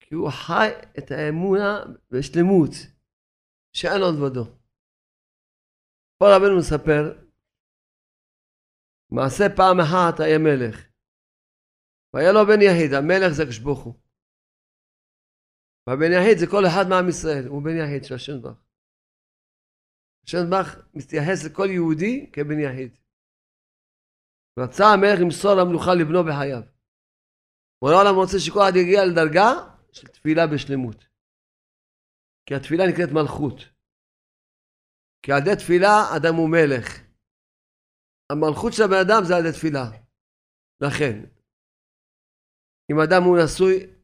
כי 0.00 0.14
הוא 0.14 0.30
חי 0.30 0.68
את 0.98 1.10
האמונה 1.10 1.70
בשלמות, 2.10 2.72
שאין 3.76 4.00
עוד 4.02 4.14
ודו. 4.22 4.44
פה 6.18 6.26
רבנו 6.36 6.58
מספר, 6.58 7.02
מעשה 9.16 9.44
פעם 9.56 9.76
אחת 9.80 10.20
היה 10.20 10.38
מלך, 10.38 10.76
והיה 12.14 12.32
לו 12.32 12.40
בן 12.46 12.60
יחיד, 12.66 12.90
המלך 12.94 13.30
זה 13.36 13.44
כשבוכו. 13.50 14.07
והבן 15.88 16.12
יחיד 16.16 16.38
זה 16.38 16.46
כל 16.50 16.64
אחד 16.66 16.84
מעם 16.90 17.08
ישראל, 17.08 17.44
הוא 17.48 17.62
בן 17.62 17.76
יחיד 17.82 18.04
של 18.04 18.14
השם 18.14 18.42
ברך. 18.42 18.60
השם 20.24 20.50
ברך 20.50 20.68
מתייחס 20.94 21.38
לכל 21.46 21.68
יהודי 21.70 22.30
כבן 22.32 22.58
יחיד. 22.66 22.98
רצה 24.58 24.84
המלך 24.92 25.18
למסור 25.22 25.54
למלוכה 25.54 25.92
לבנו 26.00 26.20
בחייו. 26.28 26.62
בורא 27.80 27.92
העולם 27.94 28.14
רוצה 28.14 28.36
שכל 28.44 28.60
אחד 28.62 28.76
יגיע 28.80 29.00
לדרגה 29.08 29.50
של 29.92 30.06
תפילה 30.08 30.44
בשלמות. 30.52 31.00
כי 32.46 32.54
התפילה 32.54 32.84
נקראת 32.90 33.10
מלכות. 33.18 33.58
כי 35.22 35.32
על 35.32 35.38
ידי 35.42 35.56
תפילה 35.62 35.94
אדם 36.16 36.34
הוא 36.40 36.48
מלך. 36.56 36.88
המלכות 38.30 38.72
של 38.72 38.82
הבן 38.82 39.02
אדם 39.06 39.20
זה 39.26 39.32
על 39.36 39.40
ידי 39.42 39.56
תפילה. 39.58 39.86
לכן, 40.84 41.16
אם 42.90 42.96
אדם 43.04 43.22
הוא 43.26 43.38
נשוי, 43.44 43.97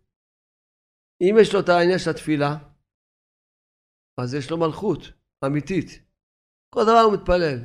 אם 1.21 1.35
יש 1.41 1.55
לו 1.55 1.61
את 1.61 1.69
העניין 1.69 1.99
של 1.99 2.11
התפילה, 2.11 2.57
אז 4.21 4.35
יש 4.35 4.51
לו 4.51 4.59
מלכות 4.59 5.01
אמיתית. 5.47 5.89
כל 6.75 6.83
דבר 6.83 7.01
הוא 7.05 7.15
מתפלל. 7.15 7.59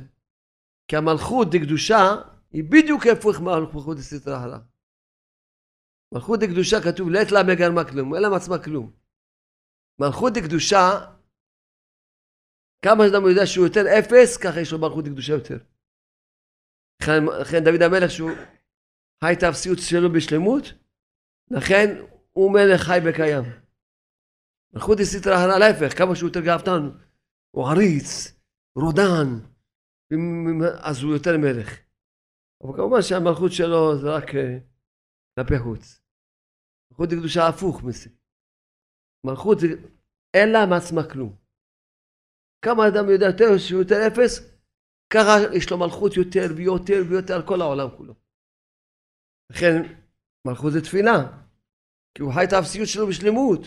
כי 0.88 0.96
המלכות 0.96 1.48
דקדושה 1.50 2.02
היא 2.52 2.64
בדיוק 2.64 3.02
הפוך 3.06 3.40
מהמלכות 3.40 3.96
דסתרא 3.96 4.38
אחלה. 4.38 4.58
מלכות 6.14 6.40
דקדושה 6.40 6.76
כתוב 6.84 7.10
לית 7.10 7.32
לה 7.32 7.40
מגרמה 7.42 7.90
כלום, 7.90 8.14
אין 8.14 8.22
לה 8.22 8.28
מעצמה 8.28 8.64
כלום. 8.64 8.92
מלכות 10.00 10.32
דקדושה, 10.32 10.80
כמה 12.84 13.04
שאדם 13.06 13.28
יודע 13.28 13.46
שהוא 13.46 13.66
יותר 13.66 13.84
אפס, 13.98 14.36
ככה 14.36 14.60
יש 14.60 14.72
לו 14.72 14.78
מלכות 14.78 15.04
דקדושה 15.04 15.32
יותר. 15.32 15.58
לכן, 17.40 17.64
דוד 17.64 17.82
המלך 17.82 18.10
שהוא 18.10 18.30
חי 19.24 19.32
את 19.32 19.42
האפסיות 19.42 19.78
שלו 19.78 20.12
בשלמות, 20.12 20.64
לכן 21.50 21.86
הוא 22.40 22.52
מלך 22.52 22.80
חי 22.80 22.98
וקיים. 23.04 23.44
מלכות 24.72 24.98
דסיטרא 24.98 25.34
הרע 25.34 25.58
להפך, 25.58 25.98
כמה 25.98 26.16
שהוא 26.16 26.28
יותר 26.28 26.44
גאוותן, 26.48 26.82
הוא 27.54 27.64
עריץ, 27.70 28.08
רודן, 28.76 29.28
אז 30.88 31.02
הוא 31.02 31.12
יותר 31.12 31.34
מלך. 31.38 31.68
אבל 32.62 32.72
כמובן 32.76 33.02
שהמלכות 33.02 33.52
שלו 33.52 33.98
זה 34.00 34.06
רק 34.16 34.28
אה, 34.34 34.58
כלפי 35.34 35.58
חוץ. 35.64 36.00
מלכות 36.90 37.10
זה 37.10 37.16
קדושה 37.16 37.48
הפוך 37.48 37.82
מזה. 37.84 38.10
מלכות 39.26 39.58
זה 39.60 39.66
אין 40.36 40.48
לה 40.52 40.66
מעצמה 40.70 41.02
כלום. 41.12 41.36
כמה 42.64 42.82
אדם 42.88 43.10
יודע 43.10 43.26
יותר 43.26 43.58
שהוא 43.58 43.80
יותר 43.82 44.00
אפס, 44.06 44.32
ככה 45.12 45.32
יש 45.56 45.70
לו 45.70 45.78
מלכות 45.78 46.12
יותר 46.16 46.46
ויותר 46.56 47.00
ויותר 47.08 47.34
על 47.34 47.46
כל 47.46 47.60
העולם 47.60 47.88
כולו. 47.96 48.14
לכן 49.52 49.76
מלכות 50.46 50.72
זה 50.72 50.80
תפילה, 50.80 51.18
כי 52.14 52.22
הוא 52.22 52.32
חי 52.34 52.44
את 52.44 52.52
האפסיות 52.52 52.88
שלו 52.88 53.06
בשלמות. 53.06 53.60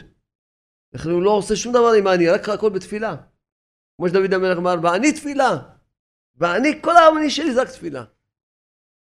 לכן 0.94 1.10
הוא 1.10 1.24
לא 1.24 1.32
עושה 1.32 1.56
שום 1.56 1.74
דבר 1.74 1.92
עם 2.00 2.08
העני, 2.08 2.30
רק 2.30 2.50
הכל 2.50 2.70
בתפילה. 2.70 3.16
כמו 3.98 4.10
שדוד 4.10 4.34
המלך 4.34 4.58
אמר, 4.58 4.76
ואני 4.84 5.14
תפילה, 5.14 5.52
ואני, 6.36 6.82
כל 6.82 6.98
העם 6.98 7.18
אני 7.18 7.30
שלי 7.30 7.54
זה 7.54 7.62
רק 7.62 7.68
תפילה. 7.68 8.04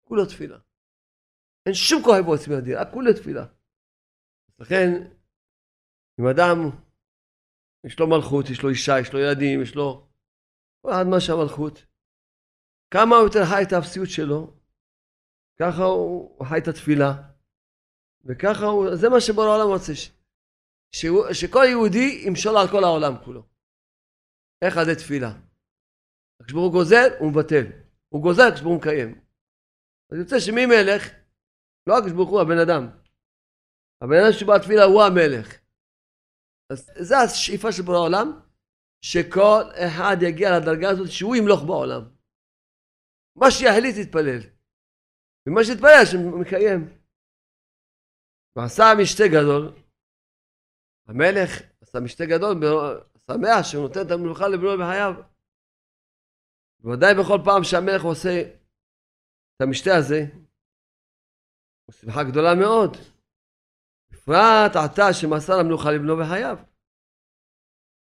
כולו 0.04 0.26
תפילה. 0.26 0.58
אין 1.66 1.74
שום 1.74 2.02
כוח 2.02 2.16
בו 2.24 2.34
עצמי 2.34 2.58
אדיר, 2.58 2.80
רק 2.80 2.88
כולו 2.92 3.12
תפילה. 3.12 3.46
לכן, 4.58 4.88
אם 6.20 6.26
אדם, 6.26 6.70
יש 7.84 8.00
לו 8.00 8.06
מלכות, 8.06 8.50
יש 8.50 8.62
לו 8.62 8.68
אישה, 8.68 9.00
יש 9.00 9.12
לו 9.12 9.18
ילדים, 9.18 9.62
יש 9.62 9.74
לו... 9.74 10.08
כל 10.82 10.90
אחד 10.90 11.06
מה 11.06 11.20
שהמלכות. 11.20 11.86
כמה 12.90 13.16
הוא 13.16 13.24
יותר 13.24 13.44
חי 13.44 13.62
את 13.62 13.72
האפסיות 13.72 14.08
שלו, 14.08 14.56
ככה 15.60 15.82
הוא 15.82 16.44
חי 16.44 16.58
את 16.58 16.68
התפילה, 16.68 17.12
וככה 18.24 18.64
הוא, 18.64 18.96
זה 18.96 19.08
מה 19.08 19.20
שבורא 19.20 19.46
העולם 19.46 19.68
רוצה, 19.68 19.92
שהוא, 20.92 21.32
שכל 21.32 21.64
יהודי 21.68 22.22
ימשול 22.26 22.56
על 22.56 22.68
כל 22.70 22.84
העולם 22.84 23.24
כולו. 23.24 23.42
איך 24.64 24.76
עדי 24.76 24.94
תפילה? 24.94 25.32
כשברוך 26.44 26.72
גוזר, 26.72 27.06
הוא 27.18 27.30
מבטל. 27.30 27.64
הוא 28.08 28.22
גוזר, 28.22 28.54
כשברוך 28.54 28.80
מקיים. 28.80 29.20
אז 30.12 30.18
יוצא 30.18 30.40
שמי 30.40 30.66
מלך? 30.66 31.02
לא 31.86 31.94
רק 31.94 32.04
כשברוך 32.04 32.30
הוא, 32.30 32.40
הבן 32.40 32.58
אדם. 32.58 32.84
הבן 34.02 34.16
אדם 34.22 34.32
שבא 34.32 34.58
תפילה 34.58 34.84
הוא 34.84 35.02
המלך. 35.02 35.48
אז 36.72 36.90
זו 37.00 37.14
השאיפה 37.24 37.72
של 37.72 37.82
בורא 37.82 37.96
העולם, 37.96 38.40
שכל 39.04 39.62
אחד 39.86 40.16
יגיע 40.22 40.48
לדרגה 40.58 40.90
הזאת 40.90 41.10
שהוא 41.10 41.36
ימלוך 41.36 41.60
בעולם. 41.66 42.02
מה 43.36 43.50
שיחליט 43.50 43.96
יתפלל. 43.96 44.40
ומה 45.46 45.64
שיתפלל 45.64 46.04
שמקיים. 46.10 46.97
ועשה 48.56 48.84
משתה 49.02 49.24
גדול, 49.28 49.72
המלך 51.08 51.50
עשה 51.80 52.00
משתה 52.00 52.24
גדול, 52.26 52.54
שמח 53.26 53.62
שהוא 53.62 53.82
נותן 53.82 54.00
את 54.06 54.10
המלוכה 54.10 54.48
לבנו 54.48 54.78
בחייו. 54.78 55.14
בוודאי 56.80 57.14
בכל 57.14 57.38
פעם 57.44 57.64
שהמלך 57.64 58.02
עושה 58.02 58.42
את 59.56 59.60
המשתה 59.60 59.96
הזה, 59.96 60.20
הוא 61.84 61.94
שמחה 61.94 62.24
גדולה 62.24 62.54
מאוד. 62.54 62.96
בפרט 64.10 64.76
עתה 64.76 65.12
שמסר 65.12 65.52
המלוכה 65.60 65.90
לבנו 65.90 66.16
בחייו. 66.16 66.56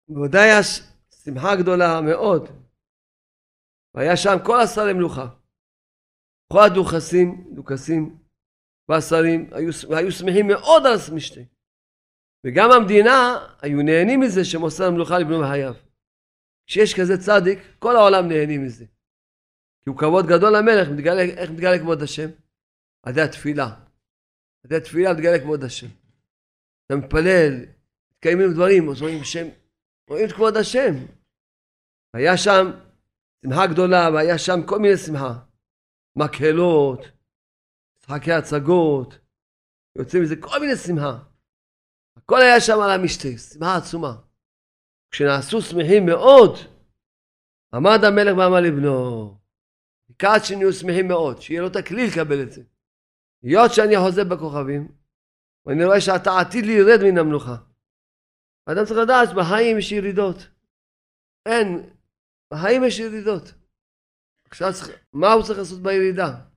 בוודאי 0.08 0.48
יש 0.58 0.66
שמחה 1.24 1.56
גדולה 1.62 2.00
מאוד. 2.00 2.48
והיה 3.94 4.16
שם 4.16 4.36
כל 4.46 4.60
השרי 4.60 4.92
מלוכה. 4.92 5.26
כל 6.52 6.58
הדוכסים, 6.66 7.54
דוכסים 7.54 8.21
והשרים 8.92 9.50
היו, 9.52 9.70
היו 9.96 10.12
שמחים 10.12 10.46
מאוד 10.46 10.86
על 10.86 10.92
המשתה. 11.12 11.40
וגם 12.46 12.70
המדינה 12.72 13.48
היו 13.62 13.82
נהנים 13.82 14.20
מזה 14.20 14.44
שמוסר 14.44 14.84
המלוכה 14.84 15.18
לבנו 15.18 15.40
בחייו. 15.40 15.74
כשיש 16.66 17.00
כזה 17.00 17.14
צדיק, 17.18 17.58
כל 17.78 17.96
העולם 17.96 18.28
נהנים 18.28 18.64
מזה. 18.64 18.84
כי 19.82 19.90
הוא 19.90 19.98
כבוד 19.98 20.26
גדול 20.26 20.56
למלך, 20.56 20.88
מתגלה, 20.88 21.22
איך 21.22 21.50
מתגלה 21.50 21.78
כבוד 21.78 22.02
השם? 22.02 22.28
על 23.02 23.12
ידי 23.12 23.22
התפילה. 23.22 23.66
על 23.66 24.64
ידי 24.64 24.76
התפילה 24.76 25.12
מתגלה 25.12 25.38
כבוד 25.40 25.64
השם. 25.64 25.86
אתה 26.86 26.96
מתפלל, 26.96 27.52
מתקיימים 28.12 28.52
דברים, 28.54 28.90
אז 28.90 29.02
רואים 29.02 29.24
שם, 29.24 29.46
רואים 30.10 30.26
את 30.26 30.32
כבוד 30.32 30.56
השם. 30.56 30.94
היה 32.14 32.36
שם 32.36 32.64
שמחה 33.44 33.66
גדולה, 33.66 34.10
והיה 34.14 34.38
שם 34.38 34.66
כל 34.66 34.78
מיני 34.78 34.96
שמחה. 34.96 35.32
מקהלות, 36.16 37.00
משחקי 38.02 38.32
הצגות, 38.32 39.18
יוצאים 39.98 40.22
מזה 40.22 40.34
כל 40.40 40.60
מיני 40.60 40.76
שמחה. 40.76 41.18
הכל 42.16 42.40
היה 42.42 42.60
שם 42.60 42.80
על 42.84 42.90
המשתה, 42.90 43.38
שמחה 43.38 43.76
עצומה. 43.76 44.14
כשנעשו 45.10 45.60
שמחים 45.60 46.06
מאוד, 46.06 46.52
עמד 47.74 47.98
המלך 48.04 48.38
ואמר 48.38 48.60
לבנו, 48.60 49.38
לקראת 50.10 50.44
שנהיו 50.44 50.72
שמחים 50.72 51.08
מאוד, 51.08 51.42
שיהיה 51.42 51.60
לו 51.60 51.68
את 51.68 51.76
הכלי 51.76 52.06
לקבל 52.06 52.42
את 52.42 52.52
זה. 52.52 52.62
היות 53.42 53.70
שאני 53.74 53.94
חוזר 53.96 54.24
בכוכבים, 54.24 54.88
ואני 55.66 55.84
רואה 55.84 56.00
שאתה 56.00 56.30
עתיד 56.40 56.64
לירד 56.64 57.00
מן 57.04 57.18
המלוכה. 57.18 57.56
האדם 58.66 58.84
צריך 58.84 59.00
לדעת 59.04 59.28
שבחיים 59.30 59.78
יש 59.78 59.92
ירידות. 59.92 60.36
אין, 61.48 61.90
בחיים 62.52 62.84
יש 62.84 62.98
ירידות. 62.98 63.42
עכשיו 64.48 64.70
מה 65.12 65.32
הוא 65.32 65.42
צריך 65.42 65.58
לעשות 65.58 65.82
בירידה? 65.82 66.51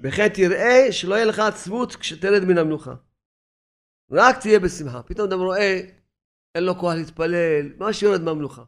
וכן 0.00 0.28
תראה 0.28 0.92
שלא 0.92 1.14
יהיה 1.14 1.24
לך 1.24 1.38
עצבות 1.38 1.96
כשתרד 1.96 2.44
מן 2.48 2.58
המלוכה. 2.58 2.94
רק 4.10 4.36
תהיה 4.40 4.60
בשמחה. 4.60 5.02
פתאום 5.02 5.28
אדם 5.28 5.40
רואה, 5.40 5.80
אין 6.54 6.64
לו 6.64 6.74
כוח 6.74 6.92
להתפלל, 6.94 7.76
מה 7.78 7.92
שיורד 7.92 8.20
מהמלוכה. 8.20 8.64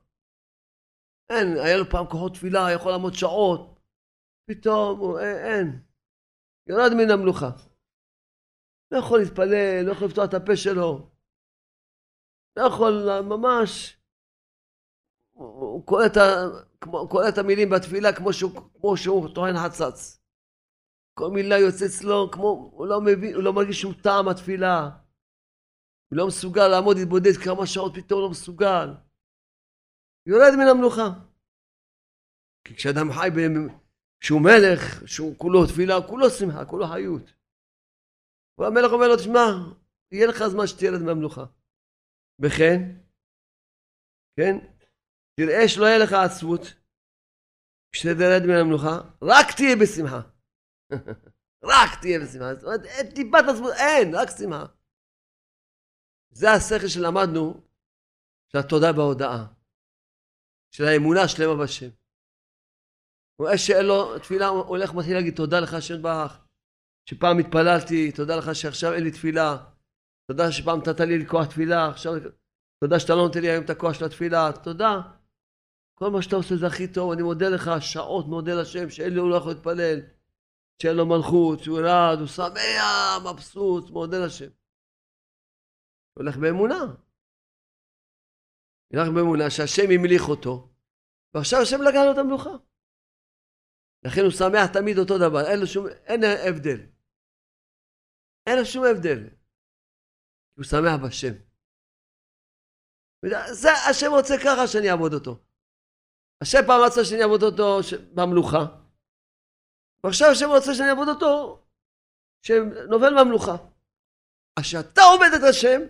אין, 1.30 1.56
היה 1.56 1.76
לו 1.76 1.90
פעם 1.90 2.06
כוחות 2.06 2.34
תפילה, 2.34 2.72
יכול 2.74 2.92
לעמוד 2.92 3.14
שעות. 3.14 3.80
פתאום, 4.46 4.98
הוא, 4.98 5.18
אין, 5.18 5.36
אין. 5.36 5.82
יורד 6.66 6.94
מן 6.94 7.10
המלוכה. 7.10 7.50
לא 8.90 8.98
יכול 8.98 9.18
להתפלל, 9.18 9.82
לא 9.86 9.92
יכול 9.92 10.06
לפתוח 10.08 10.28
את 10.28 10.34
הפה 10.34 10.56
שלו. 10.56 11.10
לא 12.56 12.62
יכול, 12.62 13.20
ממש. 13.22 13.96
הוא 15.30 15.86
קורא 15.86 16.06
את, 16.06 16.16
את 17.28 17.38
המילים 17.38 17.70
בתפילה 17.70 18.12
כמו 18.16 18.32
שהוא, 18.32 18.52
כמו 18.80 18.96
שהוא 18.96 19.34
טוען 19.34 19.54
חצץ. 19.64 20.19
כל 21.14 21.30
מילה 21.30 21.58
יוצאת 21.58 22.04
לו 22.04 22.30
כמו, 22.32 22.70
הוא 22.72 22.86
לא 22.86 23.00
מבין, 23.00 23.34
הוא 23.34 23.42
לא 23.42 23.52
מרגיש 23.52 23.80
שום 23.80 23.94
טעם 23.94 24.28
התפילה. 24.28 24.90
הוא 26.08 26.16
לא 26.18 26.26
מסוגל 26.26 26.68
לעמוד 26.68 26.96
להתבודד 26.96 27.36
כמה 27.44 27.66
שעות 27.66 27.92
פתאום 27.94 28.20
לא 28.20 28.30
מסוגל. 28.30 28.88
יורד 30.26 30.52
מן 30.58 30.68
המלוכה. 30.70 31.08
כי 32.64 32.74
כשאדם 32.74 33.12
חי, 33.12 33.28
כשהוא 34.20 34.40
מלך, 34.40 35.02
שהוא 35.06 35.38
כולו 35.38 35.66
תפילה, 35.66 35.94
כולו 36.08 36.30
שמחה, 36.30 36.64
כולו 36.64 36.86
חיות. 36.86 37.32
והמלך 38.58 38.92
אומר 38.92 39.08
לו, 39.08 39.16
תשמע, 39.16 39.46
יהיה 40.12 40.26
לך 40.26 40.38
זמן 40.46 40.66
שתרד 40.66 41.02
מהמלוכה. 41.06 41.44
וכן, 42.42 42.78
כן, 44.36 44.54
תראה 45.34 45.68
שלא 45.68 45.86
יהיה 45.86 45.98
לך 45.98 46.12
עצבות, 46.12 46.60
כשתרד 47.92 48.42
מן 48.46 48.54
המלוכה, 48.60 49.00
רק 49.22 49.46
תהיה 49.56 49.76
בשמחה. 49.82 50.20
רק 51.64 52.00
תהיה 52.00 52.20
בשמחה. 52.20 52.54
זאת 52.54 52.64
אומרת, 52.64 52.80
טיפת 53.14 53.44
עצבות, 53.48 53.72
אין, 53.72 54.14
רק 54.14 54.28
שמחה. 54.38 54.66
זה 56.30 56.50
השכל 56.50 56.88
שלמדנו 56.88 57.60
של 58.48 58.58
התודה 58.58 58.92
בהודאה, 58.92 59.46
של 60.70 60.84
האמונה 60.84 61.22
השלמה 61.22 61.64
בשם. 61.64 61.88
הוא 63.36 63.46
רואה 63.46 63.58
שאין 63.58 63.86
לו 63.86 64.18
תפילה, 64.18 64.46
הוא 64.48 64.62
הולך 64.62 64.94
ומתחיל 64.94 65.14
להגיד 65.14 65.34
תודה 65.36 65.60
לך 65.60 65.74
השם 65.74 66.02
ברך, 66.02 66.38
שפעם 67.04 67.38
התפללתי, 67.38 68.12
תודה 68.12 68.36
לך 68.36 68.54
שעכשיו 68.54 68.92
אין 68.92 69.04
לי 69.04 69.10
תפילה, 69.10 69.56
תודה 70.30 70.52
שפעם 70.52 70.78
נתת 70.78 71.00
לי 71.00 71.26
כוח 71.26 71.46
תפילה, 71.46 71.88
עכשיו 71.88 72.12
תודה 72.84 73.00
שאתה 73.00 73.14
לא 73.14 73.22
נותן 73.22 73.40
לי 73.40 73.50
היום 73.50 73.64
את 73.64 73.70
הכוח 73.70 73.92
של 73.92 74.04
התפילה, 74.04 74.50
תודה. 74.62 75.00
כל 75.94 76.10
מה 76.10 76.22
שאתה 76.22 76.36
עושה 76.36 76.56
זה 76.56 76.66
הכי 76.66 76.88
טוב, 76.88 77.12
אני 77.12 77.22
מודה 77.22 77.48
לך, 77.48 77.70
שעות 77.80 78.26
מודה 78.26 78.60
לשם, 78.60 78.90
שאין 78.90 79.12
לי, 79.14 79.20
הוא 79.20 79.30
לא 79.30 79.36
יכול 79.36 79.52
להתפלל, 79.52 80.00
שאין 80.82 80.96
לו 80.96 81.06
מלכות, 81.06 81.58
שהוא 81.62 81.78
ירד, 81.78 82.18
הוא 82.20 82.26
שמח, 82.26 83.32
מבסוט, 83.32 83.90
מודה 83.90 84.16
לשם. 84.26 84.50
הולך 86.14 86.36
באמונה. 86.36 86.80
הולך 88.92 89.08
באמונה 89.14 89.50
שהשם 89.50 89.88
המליך 89.94 90.22
אותו, 90.28 90.72
ועכשיו 91.34 91.58
השם 91.62 91.82
לקח 91.88 92.00
לו 92.06 92.12
את 92.12 92.18
המלוכה. 92.18 92.54
לכן 94.04 94.20
הוא 94.20 94.30
שמח 94.30 94.66
תמיד 94.72 94.98
אותו 94.98 95.18
דבר, 95.18 95.40
אין 95.50 95.60
לו 95.60 95.66
שום, 95.66 95.86
אין 95.88 96.20
הבדל. 96.48 96.80
אין 98.46 98.58
לו 98.58 98.64
שום 98.64 98.84
הבדל. 98.84 99.20
הוא 100.56 100.64
שמח 100.64 100.96
בשם. 101.06 101.34
זה 103.52 103.68
השם 103.90 104.10
רוצה 104.10 104.34
ככה 104.44 104.66
שאני 104.66 104.90
אעבוד 104.90 105.12
אותו. 105.14 105.44
השם 106.42 106.58
פעם 106.66 106.80
רצה 106.86 107.04
שאני 107.04 107.22
אעבוד 107.22 107.42
אותו 107.42 107.78
במלוכה, 108.14 108.89
ועכשיו 110.04 110.28
השם 110.30 110.48
רוצה 110.48 110.74
שאני 110.74 110.90
אעבוד 110.90 111.08
אותו 111.08 111.62
שנובל 112.42 113.12
במלוכה. 113.20 113.56
אז 114.56 114.62
כשאתה 114.64 115.00
עובד 115.12 115.30
את 115.36 115.42
השם, 115.50 115.80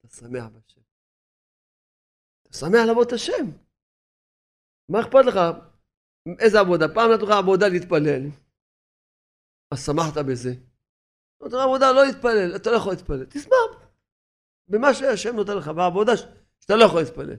אתה 0.00 0.16
שמח 0.16 0.44
בשם. 0.44 0.80
אתה 2.42 2.58
שמח 2.58 2.86
לעבוד 2.86 3.06
את 3.06 3.12
השם. 3.12 3.46
מה 4.88 5.00
אכפת 5.00 5.24
לך? 5.26 5.40
איזה 6.38 6.60
עבודה? 6.60 6.86
פעם 6.94 7.10
נתנו 7.12 7.26
לך 7.26 7.32
עבודה 7.42 7.68
להתפלל, 7.68 8.22
אז 9.70 9.86
שמחת 9.86 10.16
בזה. 10.28 10.50
לך 11.42 11.54
עבודה 11.64 11.92
לא 11.92 12.06
להתפלל, 12.06 12.56
אתה 12.56 12.70
לא 12.70 12.76
יכול 12.76 12.92
להתפלל. 12.92 13.24
תשמח 13.24 13.70
במה 14.68 14.94
שהשם 14.94 15.36
נותן 15.36 15.56
לך, 15.56 15.68
בעבודה 15.68 16.12
שאתה 16.60 16.76
לא 16.76 16.84
יכול 16.84 17.00
להתפלל. 17.00 17.36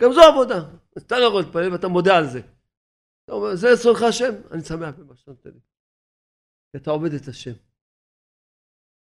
גם 0.00 0.12
זו 0.12 0.20
עבודה. 0.22 0.58
אתה 0.98 1.18
לא 1.18 1.24
יכול 1.24 1.40
להתפלל 1.40 1.72
ואתה 1.72 1.88
מודה 1.88 2.16
על 2.16 2.26
זה. 2.26 2.40
אתה 3.26 3.34
אומר, 3.34 3.56
זה 3.60 3.66
רצונך 3.72 4.02
השם, 4.08 4.32
אני 4.52 4.62
שמח 4.62 4.94
במה 4.98 5.16
שאתה 5.16 5.30
נותן 5.30 5.50
לי. 5.50 5.60
כי 6.70 6.76
אתה 6.82 6.90
עובד 6.90 7.12
את 7.22 7.28
השם. 7.28 7.56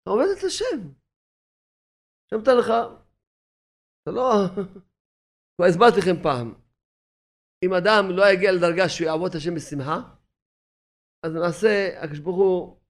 אתה 0.02 0.10
עובד 0.10 0.28
את 0.38 0.44
השם. 0.46 0.80
השם 2.24 2.37
נותן 2.37 2.56
לך, 2.60 2.68
אתה 4.02 4.10
לא... 4.10 4.22
כבר 5.54 5.66
הסברתי 5.68 5.98
לכם 6.00 6.22
פעם, 6.22 6.48
אם 7.64 7.72
אדם 7.80 8.04
לא 8.16 8.22
יגיע 8.32 8.50
לדרגה 8.52 8.88
שהוא 8.88 9.06
יעבוד 9.06 9.30
את 9.30 9.37
השם 9.37 9.54
בשמחה, 9.54 9.98
אז 11.22 11.30
למעשה 11.37 11.72
הקדוש 12.02 12.18
ברוך 12.18 12.37
הוא 12.37 12.80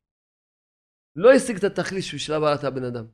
לא 1.17 1.29
השיג 1.37 1.57
את 1.57 1.65
התכלית 1.65 2.05
בשביל 2.15 2.39
בראת 2.41 2.65
הבן 2.65 2.85
אדם. 2.85 3.07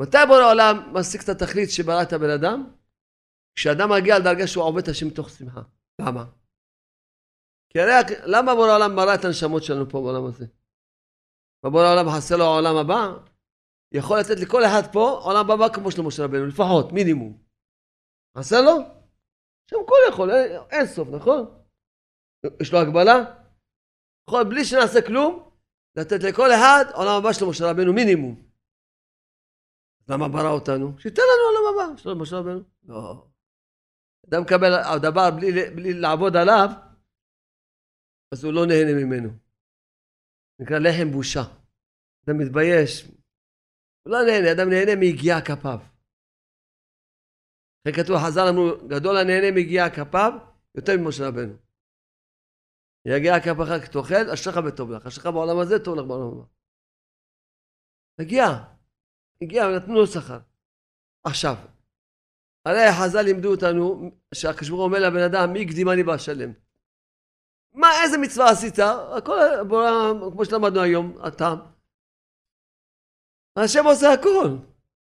מתי 0.00 0.22
בורא 0.28 0.42
העולם 0.42 0.74
משיג 0.94 1.20
את 1.24 1.28
התכלית 1.28 1.68
שברא 1.70 2.02
הבן 2.16 2.32
אדם? 2.38 2.58
כשאדם 3.54 3.88
מגיע 3.96 4.18
לדרגה 4.18 4.46
שהוא 4.46 4.64
עובד 4.64 4.82
את 4.82 4.88
השם 4.88 5.06
מתוך 5.06 5.30
שמחה. 5.30 5.62
למה? 6.00 6.41
כי 7.72 7.80
הרי 7.80 7.92
למה 8.26 8.54
בורא 8.54 8.68
העולם 8.68 8.96
ברא 8.96 9.14
את 9.14 9.24
הנשמות 9.24 9.62
שלנו 9.62 9.88
פה 9.90 10.00
בעולם 10.00 10.26
הזה? 10.26 10.46
ובורא 11.64 11.84
העולם 11.84 12.10
חסר 12.16 12.36
לו 12.36 12.44
העולם 12.44 12.76
הבא? 12.76 13.18
יכול 13.94 14.18
לתת 14.20 14.40
לכל 14.42 14.64
אחד 14.64 14.92
פה 14.92 15.20
עולם 15.24 15.50
הבא 15.50 15.68
כמו 15.74 15.90
של 15.90 16.02
משה 16.02 16.24
רבנו, 16.24 16.46
לפחות, 16.46 16.92
מינימום. 16.92 17.38
חסר 18.38 18.60
לו? 18.60 18.76
שם 19.70 19.76
כל 19.86 19.96
יכול, 20.08 20.30
אין, 20.30 20.60
אין 20.70 20.86
סוף, 20.86 21.08
נכון? 21.08 21.62
יש 22.62 22.72
לו 22.72 22.78
הגבלה? 22.78 23.16
יכול 24.28 24.44
בלי 24.44 24.64
שנעשה 24.64 25.06
כלום, 25.06 25.50
לתת 25.96 26.22
לכל 26.22 26.48
אחד 26.52 26.84
עולם 26.94 27.14
הבא 27.20 27.32
של 27.32 27.44
משה 27.44 27.70
רבנו 27.70 27.92
מינימום. 27.92 28.42
למה 30.08 30.28
ברא 30.28 30.50
אותנו? 30.50 30.98
שייתן 30.98 31.22
לנו 31.22 31.42
עולם 31.48 31.88
הבא 31.90 31.96
של 31.96 32.14
משה 32.14 32.36
רבנו. 32.36 32.60
לא. 32.88 33.26
אדם 34.28 34.42
מקבל 34.42 34.98
דבר 35.02 35.30
בלי, 35.30 35.70
בלי 35.74 35.92
לעבוד 35.94 36.36
עליו, 36.36 36.68
אז 38.32 38.44
הוא 38.44 38.52
לא 38.52 38.66
נהנה 38.66 38.92
ממנו. 39.04 39.30
נקרא 40.58 40.78
לחם 40.78 41.10
בושה. 41.12 41.44
אדם 42.24 42.38
מתבייש. 42.38 43.04
הוא 44.02 44.12
לא 44.12 44.18
נהנה, 44.26 44.52
אדם 44.52 44.68
נהנה 44.70 44.94
מיגיע 45.00 45.34
כפיו. 45.40 45.78
אחרי 47.82 47.92
כתוב, 47.96 48.16
חז"ל 48.26 48.46
אמרו, 48.48 48.88
גדול 48.88 49.16
הנהנה 49.16 49.50
מיגיע 49.54 49.84
כפיו, 49.90 50.32
יותר 50.74 50.92
ממשה 50.98 51.28
רבנו. 51.28 51.54
יגיע 53.06 53.40
כפיך 53.40 53.70
כתאכל, 53.84 54.30
אשריך 54.34 54.56
וטוב 54.66 54.90
לך. 54.90 55.06
אשריך 55.06 55.26
בעולם 55.26 55.58
הזה, 55.58 55.84
טוב 55.84 55.98
לך 55.98 56.06
בעולם 56.06 56.28
הבא. 56.32 56.46
הגיע. 58.18 58.44
הגיע, 59.42 59.62
ונתנו 59.66 59.94
לו 59.94 60.06
שכר. 60.06 60.40
עכשיו, 61.24 61.54
הרי 62.64 62.86
חז"ל 62.98 63.22
לימדו 63.22 63.50
אותנו 63.54 64.10
שהקדוש 64.34 64.70
אומר 64.70 64.98
לבן 64.98 65.22
אדם, 65.30 65.52
מי 65.52 65.62
הקדימני 65.62 66.02
בשלם? 66.02 66.52
מה, 67.74 67.88
איזה 68.02 68.18
מצווה 68.18 68.50
עשית? 68.50 68.74
הכל, 69.18 69.38
כמו 70.32 70.44
שלמדנו 70.44 70.80
היום, 70.80 71.26
אתה. 71.28 71.54
השם 73.58 73.84
עושה 73.84 74.06
הכל. 74.12 74.48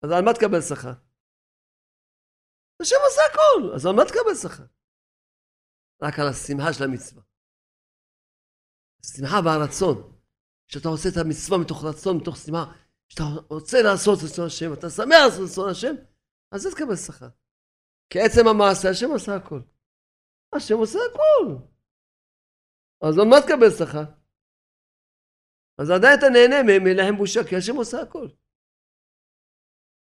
אז 0.03 0.11
על 0.11 0.25
מה 0.25 0.35
תקבל 0.35 0.61
שכר? 0.61 0.93
השם 2.83 2.97
עושה 3.07 3.21
הכל, 3.31 3.75
אז 3.75 3.87
על 3.87 3.93
מה 3.93 4.03
תקבל 4.05 4.35
שכר? 4.35 4.65
רק 6.03 6.19
על 6.19 6.29
השמחה 6.29 6.73
של 6.73 6.85
המצווה. 6.85 7.23
השמחה 9.05 9.37
והרצון. 9.45 10.15
שאתה 10.67 10.89
עושה 10.89 11.09
את 11.09 11.17
המצווה 11.17 11.59
מתוך 11.59 11.85
רצון, 11.85 12.17
מתוך 12.17 12.37
שמחה. 12.37 12.73
שאתה 13.09 13.23
רוצה 13.51 13.79
לעשות 13.83 14.19
את 14.19 14.25
רצון 14.25 14.47
השם, 14.47 14.73
אתה 14.73 14.91
שמח 14.91 15.17
לעשות 15.25 15.41
את 15.45 15.51
רצון 15.51 15.71
השם, 15.71 15.95
אז 16.53 16.63
זה 16.63 16.71
תקבל 16.71 16.97
שכר. 16.97 17.29
כי 18.11 18.19
עצם 18.21 18.49
המעשה, 18.49 18.91
השם 18.91 19.11
עושה 19.11 19.37
הכל. 19.37 19.61
השם 20.57 20.75
עושה 20.75 20.99
הכל. 21.11 21.74
אז 23.09 23.17
מה 23.17 23.41
תקבל 23.41 23.71
שכר? 23.71 24.05
אז 25.79 25.91
עדיין 25.91 26.19
אתה 26.19 26.29
נהנה 26.29 26.63
מלהם 26.63 27.17
בושה, 27.17 27.45
כי 27.45 27.57
השם 27.57 27.77
עושה 27.77 28.01
הכל. 28.01 28.29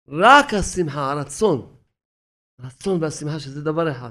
רק 0.08 0.54
השמחה, 0.54 1.12
הרצון, 1.12 1.76
הרצון 2.58 3.02
והשמחה, 3.02 3.40
שזה 3.40 3.62
דבר 3.62 3.90
אחד. 3.90 4.10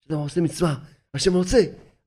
שאתה 0.00 0.14
עושה 0.14 0.40
מצווה, 0.40 0.74
השם 1.14 1.34
רוצה, 1.34 1.58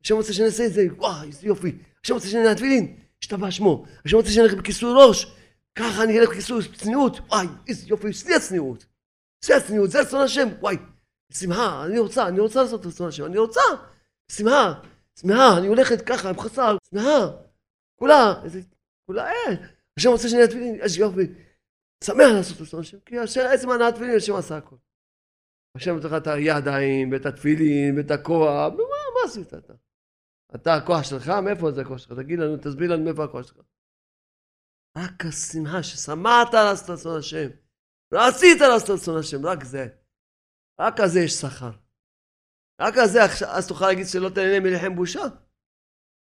השם 0.02 0.16
רוצה 0.16 0.34
שנעשה 0.34 0.66
את 0.66 0.74
זה, 0.74 0.82
וואי, 0.98 1.28
איזה 1.28 1.48
יופי. 1.48 1.78
השם 2.04 2.14
רוצה 2.14 2.28
שנעשה 2.28 2.56
תפילין, 2.56 2.98
השתבע 3.22 3.52
שמו. 3.52 3.86
השם 4.06 4.18
רוצה 4.18 4.30
שנלך 4.30 4.54
בכיסוי 4.54 4.94
ראש, 4.96 5.36
ככה 5.76 6.04
אני 6.04 6.20
אלך 6.20 6.30
בכיסוי 6.30 6.64
צניעות, 6.76 7.20
וואי, 7.20 7.48
איזה 7.68 7.88
יופי, 7.88 8.14
שיא 8.14 8.36
הצניעות. 8.36 8.86
שיא 9.46 9.56
הצניעות, 9.56 9.92
זה 9.92 10.02
רצון 10.02 10.22
השם, 10.22 10.48
וואי. 10.60 10.78
שמחה, 11.34 11.86
אני 11.86 12.00
רוצה, 12.00 12.28
אני 12.28 12.40
רוצה 12.40 12.64
לעשות 12.64 12.82
את 12.82 12.86
רצון 12.86 13.08
השם, 13.08 13.26
אני 13.26 13.38
רוצה. 13.38 13.62
שמחה, 14.32 14.74
שמחה, 15.22 15.58
אני 15.58 15.68
הולכת 15.68 16.02
ככה, 16.06 16.30
עם 16.30 16.40
חסר, 16.40 16.78
שמחה. 16.90 17.32
כולה, 18.00 18.44
איזה, 18.44 18.62
כולה, 19.06 19.26
אה. 19.26 19.56
השם 20.00 20.10
רוצה 20.10 20.30
שנהיה 20.30 20.48
תפילין, 20.48 20.82
איזה 20.82 21.00
יופי. 21.00 21.28
שמח 22.04 22.32
לעשות 22.38 22.62
רצון 22.62 22.80
השם, 22.80 23.00
כי 23.00 23.16
עצם 23.54 23.70
הנעת 23.70 23.96
תפילין, 23.96 24.16
השם 24.18 24.36
עשה 24.36 24.58
הכל. 24.58 24.76
השם 25.78 25.96
נותן 25.96 26.08
לך 26.08 26.14
את 26.18 26.28
הידיים, 26.28 27.12
ואת 27.12 27.26
התפילין, 27.26 27.98
ואת 27.98 28.12
הכוח, 28.12 28.72
מה, 28.72 28.78
מה 28.78 29.22
עשית 29.26 29.54
אתה? 29.54 29.74
אתה 30.56 30.76
הכוח 30.76 31.04
שלך? 31.04 31.30
מאיפה 31.30 31.72
זה 31.72 31.82
הכוח 31.82 31.98
שלך? 31.98 32.14
תגיד 32.14 32.40
לנו, 32.40 32.58
תסביר 32.58 32.94
לנו 32.94 33.04
מאיפה 33.04 33.24
הכוח 33.24 33.48
שלך. 33.48 33.58
רק 34.98 35.26
השמחה 35.26 35.84
ששמעת 35.84 36.54
לעשות 36.54 36.90
רצון 36.90 37.20
השם. 37.20 37.50
רצית 38.14 38.62
לעשות 38.62 38.90
את 38.90 38.94
רצון 39.02 39.20
השם, 39.20 39.46
רק 39.46 39.64
זה. 39.64 39.88
רק 40.80 41.00
על 41.00 41.08
זה 41.08 41.20
יש 41.20 41.34
שכר. 41.34 41.72
רק 42.80 42.94
על 42.98 43.08
זה, 43.08 43.20
אז 43.58 43.68
תוכל 43.68 43.88
להגיד 43.88 44.06
שלא 44.08 44.30
תהנה 44.30 44.60
מלחם 44.60 44.96
בושה. 44.96 45.26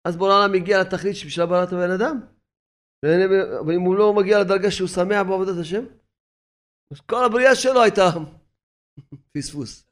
אז 0.05 0.16
בורא 0.16 0.33
העולם 0.33 0.53
מגיע 0.53 0.81
לתכלית 0.81 1.16
שבשביל 1.16 1.46
בראת 1.46 1.72
הבן 1.72 1.90
אדם. 1.90 2.16
ואם 3.66 3.81
הוא 3.81 3.96
לא 3.96 4.14
מגיע 4.14 4.40
לדרגה 4.40 4.70
שהוא 4.70 4.88
שמח 4.88 5.22
בעבודת 5.29 5.59
השם, 5.61 5.85
אז 6.92 7.00
כל 7.00 7.24
הבריאה 7.26 7.55
שלו 7.55 7.83
הייתה 7.83 8.09
פספוס. 9.33 9.90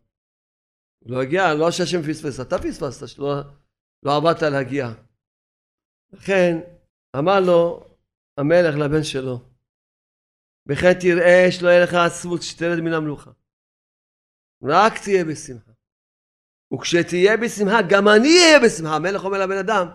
לא 1.10 1.22
הגיע, 1.22 1.54
לא 1.54 1.70
שהשם 1.70 2.02
פספס, 2.08 2.40
אתה 2.40 2.56
פספסת, 2.58 3.08
שלא 3.08 3.32
לא 4.02 4.16
עבדת 4.16 4.42
להגיע. 4.42 4.86
לכן 6.12 6.52
אמר 7.18 7.40
לו 7.46 7.86
המלך 8.38 8.74
לבן 8.84 9.04
שלו, 9.04 9.36
וכן 10.68 10.94
תראה 11.00 11.46
שלא 11.50 11.68
יהיה 11.68 11.84
לך 11.84 11.94
עצמות 11.94 12.42
שתרד 12.42 12.80
מן 12.84 12.92
המלוכה. 12.92 13.30
רק 14.62 14.92
תהיה 15.04 15.24
בשמחה. 15.24 15.72
וכשתהיה 16.74 17.36
בשמחה, 17.36 17.78
גם 17.90 18.08
אני 18.08 18.28
אהיה 18.28 18.58
בשמחה. 18.64 18.96
המלך 18.96 19.24
אומר 19.24 19.38
לבן 19.38 19.58
אדם, 19.58 19.86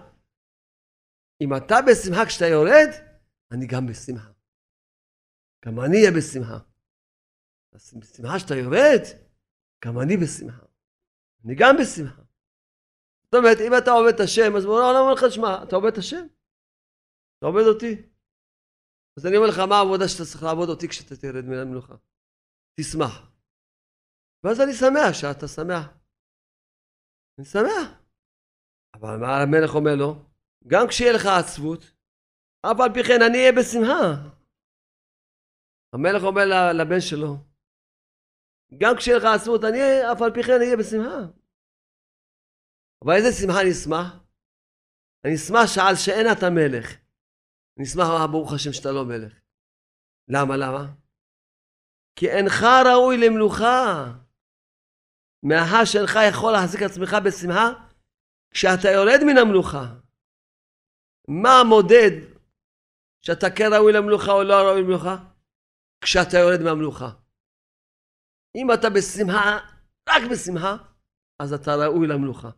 אם 1.42 1.56
אתה 1.58 1.76
בשמחה 1.88 2.26
כשאתה 2.26 2.46
יורד, 2.46 2.90
אני 3.52 3.68
גם 3.68 3.88
בשמחה. 3.88 4.32
גם 5.66 5.80
אני 5.80 5.98
אהיה 5.98 6.12
בשמחה. 6.18 6.60
בשמחה 7.74 8.40
שאתה 8.40 8.56
יורד, 8.56 9.02
גם 9.86 10.00
אני 10.00 10.18
בשמחה. 10.18 10.66
אני 11.46 11.56
גם 11.56 11.76
בשמחה. 11.82 12.22
זאת 13.24 13.34
אומרת, 13.36 13.58
אם 13.68 13.78
אתה 13.78 13.92
עובד 13.92 14.14
את 14.14 14.20
השם, 14.20 14.56
אז 14.58 14.66
בואו 14.66 14.94
נאמר 14.94 15.14
לך, 15.14 15.34
שמע, 15.34 15.64
אתה 15.64 15.76
עובד 15.76 15.92
את 15.92 15.98
השם? 15.98 16.26
אתה 17.38 17.46
עובד 17.46 17.66
אותי? 17.74 17.94
אז 19.18 19.26
אני 19.26 19.38
אומר 19.38 19.48
לך, 19.48 19.60
מה 19.60 19.76
העבודה 19.76 20.08
שאתה 20.08 20.24
צריך 20.26 20.44
לעבוד 20.44 20.70
אותי 20.70 20.88
כשאתה 20.88 21.16
תרד 21.16 21.46
מן 21.46 21.58
המלוכה? 21.58 21.96
תשמח. 22.80 23.31
ואז 24.44 24.62
אני 24.62 24.74
שמח 24.74 25.14
שאתה 25.14 25.48
שמח. 25.48 25.86
אני 27.38 27.46
שמח. 27.46 28.02
אבל 28.94 29.18
מה 29.22 29.42
המלך 29.42 29.76
אומר 29.76 29.96
לו? 29.96 30.12
גם 30.68 30.86
כשיהיה 30.90 31.14
לך 31.14 31.26
עצבות, 31.40 31.82
אף 32.66 32.78
על 32.84 32.94
פי 32.94 33.04
כן 33.08 33.22
אני 33.28 33.38
אהיה 33.38 33.52
בשמחה. 33.58 34.04
המלך 35.94 36.24
אומר 36.24 36.46
לבן 36.80 37.02
שלו, 37.10 37.32
גם 38.82 38.94
כשיהיה 38.98 39.18
לך 39.18 39.24
עצבות, 39.36 39.62
אני 39.64 39.80
אף 40.12 40.22
על 40.22 40.32
פי 40.34 40.44
כן 40.44 40.60
אהיה 40.62 40.78
בשמחה. 40.78 41.20
אבל 43.02 43.14
איזה 43.18 43.32
שמחה 43.40 43.62
אני 43.62 43.72
אשמח? 43.72 44.08
אני 45.26 45.36
אשמח 45.36 45.66
שעל 45.74 45.96
שאין 46.04 46.28
אתה 46.34 46.48
מלך. 46.58 46.88
אני 47.78 47.86
אשמח, 47.86 48.06
ברוך 48.32 48.54
השם, 48.54 48.74
שאתה 48.74 48.92
לא 48.92 49.04
מלך. 49.06 49.34
למה? 50.28 50.54
למה? 50.58 50.84
כי 52.16 52.26
אינך 52.30 52.64
ראוי 52.86 53.18
למלוכה. 53.18 54.21
מאחר 55.44 55.86
שאינך 55.86 56.20
יכול 56.30 56.52
להחזיק 56.52 56.82
עצמך 56.82 57.16
בשמחה 57.26 57.68
כשאתה 58.54 58.88
יורד 58.88 59.20
מן 59.28 59.38
המלוכה. 59.38 59.86
מה 61.28 61.50
המודד 61.60 62.12
שאתה 63.22 63.48
כן 63.56 63.70
ראוי 63.74 63.94
למלוכה 63.94 64.32
או 64.32 64.44
לא 64.44 64.54
ראוי 64.54 64.82
למלוכה? 64.82 65.16
כשאתה 66.04 66.38
יורד 66.38 66.62
מהמלוכה. 66.64 67.10
אם 68.56 68.68
אתה 68.74 68.90
בשמחה, 68.90 69.60
רק 70.10 70.24
בשמחה, 70.32 70.76
אז 71.40 71.54
אתה 71.54 71.72
ראוי 71.76 72.08
למלוכה. 72.08 72.50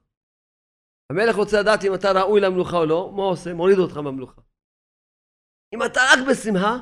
המלך 1.09 1.36
רוצה 1.36 1.61
לדעת 1.61 1.84
אם 1.84 1.93
אתה 1.93 2.07
ראוי 2.11 2.41
למלוכה 2.41 2.77
או 2.77 2.86
לא, 2.86 3.11
מה 3.15 3.23
עושה? 3.23 3.53
מוריד 3.53 3.77
אותך 3.77 3.97
מהמלוכה. 3.97 4.41
אם 5.73 5.79
אתה 5.86 5.99
רק 6.11 6.19
בשמחה, 6.29 6.77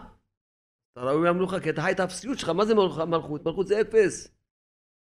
אתה 0.91 1.01
ראוי 1.01 1.27
למלוכה, 1.29 1.59
כי 1.59 1.69
אתה 1.69 1.81
חי 1.81 1.91
את 1.91 1.99
האפסיות 1.99 2.39
שלך, 2.39 2.49
מה 2.49 2.65
זה 2.65 2.75
מלכות? 2.75 3.45
מלכות 3.45 3.67
זה 3.67 3.81
אפס. 3.81 4.40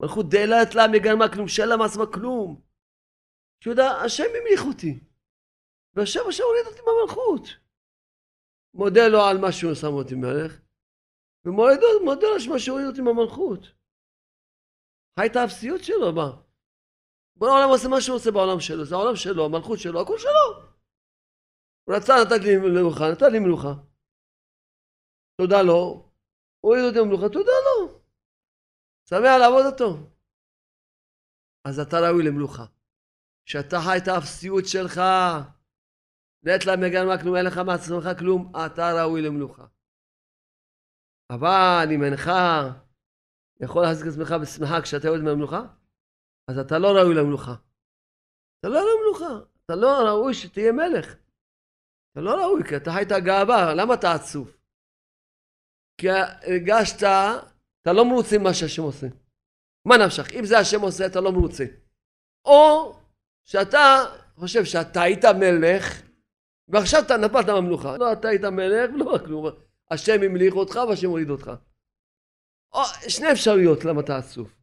מלכות 0.03 0.27
דלת 0.29 0.75
לה 0.75 0.83
מגרמה 0.93 1.33
כלום, 1.33 1.49
שאין 1.49 1.69
לה 1.69 1.77
מעצמה 1.77 2.07
כלום. 2.13 2.61
שיודע, 3.65 3.91
השם 4.05 4.25
המליך 4.39 4.61
אותי. 4.67 5.01
והשם 5.95 6.21
השם 6.29 6.43
הוריד 6.43 6.67
אותי 6.67 6.81
מהמלכות. 6.87 7.45
מודה 8.75 9.09
לו 9.09 9.21
על 9.21 9.39
מה 9.39 9.53
שהוא 9.53 9.75
שם 9.75 9.93
אותי 9.93 10.15
מלך, 10.15 10.61
ומודה 11.45 11.87
לו 12.23 12.35
על 12.35 12.53
מה 12.53 12.59
שהוריד 12.59 12.87
אותי 12.87 13.01
מהמלכות. 13.01 13.61
חי 15.19 15.27
את 15.27 15.37
האפסיות 15.37 15.85
שלו, 15.85 16.13
מה? 16.13 16.29
בוא 17.37 17.49
העולם 17.49 17.69
עושה 17.69 17.89
מה 17.89 18.01
שהוא 18.01 18.17
עושה 18.17 18.31
בעולם 18.31 18.61
שלו, 18.61 18.85
זה 18.85 18.95
העולם 18.95 19.17
שלו, 19.17 19.45
המלכות 19.45 19.79
שלו, 19.79 20.01
הכל 20.01 20.19
שלו. 20.19 20.47
הוא 21.85 21.97
רצה 21.97 22.15
לתת 22.23 22.45
לי 22.45 22.57
מלוכה, 22.57 23.05
נתן 23.13 23.33
לי 23.33 23.39
מלוכה. 23.39 23.75
תודה 25.41 25.63
לו, 25.63 26.09
הוריד 26.61 26.85
אותי 26.85 26.99
במלוכה, 27.01 27.29
תודה 27.29 27.57
לו. 27.67 27.72
שמח 29.13 29.35
לעבוד 29.41 29.65
אותו. 29.73 29.91
אז 31.69 31.79
אתה 31.79 31.97
ראוי 31.97 32.23
למלוכה. 32.27 32.67
כשאתה 33.47 33.77
חי 33.85 33.99
את 34.03 34.09
האפסיות 34.09 34.65
שלך, 34.73 35.01
נט 36.47 36.65
לה 36.67 36.77
מגן 36.77 37.23
כלום, 37.23 37.37
אין 37.37 37.47
לך 37.47 37.57
מעצמך 37.67 38.19
כלום, 38.19 38.53
אתה 38.67 38.87
ראוי 38.99 39.23
למלוכה. 39.23 39.67
אבל 41.31 41.87
אם 41.95 42.03
אינך 42.05 42.31
יכול 43.61 43.83
להחזיק 43.83 44.07
את 44.07 44.13
עצמך 44.13 44.31
בשמחה 44.43 44.83
כשאתה 44.83 45.07
יורד 45.07 45.21
מהמלוכה, 45.21 45.63
אז 46.49 46.59
אתה 46.59 46.79
לא 46.79 46.89
ראוי 46.97 47.15
למלוכה. 47.15 47.55
אתה 48.61 48.69
לא 48.69 48.81
למלוכה, 48.91 49.33
אתה 49.65 49.75
לא 49.77 49.91
ראוי 50.09 50.35
שתהיה 50.35 50.73
מלך. 50.73 51.07
אתה 52.13 52.21
לא 52.21 52.33
ראוי, 52.43 52.63
כי 52.69 52.77
אתה 52.77 52.91
חי 52.95 53.03
את 53.03 53.13
הגאווה, 53.13 53.75
למה 53.75 53.95
אתה 53.95 54.13
עצוב? 54.13 54.57
כי 55.99 56.07
הרגשת, 56.11 57.03
אתה 57.83 57.93
לא 57.93 58.05
מרוצה 58.05 58.39
ממה 58.39 58.55
שהשם 58.55 58.83
עושה. 58.83 59.07
מה 59.85 59.97
נפשך? 59.97 60.33
אם 60.33 60.45
זה 60.45 60.59
השם 60.59 60.81
עושה, 60.81 61.07
אתה 61.07 61.21
לא 61.21 61.33
מרוצה. 61.33 61.65
או 62.45 62.93
שאתה 63.45 64.05
חושב 64.37 64.65
שאתה 64.65 65.03
היית 65.03 65.25
מלך, 65.25 66.03
ועכשיו 66.69 67.03
אתה 67.07 67.17
נפלת 67.17 67.47
מהמלוכה. 67.47 67.97
לא, 67.97 68.13
אתה 68.13 68.29
היית 68.29 68.45
מלך, 68.45 68.91
לא 68.95 69.19
כלום. 69.25 69.47
השם 69.91 70.23
המליך 70.23 70.55
אותך 70.55 70.81
והשם 70.89 71.09
הוריד 71.09 71.31
אותך. 71.31 71.51
או, 72.73 72.81
שני 73.09 73.33
אפשרויות 73.33 73.85
למה 73.85 74.01
אתה 74.01 74.17
עצוב. 74.17 74.55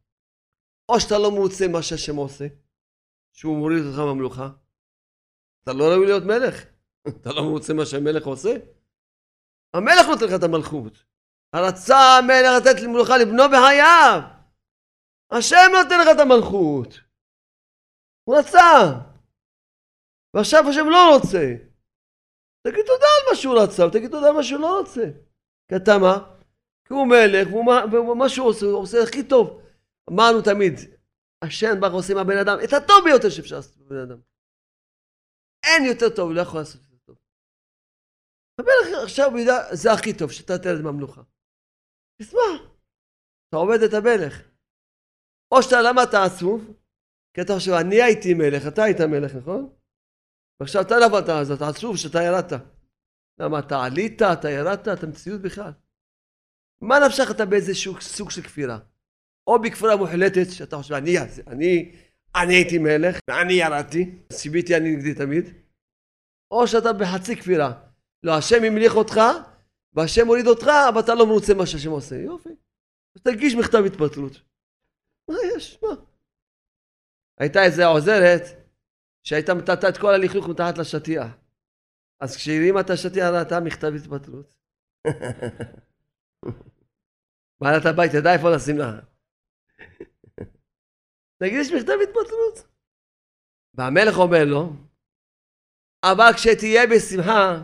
או 0.88 1.00
שאתה 1.00 1.18
לא 1.18 1.30
מרוצה 1.30 1.68
מה 1.68 1.82
שהשם 1.82 2.16
עושה, 2.16 2.46
שהוא 3.32 3.58
מוריד 3.58 3.84
אותך 3.86 3.98
מהמלוכה. 3.98 4.48
אתה 5.64 5.72
לא 5.72 5.84
ראוי 5.84 6.06
להיות 6.06 6.22
מלך. 6.22 6.64
אתה 7.20 7.30
לא 7.32 7.42
מרוצה 7.42 7.74
מה 7.74 7.86
שהמלך 7.86 8.26
עושה? 8.26 8.50
המלך 9.74 10.06
נותן 10.08 10.24
לך 10.24 10.32
את 10.38 10.42
המלכות. 10.42 11.09
רצה 11.54 11.98
המלך 12.18 12.50
לתת 12.60 12.80
למלוכה 12.82 13.18
לבנו 13.18 13.42
בחייו. 13.52 14.20
השם 15.30 15.70
נותן 15.72 16.00
לך 16.00 16.08
את 16.14 16.20
המלכות. 16.20 17.00
הוא 18.24 18.38
רצה. 18.38 18.70
ועכשיו 20.34 20.64
השם 20.68 20.86
לא 20.90 21.14
רוצה. 21.14 21.44
תגיד 22.66 22.84
תודה 22.86 23.06
על 23.16 23.30
מה 23.30 23.36
שהוא 23.36 23.58
רצה, 23.62 23.86
ותגיד 23.86 24.10
תודה 24.10 24.28
על 24.28 24.34
מה 24.34 24.42
שהוא 24.42 24.60
לא 24.60 24.78
רוצה. 24.80 25.04
כי 25.68 25.76
אתה 25.76 25.98
מה? 25.98 26.36
כי 26.84 26.94
הוא 26.94 27.06
מלך, 27.06 27.48
ומה 27.92 28.28
שהוא 28.28 28.48
עושה, 28.48 28.66
הוא 28.66 28.82
עושה 28.82 28.98
הכי 29.02 29.28
טוב. 29.28 29.62
אמרנו 30.10 30.42
תמיד, 30.42 30.74
השם 31.44 31.80
ברוך 31.80 31.94
עושה 31.94 32.14
מהבן 32.14 32.38
אדם 32.44 32.56
את 32.64 32.72
הטוב 32.72 32.98
ביותר 33.04 33.30
שאפשר 33.30 33.56
לעשות 33.56 33.76
בבן 33.76 33.96
אדם. 33.96 34.20
אין 35.66 35.84
יותר 35.84 36.08
טוב, 36.16 36.30
לא 36.32 36.40
יכול 36.40 36.60
לעשות 36.60 36.80
יותר 36.82 36.96
טוב. 37.06 37.16
המלך 38.58 39.02
עכשיו 39.02 39.38
ידע, 39.38 39.74
זה 39.74 39.92
הכי 39.92 40.18
טוב, 40.18 40.32
שאתה 40.32 40.58
תלד 40.58 40.80
מהמלוכה. 40.80 41.22
תשמע, 42.20 42.50
אתה 43.48 43.56
עובד 43.56 43.82
את 43.88 43.94
המלך. 43.94 44.48
או 45.54 45.62
שאתה, 45.62 45.76
למה 45.82 46.02
אתה 46.02 46.24
עצוב? 46.24 46.58
כי 47.34 47.40
אתה 47.40 47.52
חושב, 47.54 47.72
אני 47.72 48.02
הייתי 48.02 48.34
מלך, 48.34 48.62
אתה 48.68 48.82
היית 48.82 49.00
מלך, 49.00 49.34
נכון? 49.34 49.72
ועכשיו 50.60 50.82
אתה 50.82 50.94
נפלת, 51.06 51.28
אז 51.28 51.50
אתה 51.50 51.68
עצוב 51.68 51.96
שאתה 51.96 52.18
ירדת. 52.22 52.52
למה 53.40 53.58
אתה 53.58 53.84
עלית, 53.84 54.22
אתה 54.22 54.50
ירדת, 54.50 54.88
אתה 54.88 55.06
מציאות 55.06 55.40
בכלל. 55.40 55.72
מה 56.82 56.94
נפשך 57.06 57.30
אתה 57.30 57.44
באיזה 57.44 57.72
סוג 58.00 58.30
של 58.30 58.42
כפירה? 58.42 58.78
או 59.46 59.62
בכפירה 59.62 59.96
מוחלטת, 59.96 60.50
שאתה 60.50 60.76
חושב, 60.76 60.94
אני, 60.94 61.18
אני, 61.46 61.92
אני 62.42 62.54
הייתי 62.54 62.78
מלך, 62.78 63.18
ואני 63.30 63.52
ירדתי, 63.52 64.18
סיביתי 64.32 64.76
אני 64.76 64.96
נגדי 64.96 65.14
תמיד, 65.14 65.44
או 66.50 66.66
שאתה 66.66 66.92
בחצי 66.92 67.36
כפירה. 67.36 67.72
לא, 68.22 68.32
השם 68.38 68.64
המליך 68.64 68.94
אותך, 68.94 69.20
והשם 69.92 70.26
הוריד 70.26 70.46
אותך, 70.46 70.66
אבל 70.88 71.00
אתה 71.00 71.14
לא 71.14 71.26
מרוצה 71.26 71.54
מה 71.54 71.66
שהשם 71.66 71.90
עושה. 71.90 72.16
יופי. 72.16 72.56
תגיש 73.22 73.54
מכתב 73.54 73.82
התפטרות. 73.86 74.32
מה 75.28 75.34
יש? 75.56 75.78
מה? 75.82 75.88
הייתה 77.38 77.64
איזה 77.64 77.86
עוזרת 77.86 78.42
שהייתה 79.22 79.54
מטאטה 79.54 79.88
את 79.88 79.98
כל 79.98 80.14
הלכלוך 80.14 80.48
מתחת 80.48 80.78
לשטיח. 80.78 81.26
אז 82.20 82.36
כשהרימה 82.36 82.80
את 82.80 82.90
השטיח 82.90 83.24
ראתה 83.24 83.60
מכתב 83.60 83.92
התפטרות. 83.96 84.54
בעלת 87.60 87.86
הבית 87.86 88.14
ידעה 88.14 88.34
איפה 88.34 88.50
לשים 88.56 88.78
לה. 88.78 88.86
תגיש 91.42 91.72
מכתב 91.72 91.96
התפטרות. 92.02 92.68
והמלך 93.74 94.18
אומר 94.18 94.44
לו, 94.44 94.72
אבל 96.04 96.32
כשתהיה 96.34 96.86
בשמחה, 96.86 97.62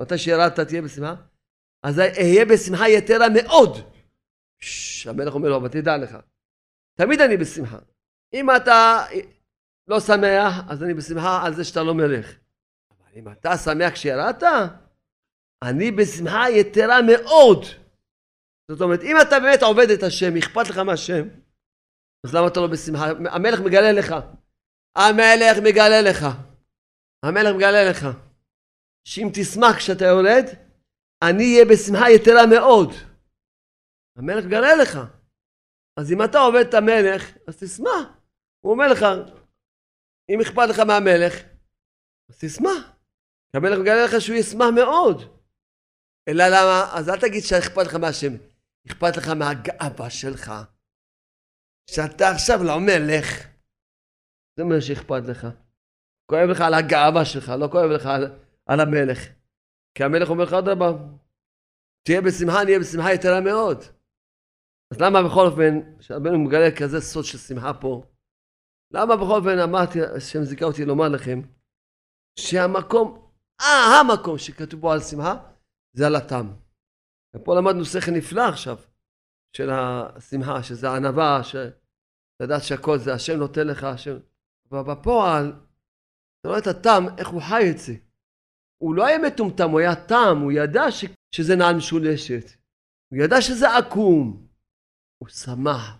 מתי 0.00 0.18
שירדת 0.18 0.60
תהיה 0.60 0.82
בשמחה, 0.82 1.14
אז 1.82 1.98
אהיה 1.98 2.44
בשמחה 2.44 2.88
יתרה 2.88 3.26
מאוד. 3.28 3.78
המלך 5.06 5.34
אומר 5.34 5.48
לו, 5.48 5.56
אבל 5.56 5.68
תדע 5.68 5.96
לך, 5.96 6.16
תמיד 6.94 7.20
אני 7.20 7.36
בשמחה. 7.36 7.78
אם 8.34 8.56
אתה 8.56 9.04
לא 9.88 10.00
שמח, 10.00 10.54
אז 10.68 10.82
אני 10.82 10.94
בשמחה 10.94 11.46
על 11.46 11.54
זה 11.54 11.64
שאתה 11.64 11.82
לא 11.82 11.94
מלך. 11.94 12.34
אבל 12.90 13.10
אם 13.16 13.32
אתה 13.32 13.56
שמח 13.56 13.92
כשירדת, 13.92 14.42
אני 15.64 15.90
בשמחה 15.90 16.50
יתרה 16.50 17.02
מאוד. 17.02 17.64
זאת 18.70 18.80
אומרת, 18.80 19.02
אם 19.02 19.16
אתה 19.22 19.40
באמת 19.40 19.62
עובד 19.62 19.90
את 19.90 20.02
השם, 20.02 20.36
אכפת 20.36 20.68
לך 20.68 20.78
מהשם, 20.78 21.28
אז 22.26 22.34
למה 22.34 22.46
אתה 22.46 22.60
לא 22.60 22.66
בשמחה? 22.66 23.06
המלך 23.08 23.60
מגלה 23.60 23.92
לך. 23.92 24.14
המלך 24.96 25.58
מגלה 25.64 26.00
לך. 26.02 26.26
המלך 27.22 27.54
מגלה 27.56 27.90
לך. 27.90 28.06
שאם 29.04 29.28
תשמח 29.34 29.76
כשאתה 29.76 30.04
יורד, 30.04 30.44
אני 31.22 31.44
אהיה 31.44 31.64
בשמחה 31.64 32.10
יתרה 32.10 32.46
מאוד. 32.46 32.88
המלך 34.16 34.44
מגלה 34.44 34.74
לך. 34.82 34.98
אז 35.96 36.12
אם 36.12 36.24
אתה 36.24 36.38
עובד 36.38 36.64
את 36.68 36.74
המלך, 36.74 37.36
אז 37.48 37.56
תשמח. 37.56 38.06
הוא 38.60 38.72
אומר 38.72 38.92
לך, 38.92 39.04
אם 40.28 40.40
אכפת 40.40 40.68
לך 40.70 40.78
מהמלך, 40.78 41.34
אז 42.28 42.38
תשמח. 42.40 42.92
המלך 43.54 43.78
מגלה 43.78 44.04
לך 44.04 44.20
שהוא 44.20 44.36
ישמח 44.36 44.66
מאוד. 44.74 45.22
אלא 46.28 46.44
למה? 46.48 46.90
אז 46.94 47.08
אל 47.08 47.20
תגיד 47.20 47.42
שאכפת 47.42 47.86
לך 47.86 47.94
מהשם. 47.94 48.32
אכפת 48.86 49.16
לך 49.16 49.28
מהגאווה 49.28 50.10
שלך. 50.10 50.52
שאתה 51.90 52.30
עכשיו 52.30 52.58
לא 52.64 52.80
מלך. 52.80 53.48
זה 54.56 54.64
מה 54.64 54.80
שאכפת 54.80 55.22
לך. 55.28 55.46
כואב 56.30 56.48
לך 56.50 56.60
על 56.60 56.74
הגאווה 56.74 57.24
שלך, 57.24 57.48
לא 57.48 57.68
כואב 57.72 57.90
לך 57.90 58.06
על, 58.06 58.38
על 58.66 58.80
המלך. 58.80 59.37
כי 59.98 60.04
המלך 60.04 60.30
אומר 60.30 60.44
לך 60.44 60.52
אדרבה, 60.52 60.86
תהיה 62.06 62.20
בשמחה, 62.20 62.64
נהיה 62.64 62.78
בשמחה 62.78 63.14
יתרה 63.14 63.40
מאוד. 63.40 63.78
אז 64.92 65.00
למה 65.00 65.18
בכל 65.22 65.46
אופן, 65.46 65.98
כשרבנו 65.98 66.38
מגלה 66.38 66.70
כזה 66.78 67.00
סוד 67.00 67.24
של 67.24 67.38
שמחה 67.38 67.74
פה, 67.80 68.02
למה 68.90 69.16
בכל 69.16 69.38
אופן 69.38 69.58
אמרתי, 69.58 69.98
השם 70.02 70.42
זיכה 70.44 70.64
אותי 70.64 70.84
לומר 70.84 71.08
לכם, 71.08 71.40
שהמקום, 72.38 73.32
אה, 73.60 74.00
המקום 74.00 74.38
שכתוב 74.38 74.80
בו 74.80 74.92
על 74.92 75.00
שמחה, 75.00 75.34
זה 75.92 76.06
על 76.06 76.16
הטעם. 76.16 76.52
ופה 77.36 77.54
למדנו 77.58 77.84
שכל 77.84 78.10
נפלא 78.10 78.42
עכשיו, 78.48 78.76
של 79.56 79.70
השמחה, 79.70 80.62
שזה 80.62 80.90
הענווה, 80.90 81.40
לדעת 82.42 82.62
שהכל 82.62 82.98
זה 82.98 83.14
השם 83.14 83.36
נותן 83.36 83.66
לך, 83.66 83.84
השם... 83.84 84.16
אבל 84.70 84.94
בפועל, 84.94 85.52
אתה 86.40 86.48
רואה 86.48 86.58
את 86.58 86.66
הטעם, 86.66 87.18
איך 87.18 87.28
הוא 87.28 87.42
חי 87.42 87.70
את 87.70 87.78
זה. 87.78 88.07
הוא 88.78 88.94
לא 88.94 89.06
היה 89.06 89.18
מטומטם, 89.18 89.70
הוא 89.70 89.80
היה 89.80 90.06
טעם, 90.06 90.40
הוא 90.40 90.52
ידע 90.52 90.90
ש... 90.90 91.04
שזה 91.30 91.56
נעל 91.56 91.76
משולשת. 91.76 92.44
הוא 93.08 93.18
ידע 93.24 93.42
שזה 93.42 93.76
עקום. 93.76 94.46
הוא 95.18 95.28
שמח 95.28 95.98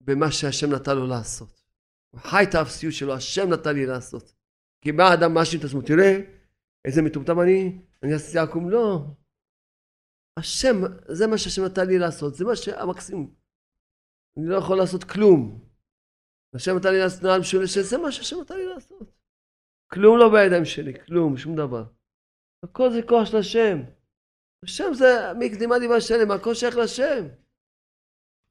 במה 0.00 0.32
שהשם 0.32 0.74
נתן 0.74 0.96
לו 0.96 1.06
לעשות. 1.06 1.62
הוא 2.10 2.20
חי 2.20 2.44
את 2.48 2.54
האפסיות 2.54 2.94
שלו, 2.94 3.14
השם 3.14 3.50
נתן 3.52 3.74
לי 3.74 3.86
לעשות. 3.86 4.34
כי 4.80 4.92
בא 4.92 5.14
אדם 5.14 5.34
מאשים 5.34 5.60
את 5.60 5.64
עצמו, 5.64 5.82
תראה, 5.82 6.20
איזה 6.84 7.02
מטומטם 7.02 7.40
אני, 7.40 7.78
אני 8.02 8.14
עשיתי 8.14 8.38
עקום, 8.38 8.70
לא. 8.70 9.04
השם, 10.36 10.76
זה 11.08 11.26
מה 11.26 11.38
שהשם 11.38 11.64
נתן 11.64 11.86
לי 11.86 11.98
לעשות, 11.98 12.34
זה 12.34 12.44
מה 12.44 12.56
שהמקסימום. 12.56 13.34
אני 14.36 14.46
לא 14.46 14.56
יכול 14.56 14.78
לעשות 14.78 15.04
כלום. 15.04 15.68
השם 16.54 16.76
נתן 16.76 16.92
לי 16.92 16.98
לעשות 16.98 17.22
נעל 17.22 17.40
משולשת, 17.40 17.82
זה 17.82 17.98
מה 17.98 18.12
שהשם 18.12 18.36
נתן 18.40 18.56
לי 18.56 18.66
לעשות. 18.66 19.17
כלום 19.92 20.18
לא 20.18 20.28
בידיים 20.32 20.64
שלי, 20.64 21.04
כלום, 21.06 21.36
שום 21.36 21.56
דבר. 21.56 21.84
הכל 22.64 22.90
זה 22.90 23.00
כוח 23.08 23.24
של 23.24 23.36
השם. 23.36 23.78
השם 24.64 24.94
זה 24.94 25.32
מקדימה 25.38 25.78
דיבה 25.78 26.00
שלם, 26.00 26.30
הכל 26.30 26.54
שייך 26.54 26.76
לשם. 26.76 27.26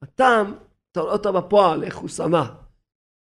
הטעם, 0.02 0.54
אתה 0.92 1.00
רואה 1.00 1.14
אותו 1.14 1.34
בפועל, 1.34 1.84
איך 1.84 1.98
הוא 1.98 2.10
שמח. 2.10 2.52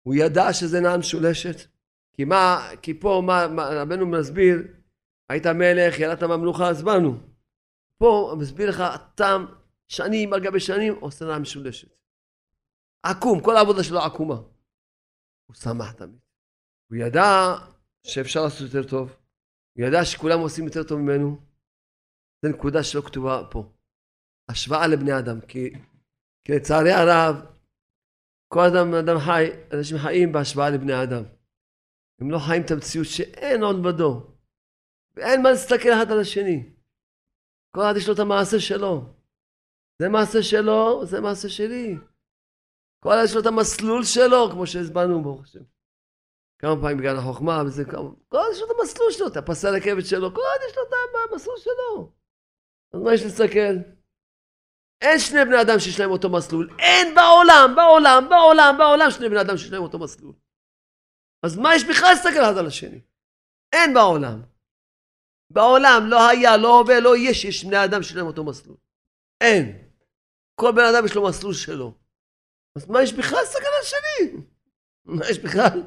הוא 0.07 0.15
ידע 0.15 0.53
שזה 0.53 0.79
נען 0.79 0.99
משולשת. 0.99 1.69
כי 2.13 2.25
מה, 2.25 2.69
כי 2.81 2.99
פה 2.99 3.21
מה, 3.25 3.47
מה 3.47 3.63
רבנו 3.81 4.05
מסביר, 4.05 4.57
היית 5.29 5.45
מלך, 5.45 5.99
ירדת 5.99 6.23
מהמלוכה, 6.23 6.69
אז 6.69 6.83
באנו. 6.83 7.17
פה 7.97 8.07
הוא 8.07 8.37
מסביר 8.37 8.69
לך, 8.69 8.79
הטעם 8.79 9.45
שנים 9.87 10.33
על 10.33 10.39
גבי 10.43 10.59
שנים 10.59 10.93
עושה 10.99 11.25
נען 11.25 11.41
משולשת. 11.41 11.97
עקום, 13.03 13.43
כל 13.43 13.55
העבודה 13.57 13.83
שלו 13.83 13.99
עקומה. 13.99 14.35
הוא 15.47 15.55
שמח 15.55 15.91
תמיד. 15.91 16.19
הוא 16.89 16.97
ידע 16.97 17.55
שאפשר 18.07 18.43
לעשות 18.43 18.61
יותר 18.61 18.89
טוב. 18.89 19.15
הוא 19.77 19.85
ידע 19.85 20.05
שכולם 20.05 20.39
עושים 20.39 20.65
יותר 20.65 20.83
טוב 20.83 20.99
ממנו. 20.99 21.37
זו 22.41 22.49
נקודה 22.49 22.83
שלא 22.83 23.01
כתובה 23.01 23.43
פה. 23.51 23.71
השוואה 24.49 24.87
לבני 24.87 25.19
אדם, 25.19 25.41
כי, 25.41 25.69
כי 26.43 26.51
לצערי 26.51 26.91
הרב, 26.91 27.35
כל 28.47 28.59
אדם, 28.59 28.93
אדם 28.93 29.19
חי, 29.19 29.45
אנשים 29.73 29.97
חיים 29.97 30.31
בהשוואה 30.31 30.69
לבני 30.69 31.03
אדם. 31.03 31.23
הם 32.21 32.31
לא 32.31 32.39
חיים 32.47 32.61
את 32.61 32.71
המציאות 32.71 33.07
שאין 33.07 33.63
עוד 33.63 33.83
בדו. 33.83 34.31
ואין 35.15 35.41
מה 35.41 35.51
להסתכל 35.51 35.89
אחד 35.93 36.11
על 36.11 36.19
השני. 36.19 36.69
כל 37.75 37.81
אחד 37.81 37.93
יש 37.97 38.07
לו 38.07 38.13
את 38.13 38.19
המעשה 38.19 38.59
שלו. 38.59 39.13
זה 40.01 40.09
מעשה 40.09 40.43
שלו, 40.43 41.05
זה 41.05 41.21
מעשה 41.21 41.49
שלי. 41.49 41.95
כל 42.99 43.09
אחד 43.09 43.23
יש 43.25 43.35
לו 43.35 43.41
את 43.41 43.45
המסלול 43.45 44.03
שלו, 44.03 44.49
כמו 44.51 44.67
שהסברנו 44.67 45.23
ברוך 45.23 45.43
השם. 45.43 45.76
כמה 46.59 46.75
פעמים 46.81 46.97
בגלל 46.97 47.17
החוכמה 47.17 47.63
וזה 47.65 47.85
כמה... 47.85 48.09
כל 48.27 48.37
יש 48.51 48.61
לו 48.61 48.65
את 48.65 48.71
המסלול 48.79 49.11
שלו, 49.11 49.27
את 49.27 49.37
הפסי 49.37 49.67
הרכבת 49.67 50.05
שלו, 50.05 50.33
כל 50.33 50.41
יש 50.69 50.77
לו 50.77 50.83
את 50.83 51.31
המסלול 51.31 51.57
שלו. 51.57 52.11
אז 52.93 53.01
מה 53.01 53.13
יש 53.13 53.23
להסתכל? 53.23 53.91
אין 55.01 55.19
שני 55.19 55.45
בני 55.45 55.61
אדם 55.61 55.79
שיש 55.79 55.99
להם 55.99 56.11
אותו 56.11 56.29
מסלול. 56.29 56.69
אין 56.79 57.15
בעולם, 57.15 57.73
בעולם, 57.75 58.29
בעולם, 58.29 58.75
בעולם 58.77 59.11
שני 59.11 59.29
בני 59.29 59.41
אדם 59.41 59.57
שיש 59.57 59.71
להם 59.71 59.83
אותו 59.83 59.99
מסלול. 59.99 60.33
אז 61.43 61.57
מה 61.57 61.75
יש 61.75 61.83
בכלל 61.83 62.09
להסתכל 62.09 62.43
אחד 62.43 62.57
על 62.57 62.67
השני? 62.67 63.01
אין 63.73 63.93
בעולם. 63.93 64.41
בעולם 65.49 66.03
לא 66.07 66.29
היה, 66.29 66.57
לא 66.57 66.79
הווה, 66.79 66.99
לא 66.99 67.17
יש, 67.17 67.45
יש 67.45 67.65
בני 67.65 67.85
אדם 67.85 68.03
שיש 68.03 68.15
להם 68.15 68.27
אותו 68.27 68.43
מסלול. 68.43 68.77
אין. 69.41 69.89
כל 70.55 70.71
בן 70.71 70.83
אדם 70.95 71.05
יש 71.05 71.15
לו 71.15 71.23
מסלול 71.23 71.53
שלו. 71.53 71.93
אז 72.75 72.87
מה 72.89 73.03
יש 73.03 73.13
בכלל 73.13 73.39
להסתכל 73.39 73.65
על 73.65 73.81
השני? 73.81 74.41
מה 75.05 75.29
יש 75.29 75.39
בכלל 75.39 75.83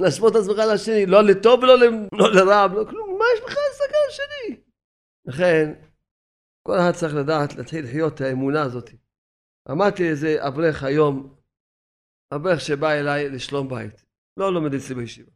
להשוות 0.00 0.32
את 0.36 0.40
עצמך 0.40 0.58
לשני? 0.74 1.06
לא 1.06 1.24
לטוב 1.24 1.62
ולא 1.62 1.78
לא 2.12 2.32
לרע, 2.34 2.66
לא 2.66 2.84
כלום. 2.90 3.18
מה 3.18 3.24
יש 3.34 3.40
בכלל 3.40 3.62
להסתכל 3.68 3.96
על 4.04 4.10
השני? 4.10 4.62
לכן, 5.26 5.72
כל 6.62 6.76
אחד 6.78 6.92
צריך 6.92 7.14
לדעת, 7.14 7.56
להתחיל 7.56 7.84
לחיות 7.84 8.14
את 8.14 8.20
האמונה 8.20 8.62
הזאת. 8.62 8.90
אמרתי 9.70 10.02
לאיזה 10.02 10.36
אברך 10.48 10.82
היום, 10.82 11.36
אברך 12.34 12.60
שבא 12.60 12.92
אליי 12.92 13.28
לשלום 13.28 13.68
בית, 13.68 14.04
לא 14.36 14.52
לומד 14.52 14.74
אצלי 14.74 14.94
בישיבה. 14.94 15.32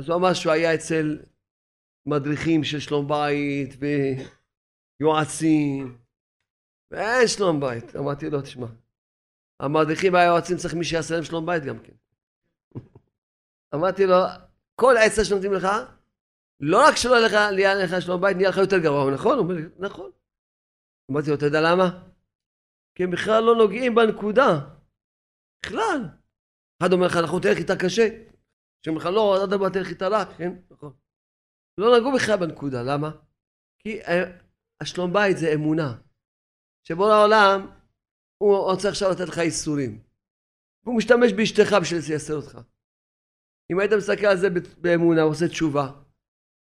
אז 0.00 0.08
הוא 0.08 0.16
אמר 0.16 0.34
שהוא 0.34 0.52
היה 0.52 0.74
אצל 0.74 1.18
מדריכים 2.06 2.64
של 2.64 2.80
שלום 2.80 3.08
בית 3.08 3.74
ויועצים, 5.00 5.98
ואין 6.90 7.26
שלום 7.26 7.60
בית. 7.60 7.96
אמרתי 7.96 8.30
לו, 8.30 8.42
תשמע, 8.42 8.66
המדריכים 9.60 10.12
והיועצים 10.12 10.56
צריך 10.56 10.74
מי 10.74 10.84
שיעשה 10.84 11.14
להם 11.14 11.24
שלום 11.24 11.46
בית 11.46 11.64
גם 11.64 11.78
כן. 11.78 11.92
אמרתי 13.74 14.06
לו, 14.06 14.16
כל 14.74 14.94
עצה 14.96 15.24
שנותנים 15.24 15.52
לך, 15.52 15.66
לא 16.60 16.78
רק 16.88 16.96
שלא 16.96 17.16
יהיה 17.58 17.74
לך 17.74 18.02
שלום 18.02 18.20
בית, 18.20 18.36
נהיה 18.36 18.48
לך 18.48 18.56
יותר 18.56 18.78
גרוע, 18.78 19.10
נכון? 19.14 19.32
הוא 19.32 19.42
אומר 19.42 19.54
לי, 19.54 19.62
נכון. 19.78 20.10
אמרתי 21.10 21.28
לו, 21.30 21.36
אתה 21.36 21.46
יודע 21.46 21.60
למה? 21.60 22.08
כי 22.94 23.04
הם 23.04 23.10
בכלל 23.10 23.42
לא 23.44 23.54
נוגעים 23.56 23.94
בנקודה. 23.94 24.48
בכלל. 25.62 26.08
אחד 26.82 26.92
אומר 26.92 27.06
לך, 27.06 27.16
אנחנו 27.16 27.40
תלך 27.40 27.58
איתה 27.58 27.76
קשה. 27.76 28.08
שאומר 28.84 28.98
לך, 28.98 29.06
לא, 29.06 29.44
אדרבה, 29.44 29.70
תלך 29.70 29.88
איתה 29.88 30.08
רק, 30.08 30.28
כן? 30.38 30.52
נכון. 30.70 30.92
לא 31.78 31.98
נגעו 31.98 32.12
בכלל 32.14 32.36
בנקודה, 32.36 32.82
למה? 32.82 33.10
כי 33.78 34.00
אה, 34.00 34.38
השלום 34.80 35.12
בית 35.12 35.36
זה 35.36 35.54
אמונה. 35.54 35.98
שבוא 36.84 37.08
לעולם, 37.08 37.70
הוא 38.38 38.56
רוצה 38.56 38.88
עכשיו 38.88 39.10
לתת 39.10 39.28
לך 39.28 39.38
איסורים. 39.38 40.02
והוא 40.84 40.96
משתמש 40.96 41.32
באשתך 41.32 41.72
בשביל 41.80 42.00
לייסר 42.08 42.34
אותך. 42.34 42.58
אם 43.72 43.78
היית 43.78 43.92
מסתכל 43.92 44.26
על 44.26 44.36
זה 44.36 44.48
באמונה, 44.80 45.22
עושה 45.22 45.48
תשובה, 45.48 45.90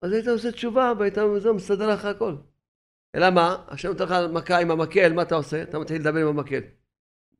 אז 0.03 0.13
היית 0.13 0.27
עושה 0.29 0.53
תשובה 0.53 0.93
והיית 0.99 1.19
מסדר 1.55 1.91
לך 1.91 2.05
הכל. 2.05 2.35
אלא 3.15 3.31
מה? 3.31 3.65
השם 3.69 3.89
נותן 3.89 4.05
לך 4.05 4.13
מכה 4.33 4.61
עם 4.61 4.71
המקל, 4.71 5.13
מה 5.13 5.23
אתה 5.23 5.35
עושה? 5.35 5.63
אתה 5.63 5.79
מתחיל 5.79 6.01
לדבר 6.01 6.21
עם 6.21 6.27
המקל. 6.27 6.61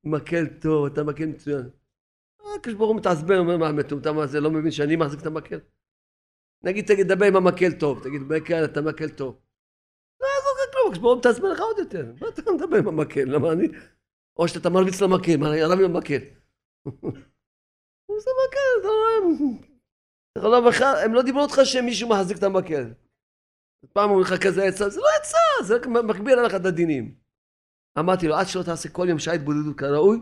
מקל 0.05 0.47
טוב, 0.47 0.87
אתה 0.87 1.05
מקל 1.05 1.27
מצוין. 1.27 1.71
הקדוש 2.57 2.75
ברוך 2.75 2.91
הוא 2.91 2.97
מתעצבן, 2.97 3.39
אומר 3.39 3.57
מה 3.57 3.69
המטומטם 3.69 4.19
הזה, 4.19 4.41
לא 4.41 4.51
מבין 4.51 4.71
שאני 4.71 4.97
מחזיק 4.97 5.21
את 5.21 5.27
המקל? 5.27 5.61
נגיד, 6.63 6.87
תגיד, 6.87 7.07
דבר 7.09 7.27
עם 7.27 7.37
המקל 7.37 7.73
טוב, 7.73 8.03
תגיד, 8.03 8.23
מקל, 8.23 8.65
אתה 8.65 8.81
מקל 8.81 9.09
טוב. 9.09 9.41
לא 10.21 10.27
יעזור 10.27 10.53
לך 10.53 10.73
כלום, 10.73 10.87
הקדוש 10.87 10.99
ברוך 10.99 11.13
הוא 11.13 11.19
מתעצבן 11.19 11.51
לך 11.51 11.61
עוד 11.61 11.79
יותר. 11.79 12.13
מה 12.21 12.29
אתה 12.29 12.53
מדבר 12.53 12.77
עם 12.77 12.89
המקל? 12.89 13.25
למה 13.25 13.53
אני... 13.53 13.69
או 14.37 14.49
שאתה 14.49 14.71
מרביץ 14.71 15.01
למקל, 15.01 15.37
מה, 15.37 15.55
הרב 15.55 15.79
עם 15.79 15.97
המקל. 15.97 16.19
זה 18.19 18.31
מקל, 18.47 18.81
אתה 18.81 18.89
רואה? 20.49 21.05
הם 21.05 21.15
לא 21.15 21.23
דיברו 21.23 21.43
אותך 21.43 21.61
שמישהו 21.65 22.09
מחזיק 22.09 22.39
את 22.39 22.43
המקל. 22.43 22.93
פעם 23.93 24.11
אומרים 24.11 24.27
לך 24.27 24.43
כזה 24.47 24.65
עצה, 24.65 24.89
זה 24.89 25.01
לא 25.01 25.07
עצה, 25.21 25.65
זה 25.65 25.77
רק 25.77 25.87
מגביר 25.87 26.39
עליך 26.39 26.55
את 26.55 26.65
הדינים. 26.65 27.15
אמרתי 27.99 28.29
לו, 28.29 28.35
עד 28.37 28.47
שלא 28.47 28.63
תעשה 28.63 28.89
כל 28.89 29.07
יום 29.09 29.19
שעה 29.19 29.35
התבודדות 29.35 29.79
כראוי, 29.79 30.19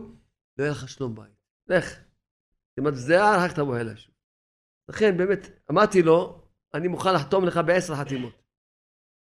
לא 0.57 0.63
יהיה 0.63 0.71
לך 0.71 0.89
שלום 0.89 1.15
בית. 1.15 1.33
לך. 1.67 1.99
את 2.87 2.95
זהה, 2.95 3.45
רק 3.45 3.51
תבוא 3.51 3.77
אליי 3.77 3.97
שוב. 3.97 4.13
לכן, 4.89 5.17
באמת, 5.17 5.49
אמרתי 5.71 6.01
לו, 6.01 6.41
אני 6.73 6.87
מוכן 6.87 7.13
לחתום 7.13 7.45
לך 7.45 7.59
בעשר 7.65 7.95
חתימות. 7.95 8.33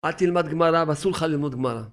אל 0.05 0.11
תלמד 0.11 0.47
גמרא, 0.51 0.83
ואסור 0.87 1.11
לך 1.11 1.21
ללמוד 1.21 1.53
גמרא. 1.53 1.83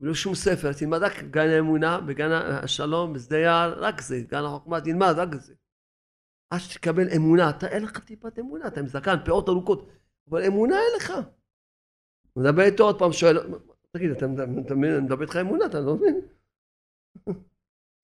ולא 0.00 0.14
שום 0.14 0.34
ספר, 0.34 0.72
תלמד 0.72 0.98
רק 0.98 1.12
גן 1.30 1.48
האמונה, 1.48 1.98
וגן 2.06 2.30
השלום, 2.64 3.12
בשדה 3.12 3.38
יער, 3.38 3.84
רק 3.84 4.00
זה, 4.00 4.20
גן 4.28 4.44
החוכמה, 4.44 4.80
תלמד 4.80 5.14
רק 5.16 5.34
זה. 5.34 5.54
עד 6.50 6.60
שתקבל 6.60 7.08
אמונה, 7.16 7.50
אתה 7.50 7.66
אין 7.66 7.82
לך 7.82 7.98
טיפת 7.98 8.38
אמונה, 8.38 8.66
אתה 8.66 8.80
עם 8.80 8.86
זקן, 8.86 9.16
פאות 9.24 9.48
ארוכות, 9.48 9.88
אבל 10.30 10.44
אמונה 10.44 10.76
אין 10.76 10.96
לך. 10.96 11.12
מדבר 12.36 12.62
איתו 12.62 12.84
עוד 12.84 12.98
פעם, 12.98 13.12
שואל, 13.12 13.38
תגיד, 13.90 14.10
אתה 14.10 14.26
מדבר 14.76 15.22
איתך 15.22 15.36
אמונה, 15.36 15.66
אתה 15.66 15.80
לא 15.80 15.94
מבין? 15.94 16.20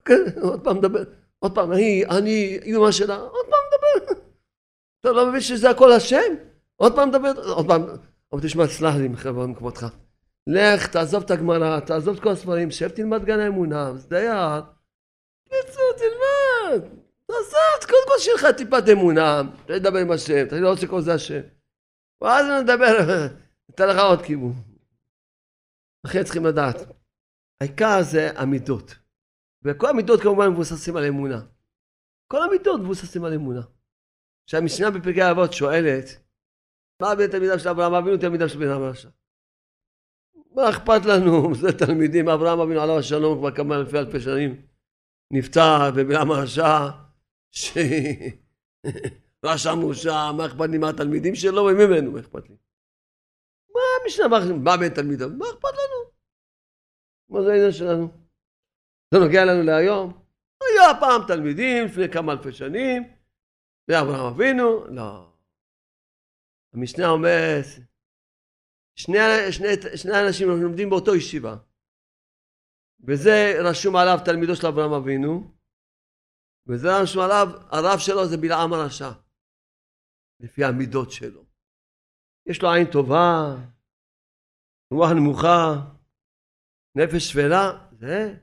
כן, 0.05 0.41
עוד 0.41 0.63
פעם 0.63 0.77
מדבר, 0.77 1.03
עוד 1.39 1.55
פעם, 1.55 1.71
אני, 1.71 2.05
אני, 2.05 2.59
אימא 2.61 2.91
שלה, 2.91 3.15
עוד 3.15 3.45
פעם 3.49 3.59
מדבר. 3.67 4.21
אתה 5.01 5.11
לא 5.11 5.29
מבין 5.29 5.41
שזה 5.41 5.69
הכל 5.69 5.91
השם? 5.91 6.33
עוד 6.75 6.95
פעם 6.95 7.09
מדבר, 7.09 7.31
עוד 7.53 7.67
פעם, 7.67 7.81
אבל 8.33 8.41
תשמע, 8.41 8.65
תסלח 8.65 8.95
לי 8.95 9.07
מכבודך. 9.47 9.85
לך, 10.47 10.87
תעזוב 10.87 11.23
את 11.23 11.31
הגמרא, 11.31 11.79
תעזוב 11.79 12.15
את 12.15 12.23
כל 12.23 12.29
הספרים, 12.29 12.71
שב 12.71 12.89
תלמד 12.89 13.25
גן 13.25 13.39
האמונה, 13.39 13.93
זה 13.95 14.17
יעד. 14.17 14.63
תצאו, 15.49 15.83
תלמד. 17.27 17.39
תעזוב, 17.45 17.89
קודם 17.89 18.07
כל 18.07 18.19
שיהיה 18.19 18.35
לך 18.35 18.57
טיפת 18.57 18.83
אמונה, 18.91 19.41
תדבר 19.65 19.99
עם 19.99 20.11
השם, 20.11 20.45
תגיד, 20.49 20.63
לא 20.63 20.69
רוצה 20.69 20.87
כל 20.87 21.01
זה 21.01 21.13
השם. 21.13 21.41
ואז 22.21 22.45
נדבר, 22.63 22.97
ניתן 23.69 23.87
לך 23.87 23.97
עוד 23.97 24.21
כיוון. 24.21 24.53
לכן 26.05 26.23
צריכים 26.23 26.45
לדעת. 26.45 26.75
העיקר 27.61 28.01
זה 28.01 28.29
המידות. 28.35 28.95
וכל 29.63 29.89
המידות 29.89 30.21
כמובן 30.21 30.47
מבוססים 30.47 30.95
על 30.95 31.05
אמונה. 31.05 31.41
כל 32.27 32.43
המידות 32.43 32.81
מבוססים 32.81 33.23
על 33.23 33.33
אמונה. 33.33 33.61
שהמשנה 34.49 34.91
בפרקי 34.91 35.21
האבות 35.21 35.53
שואלת, 35.53 36.05
מה 37.01 37.15
בין 37.15 37.31
תלמידיו 37.31 37.59
של 37.59 37.69
אברהם 37.69 37.93
אבינו 37.93 38.17
תלמידיו 38.17 38.49
של 38.49 38.59
בן 38.59 38.69
אברהם 38.69 38.93
מה 40.55 40.69
אכפת 40.69 41.05
לנו? 41.05 41.55
זה 41.61 41.77
תלמידים, 41.77 42.29
אברהם 42.29 42.59
אבינו 42.59 42.81
עליו 42.81 42.99
השלום 42.99 43.37
כבר 43.37 43.55
כמה 43.55 43.75
אלפי 43.75 43.97
אלפי 43.97 44.19
שנים 44.19 44.61
נפטר 45.33 45.91
ובלעם 45.95 46.31
הרשע 46.31 47.04
רשע 49.45 49.73
מורשע, 49.73 50.31
מה 50.37 50.45
אכפת 50.45 50.69
לי 50.71 50.77
מהתלמידים 50.77 51.35
שלו 51.35 51.61
וממנו, 51.61 52.11
מה 52.11 52.19
אכפת 52.19 52.49
לי? 52.49 52.55
מה 53.73 53.81
המשנה, 54.03 54.27
מה 54.63 54.77
בין 54.77 54.93
תלמידיו? 54.93 55.29
מה 55.29 55.45
אכפת 55.45 55.73
לנו? 55.73 56.11
מה 57.29 57.41
זה 57.41 57.51
העניין 57.51 57.71
שלנו? 57.71 58.07
זה 59.13 59.19
נוגע 59.19 59.45
לנו 59.45 59.63
להיום? 59.63 60.25
היה 60.63 60.99
פעם 60.99 61.21
תלמידים 61.27 61.85
לפני 61.85 62.09
כמה 62.13 62.31
אלפי 62.31 62.51
שנים, 62.51 63.03
ואברהם 63.87 64.33
אבינו, 64.33 64.85
לא. 64.87 65.31
המשנה 66.73 67.09
אומרת, 67.09 67.65
שני, 68.95 69.17
שני, 69.51 69.67
שני 69.95 70.27
אנשים 70.27 70.49
לומדים 70.49 70.89
באותו 70.89 71.15
ישיבה, 71.15 71.55
וזה 73.07 73.53
רשום 73.63 73.95
עליו 73.95 74.17
תלמידו 74.25 74.55
של 74.55 74.67
אברהם 74.67 74.93
אבינו, 74.93 75.54
וזה 76.67 76.87
רשום 77.01 77.21
עליו, 77.21 77.47
הרב 77.71 77.99
שלו 77.99 78.27
זה 78.29 78.37
בלעם 78.37 78.73
הרשע, 78.73 79.11
לפי 80.39 80.63
המידות 80.63 81.11
שלו. 81.11 81.45
יש 82.45 82.61
לו 82.61 82.71
עין 82.71 82.87
טובה, 82.91 83.55
רוח 84.93 85.09
נמוכה, 85.15 85.57
נפש 86.97 87.23
שפלה, 87.23 87.87
זה 87.99 88.37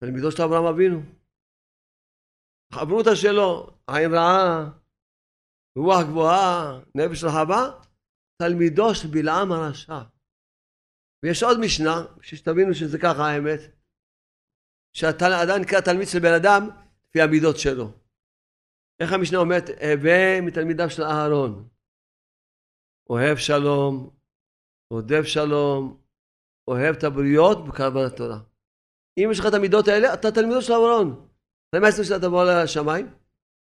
תלמידו 0.00 0.32
של 0.32 0.42
אברהם 0.42 0.64
אבינו. 0.64 1.00
חברותא 2.74 3.14
שלו, 3.14 3.78
עין 3.86 4.10
רעה, 4.14 4.70
רוח 5.78 6.02
גבוהה, 6.10 6.80
נפש 6.94 7.24
רחבה, 7.24 7.62
תלמידו 8.42 8.94
של 8.94 9.08
בלעם 9.12 9.52
הרשע. 9.52 10.00
ויש 11.22 11.42
עוד 11.42 11.60
משנה, 11.60 11.94
שתבינו 12.22 12.74
שזה 12.74 12.98
ככה 12.98 13.22
האמת, 13.30 13.60
שאדם 14.96 15.60
נקרא 15.62 15.80
תלמיד 15.80 16.08
של 16.12 16.18
בן 16.18 16.34
אדם 16.40 16.68
לפי 17.10 17.20
המידות 17.20 17.56
שלו. 17.58 17.92
איך 19.00 19.12
המשנה 19.12 19.38
אומרת? 19.38 19.68
הווה 19.68 20.40
מתלמידיו 20.40 20.90
של 20.90 21.02
אהרון. 21.02 21.68
אוהב 23.10 23.36
שלום, 23.36 24.10
רודף 24.92 25.22
שלום, 25.24 26.00
אוהב 26.68 26.96
את 26.96 27.04
הבריות 27.04 27.58
בקרבן 27.68 28.04
התורה. 28.06 28.40
אם 29.18 29.28
יש 29.32 29.40
לך 29.40 29.46
את 29.46 29.54
המידות 29.54 29.88
האלה, 29.88 30.14
אתה 30.14 30.30
תלמידו 30.30 30.62
של 30.62 30.72
אהרון. 30.72 31.28
אתה 31.68 31.80
מה 31.80 31.86
העשרים 31.86 32.04
שאתה 32.04 32.26
תבוא 32.26 32.44
לשמיים? 32.44 33.06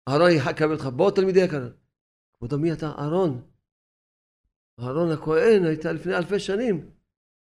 אהרון 0.09 0.31
יקבל 0.31 0.73
אותך, 0.73 0.87
בוא 0.97 1.11
תלמידי 1.11 1.41
יקר. 1.41 1.69
כבודו 2.39 2.59
מי 2.59 2.73
אתה? 2.73 2.87
אהרון. 2.87 3.43
אהרון 4.81 5.11
הכהן 5.13 5.65
היית 5.65 5.85
לפני 5.85 6.17
אלפי 6.17 6.39
שנים. 6.39 6.91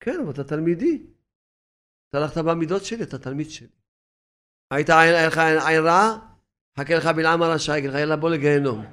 כן, 0.00 0.20
אבל 0.22 0.30
אתה 0.30 0.44
תלמידי. 0.44 1.06
אתה 2.08 2.18
הלכת 2.18 2.38
במידות 2.38 2.84
שלי, 2.84 3.02
אתה 3.02 3.18
תלמיד 3.18 3.50
שלי. 3.50 3.81
היית 4.72 4.88
לך 4.88 5.38
עין 5.66 5.84
רעה? 5.84 6.18
חכה 6.78 6.94
לך 6.94 7.06
בלעם 7.16 7.42
הרשע, 7.42 7.78
יגיד 7.78 7.90
לך 7.90 7.96
יאללה 7.96 8.16
בוא 8.16 8.30
לגיהנום. 8.30 8.84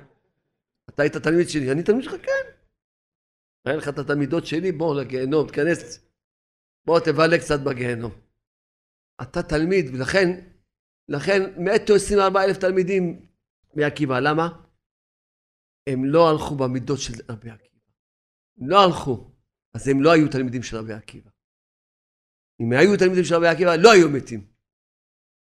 אתה 0.89 1.01
היית 1.03 1.17
תלמיד 1.17 1.49
שלי, 1.49 1.71
אני 1.71 1.83
תלמיד 1.83 2.03
שלך 2.03 2.13
כן. 2.13 2.45
היה 3.65 3.75
לך 3.75 3.89
את 3.89 3.99
התלמידות 3.99 4.45
שלי, 4.45 4.71
בוא 4.71 5.01
לגיהנום, 5.01 5.47
תיכנס, 5.47 6.07
בוא 6.85 6.99
תבלה 6.99 7.37
קצת 7.37 7.59
בגיהנום. 7.59 8.11
אתה 9.21 9.43
תלמיד, 9.43 9.85
ולכן, 9.93 10.27
לכן 11.09 11.41
מתו 11.57 11.95
24 11.95 12.43
אלף 12.43 12.57
תלמידים 12.57 13.25
מעקיבא, 13.73 14.19
למה? 14.19 14.63
הם 15.89 16.05
לא 16.05 16.29
הלכו 16.29 16.55
במידות 16.55 16.99
של 16.99 17.13
רבי 17.29 17.49
עקיבא. 17.49 17.79
הם 18.57 18.69
לא 18.69 18.83
הלכו, 18.85 19.31
אז 19.73 19.87
הם 19.87 20.01
לא 20.01 20.11
היו 20.11 20.31
תלמידים 20.31 20.63
של 20.63 20.77
רבי 20.77 20.93
עקיבא. 20.93 21.29
אם 22.61 22.71
היו 22.71 22.97
תלמידים 22.97 23.23
של 23.23 23.35
רבי 23.35 23.47
עקיבא, 23.47 23.75
לא 23.75 23.91
היו 23.91 24.09
מתים. 24.09 24.58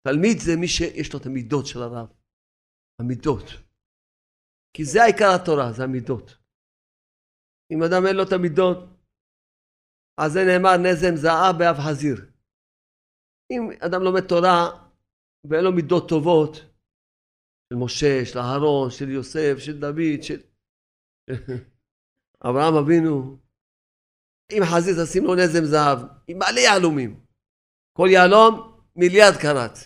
תלמיד 0.07 0.37
זה 0.45 0.51
מי 0.61 0.67
שיש 0.67 1.13
לו 1.13 1.19
את 1.19 1.25
המידות 1.25 1.65
של 1.65 1.79
הרב. 1.79 2.07
המידות. 3.01 3.45
כי 4.73 4.85
זה 4.85 5.03
העיקר 5.03 5.29
התורה, 5.35 5.71
זה 5.73 5.83
המידות. 5.83 6.37
אם 7.71 7.83
אדם 7.83 8.05
אין 8.07 8.15
לו 8.15 8.23
את 8.23 8.33
המידות, 8.33 8.77
אז 10.17 10.31
זה 10.31 10.39
נאמר 10.47 10.77
נזם 10.77 11.15
זהב 11.15 11.55
באב 11.59 11.77
חזיר. 11.85 12.31
אם 13.51 13.61
אדם 13.85 14.01
לומד 14.03 14.27
תורה 14.27 14.59
ואין 15.49 15.63
לו 15.63 15.71
מידות 15.71 16.09
טובות, 16.09 16.53
של 17.69 17.75
משה, 17.83 18.25
של 18.25 18.39
אהרון, 18.39 18.89
של 18.89 19.09
יוסף, 19.09 19.55
של 19.57 19.79
דוד, 19.79 20.21
של 20.21 20.41
אברהם 22.47 22.75
אבינו, 22.83 23.37
אם 24.51 24.61
חזיר 24.71 24.93
תשים 25.03 25.23
לו 25.23 25.35
נזם 25.35 25.63
זהב, 25.65 25.99
עם 26.27 26.37
מלא 26.37 26.59
יהלומים. 26.59 27.25
כל 27.97 28.07
יהלום 28.11 28.70
מיליארד 29.01 29.35
קראט. 29.41 29.77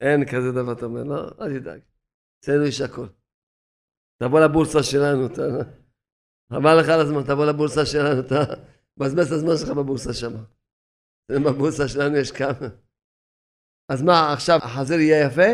אין 0.00 0.20
כזה 0.30 0.52
דבר, 0.52 0.72
אתה 0.72 0.84
אומר, 0.84 1.04
לא, 1.04 1.20
אל 1.40 1.58
תדאג. 1.58 1.80
אצלנו 2.40 2.64
יש 2.64 2.80
הכל. 2.80 3.06
תבוא 4.22 4.40
לבורסה 4.40 4.82
שלנו, 4.82 5.26
אתה... 5.26 5.42
חבל 6.52 6.80
לך 6.80 6.88
על 6.88 7.00
הזמן, 7.00 7.22
תבוא 7.22 7.46
לבורסה 7.46 7.86
שלנו, 7.86 8.20
אתה 8.20 8.40
מבזבז 8.96 9.26
את 9.26 9.32
הזמן 9.32 9.56
שלך 9.60 9.70
בבורסה 9.70 10.12
שם. 10.12 10.32
בבורסה 11.32 11.88
שלנו 11.88 12.16
יש 12.16 12.30
כמה. 12.32 12.68
אז 13.92 14.02
מה, 14.02 14.32
עכשיו 14.32 14.58
החזיר 14.62 15.00
יהיה 15.00 15.26
יפה? 15.26 15.50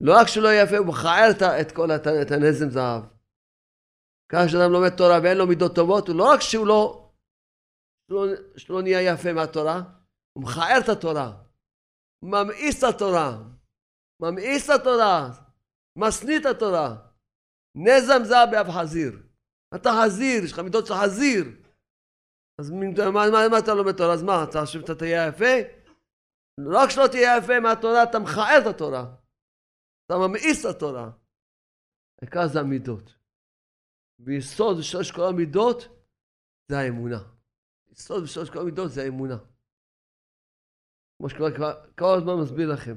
לא 0.00 0.12
רק 0.20 0.26
שהוא 0.26 0.44
לא 0.44 0.48
יפה, 0.62 0.76
הוא 0.76 0.86
מכער 0.86 1.30
את 1.60 1.72
כל 1.72 1.90
את 2.22 2.30
הנזם 2.30 2.70
זהב. 2.70 3.02
ככה 4.32 4.48
שאדם 4.48 4.72
לומד 4.72 4.96
תורה 4.96 5.18
ואין 5.22 5.38
לו 5.38 5.46
מידות 5.46 5.74
טובות, 5.74 6.08
הוא 6.08 6.16
לא 6.16 6.24
רק 6.32 6.40
שהוא 6.40 6.66
לא, 6.66 7.10
שלא, 8.08 8.26
שלא 8.56 8.82
נהיה 8.82 9.02
יפה 9.02 9.32
מהתורה, 9.32 9.97
הוא 10.38 10.44
מכער 10.44 10.78
את 10.84 10.88
התורה. 10.88 11.42
ממאיס 12.22 12.84
את 12.84 12.88
התורה. 12.94 13.30
ממאיס 14.20 14.70
את 14.70 14.74
התורה. 14.80 15.30
משניא 15.96 16.38
את 16.40 16.46
התורה. 16.46 16.88
נזם 17.74 18.24
זה 18.24 18.34
באב 18.50 18.66
חזיר. 18.70 19.12
אתה 19.74 19.90
חזיר, 19.98 20.44
יש 20.44 20.52
לך 20.52 20.58
מידות 20.58 20.86
של 20.86 20.94
חזיר. 20.94 21.44
אז 22.60 22.70
מה, 22.70 23.10
מה, 23.12 23.48
מה 23.50 23.58
אתה 23.58 23.74
לומד 23.74 23.96
תורה? 23.96 24.14
אז 24.14 24.22
מה, 24.22 24.44
אתה 24.44 24.60
חושב 24.60 24.80
שאתה 24.80 24.94
תהיה 24.94 25.26
יפה? 25.28 25.54
לא 26.58 26.78
רק 26.78 26.90
שלא 26.90 27.06
תהיה 27.10 27.38
יפה 27.38 27.60
מהתורה, 27.60 28.02
אתה 28.02 28.18
מכער 28.18 28.58
את 28.62 28.66
התורה. 28.74 29.04
אתה 30.06 30.14
ממאיס 30.18 30.66
את 30.66 30.70
התורה. 30.76 31.10
העיקר 32.22 32.46
זה 32.52 32.60
המידות. 32.60 33.14
ויסוד 34.18 34.78
ושלוש 34.78 35.10
כל 35.12 35.26
המידות 35.28 35.78
זה 36.70 36.78
האמונה. 36.78 37.20
יסוד 37.90 38.22
ושלוש 38.22 38.50
כל 38.50 38.58
המידות 38.58 38.90
זה 38.90 39.02
האמונה. 39.02 39.38
כמו 41.18 41.28
שכבר 41.30 41.48
כל 41.98 42.14
הזמן 42.18 42.32
מסביר 42.42 42.72
לכם. 42.72 42.94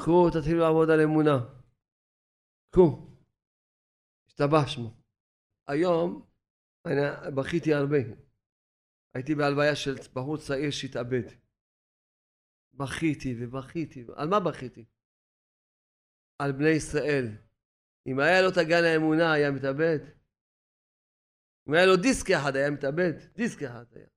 קחו, 0.00 0.30
תתחילו 0.30 0.58
לעבוד 0.58 0.90
על 0.90 1.00
אמונה. 1.00 1.38
קחו. 2.70 3.10
השתבח 4.26 4.66
שמו. 4.66 4.90
היום 5.68 6.26
אני 6.86 7.00
בכיתי 7.36 7.74
הרבה. 7.74 7.98
הייתי 9.14 9.34
בהלוויה 9.34 9.76
של 9.76 9.94
בחור 10.14 10.36
צעיר 10.36 10.70
שהתאבד. 10.70 11.26
בכיתי 12.74 13.34
ובכיתי. 13.38 14.04
על 14.16 14.28
מה 14.28 14.40
בכיתי? 14.40 14.84
על 16.38 16.52
בני 16.52 16.70
ישראל. 16.76 17.26
אם 18.06 18.20
היה 18.20 18.42
לו 18.42 18.48
את 18.48 18.56
הגן 18.56 18.84
האמונה 18.84 19.32
היה 19.32 19.50
מתאבד. 19.50 19.98
אם 21.68 21.74
היה 21.74 21.86
לו 21.86 21.96
דיסק 21.96 22.30
אחד 22.30 22.56
היה 22.56 22.70
מתאבד. 22.70 23.12
דיסק 23.34 23.62
אחד 23.62 23.84
היה. 23.94 24.11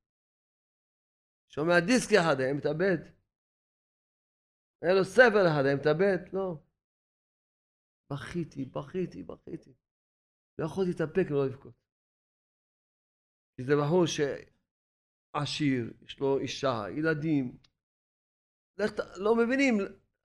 שומע 1.56 1.80
דיסק 1.80 2.10
אחד, 2.14 2.40
היה 2.40 2.54
מתאבד. 2.54 3.00
היה 4.82 4.94
לו 4.94 5.04
ספר 5.06 5.44
אחד, 5.48 5.64
היה 5.66 5.76
מתאבד? 5.76 6.20
לא. 6.34 6.58
בכיתי, 8.14 8.66
בכיתי, 8.66 9.24
בכיתי. 9.24 9.74
לא 10.60 10.66
יכולתי 10.66 10.90
להתאפק 10.92 11.26
ולא 11.30 11.46
לבכות. 11.46 11.74
כי 13.56 13.64
זה 13.64 13.74
בחור 13.82 14.06
שעשיר, 14.06 15.94
יש 16.06 16.20
לו 16.20 16.40
אישה, 16.40 16.84
ילדים. 16.98 17.58
לא 19.16 19.36
מבינים, 19.36 19.74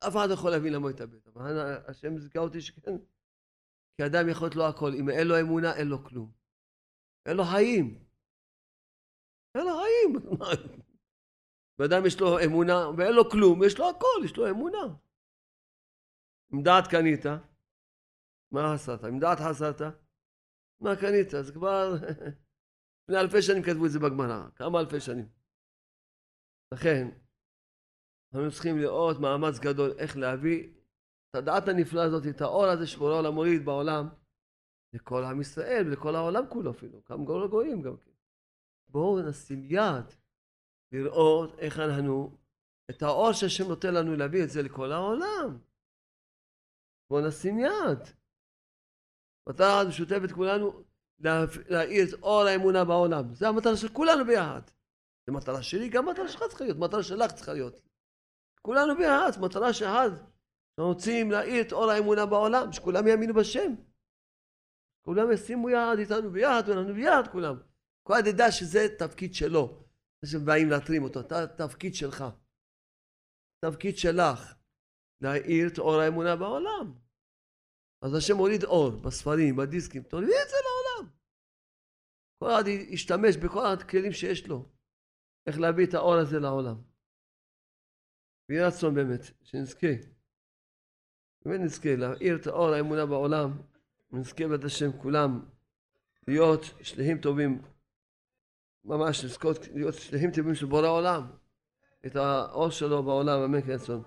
אף 0.06 0.12
אחד 0.16 0.26
לא 0.28 0.34
יכול 0.34 0.50
להבין 0.50 0.72
למה 0.72 0.82
הוא 0.82 0.90
התאבד. 0.90 1.26
אבל 1.28 1.52
השם 1.88 2.18
זיכה 2.18 2.38
אותי 2.38 2.60
שכן. 2.60 2.96
כי 3.96 4.06
אדם 4.06 4.28
יכול 4.30 4.46
להיות 4.46 4.56
לו 4.56 4.64
הכל. 4.68 4.90
אם 5.00 5.10
אין 5.10 5.28
לו 5.28 5.40
אמונה, 5.40 5.76
אין 5.76 5.88
לו 5.88 6.04
כלום. 6.04 6.32
אין 7.26 7.36
לו 7.36 7.44
חיים. 7.44 8.04
אין 9.54 9.64
לו 9.66 9.72
חיים. 9.80 10.12
ואדם 11.80 12.06
יש 12.06 12.20
לו 12.20 12.38
אמונה 12.44 12.88
ואין 12.96 13.14
לו 13.14 13.30
כלום, 13.30 13.62
יש 13.66 13.78
לו 13.78 13.90
הכל, 13.90 14.24
יש 14.24 14.36
לו 14.36 14.50
אמונה. 14.50 14.96
עם 16.52 16.62
דעת 16.62 16.86
קנית, 16.90 17.24
מה 18.52 18.74
עשת? 18.74 19.04
עם 19.04 19.18
דעת 19.18 19.38
חסרת, 19.38 19.80
מה 20.80 20.96
קנית? 21.00 21.34
אז 21.34 21.50
כבר 21.50 21.94
לפני 23.02 23.20
אלפי 23.20 23.42
שנים 23.42 23.62
כתבו 23.62 23.86
את 23.86 23.90
זה 23.90 23.98
בגמרא, 23.98 24.50
כמה 24.56 24.80
אלפי 24.80 25.00
שנים. 25.00 25.28
לכן, 26.74 27.08
אנחנו 28.34 28.50
צריכים 28.50 28.78
לראות 28.78 29.16
מאמץ 29.20 29.58
גדול 29.58 29.90
איך 29.98 30.16
להביא 30.16 30.74
את 31.30 31.34
הדעת 31.34 31.68
הנפלאה 31.68 32.04
הזאת, 32.04 32.22
את 32.30 32.40
האור 32.40 32.64
הזה 32.64 32.86
שבורא 32.86 33.12
העולם 33.12 33.34
מוריד 33.34 33.64
בעולם, 33.64 34.08
לכל 34.92 35.24
עם 35.24 35.40
ישראל 35.40 35.84
ולכל 35.86 36.14
העולם 36.14 36.44
כולו 36.48 36.70
אפילו, 36.70 37.02
גם 37.10 37.26
כל 37.26 37.44
הגויים 37.44 37.82
גם 37.82 37.96
כן. 37.96 38.10
בואו 38.88 39.28
נשים 39.28 39.64
יד 39.64 40.19
לראות 40.92 41.58
איך 41.58 41.78
אנחנו, 41.78 42.36
את 42.90 43.02
האור 43.02 43.32
שהשם 43.32 43.68
נותן 43.68 43.94
לנו 43.94 44.16
להביא 44.16 44.44
את 44.44 44.50
זה 44.50 44.62
לכל 44.62 44.92
העולם. 44.92 45.58
בואו 47.10 47.26
נשים 47.26 47.58
יד. 47.58 47.98
מטרה 49.48 49.84
משותפת 49.88 50.32
כולנו 50.32 50.82
להאיר 51.68 52.04
את 52.08 52.22
אור 52.22 52.42
האמונה 52.42 52.84
בעולם. 52.84 53.34
זה 53.34 53.48
המטרה 53.48 53.76
של 53.76 53.88
כולנו 53.88 54.24
ביחד. 54.24 54.60
זו 55.26 55.32
מטרה 55.32 55.62
שלי, 55.62 55.88
גם 55.88 56.08
מטרה 56.08 56.28
שלך 56.28 56.42
צריכה 56.48 56.64
להיות, 56.64 56.78
מטרה 56.78 57.02
שלך 57.02 57.32
צריכה 57.32 57.52
להיות. 57.52 57.82
כולנו 58.62 58.96
ביחד, 58.96 59.30
מטרה 59.40 59.72
שאחד. 59.72 60.10
אנחנו 60.10 60.92
רוצים 60.92 61.30
להאיר 61.30 61.62
את 61.66 61.72
אור 61.72 61.90
האמונה 61.90 62.26
בעולם, 62.26 62.72
שכולם 62.72 63.06
יאמינו 63.06 63.34
בשם. 63.34 63.74
כולם 65.02 65.32
ישימו 65.32 65.70
יד 65.70 65.98
איתנו 65.98 66.30
ביחד, 66.30 66.68
ואנחנו 66.68 66.94
ביחד 66.94 67.28
כולם. 67.32 67.56
כל 68.02 68.12
אחד 68.12 68.26
ידע 68.26 68.52
שזה 68.52 68.86
תפקיד 68.98 69.34
שלו. 69.34 69.84
שבאים 70.24 70.70
להתרים 70.70 71.02
אותו, 71.02 71.20
אתה 71.20 71.46
תפקיד 71.46 71.94
שלך, 71.94 72.24
תפקיד 73.64 73.98
שלך, 73.98 74.54
להאיר 75.20 75.68
את 75.72 75.78
אור 75.78 76.00
האמונה 76.00 76.36
בעולם. 76.36 76.94
אז 78.02 78.14
השם 78.14 78.36
מוריד 78.36 78.64
אור 78.64 78.90
בספרים, 78.90 79.56
בדיסקים, 79.56 80.02
תוריד 80.02 80.28
את 80.28 80.48
זה 80.48 80.56
לעולם. 80.66 81.12
כל 82.38 82.50
אחד 82.50 82.68
ישתמש 82.68 83.36
בכל 83.36 83.66
הכלים 83.66 84.12
שיש 84.12 84.46
לו. 84.46 84.68
איך 85.46 85.58
להביא 85.60 85.86
את 85.86 85.94
האור 85.94 86.14
הזה 86.14 86.38
לעולם. 86.38 86.76
ויהי 88.48 88.64
רצון 88.64 88.94
באמת, 88.94 89.20
שנזכה. 89.42 89.94
באמת 91.44 91.60
נזכה 91.60 91.96
להאיר 91.96 92.36
את 92.40 92.46
האור 92.46 92.68
האמונה 92.68 93.06
בעולם, 93.06 93.50
ונזכה 94.10 94.44
בעזרת 94.48 94.64
השם 94.64 95.02
כולם 95.02 95.48
להיות 96.28 96.60
שליחים 96.82 97.20
טובים, 97.20 97.62
ממש 98.84 99.24
לזכות 99.24 99.68
להיות 99.74 99.94
שליחים 99.94 100.30
טובים 100.30 100.54
של 100.54 100.66
בורא 100.66 100.88
עולם, 100.88 101.22
את 102.06 102.16
האור 102.16 102.70
שלו 102.70 103.02
בעולם, 103.02 103.42
אמן 103.42 103.60
כן 103.60 103.72
רצון. 103.72 104.02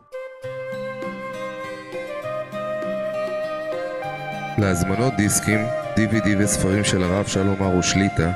להזמנות 4.58 5.14
דיסקים, 5.18 5.60
DVD 5.96 6.28
וספרים 6.40 6.84
של 6.84 7.04
הרב 7.04 7.26
שלום 7.28 7.64
ארו 7.64 7.84
שליטא 7.84 8.32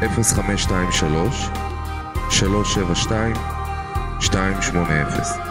0523 0.00 1.48
372 2.30 3.32
280 4.22 5.45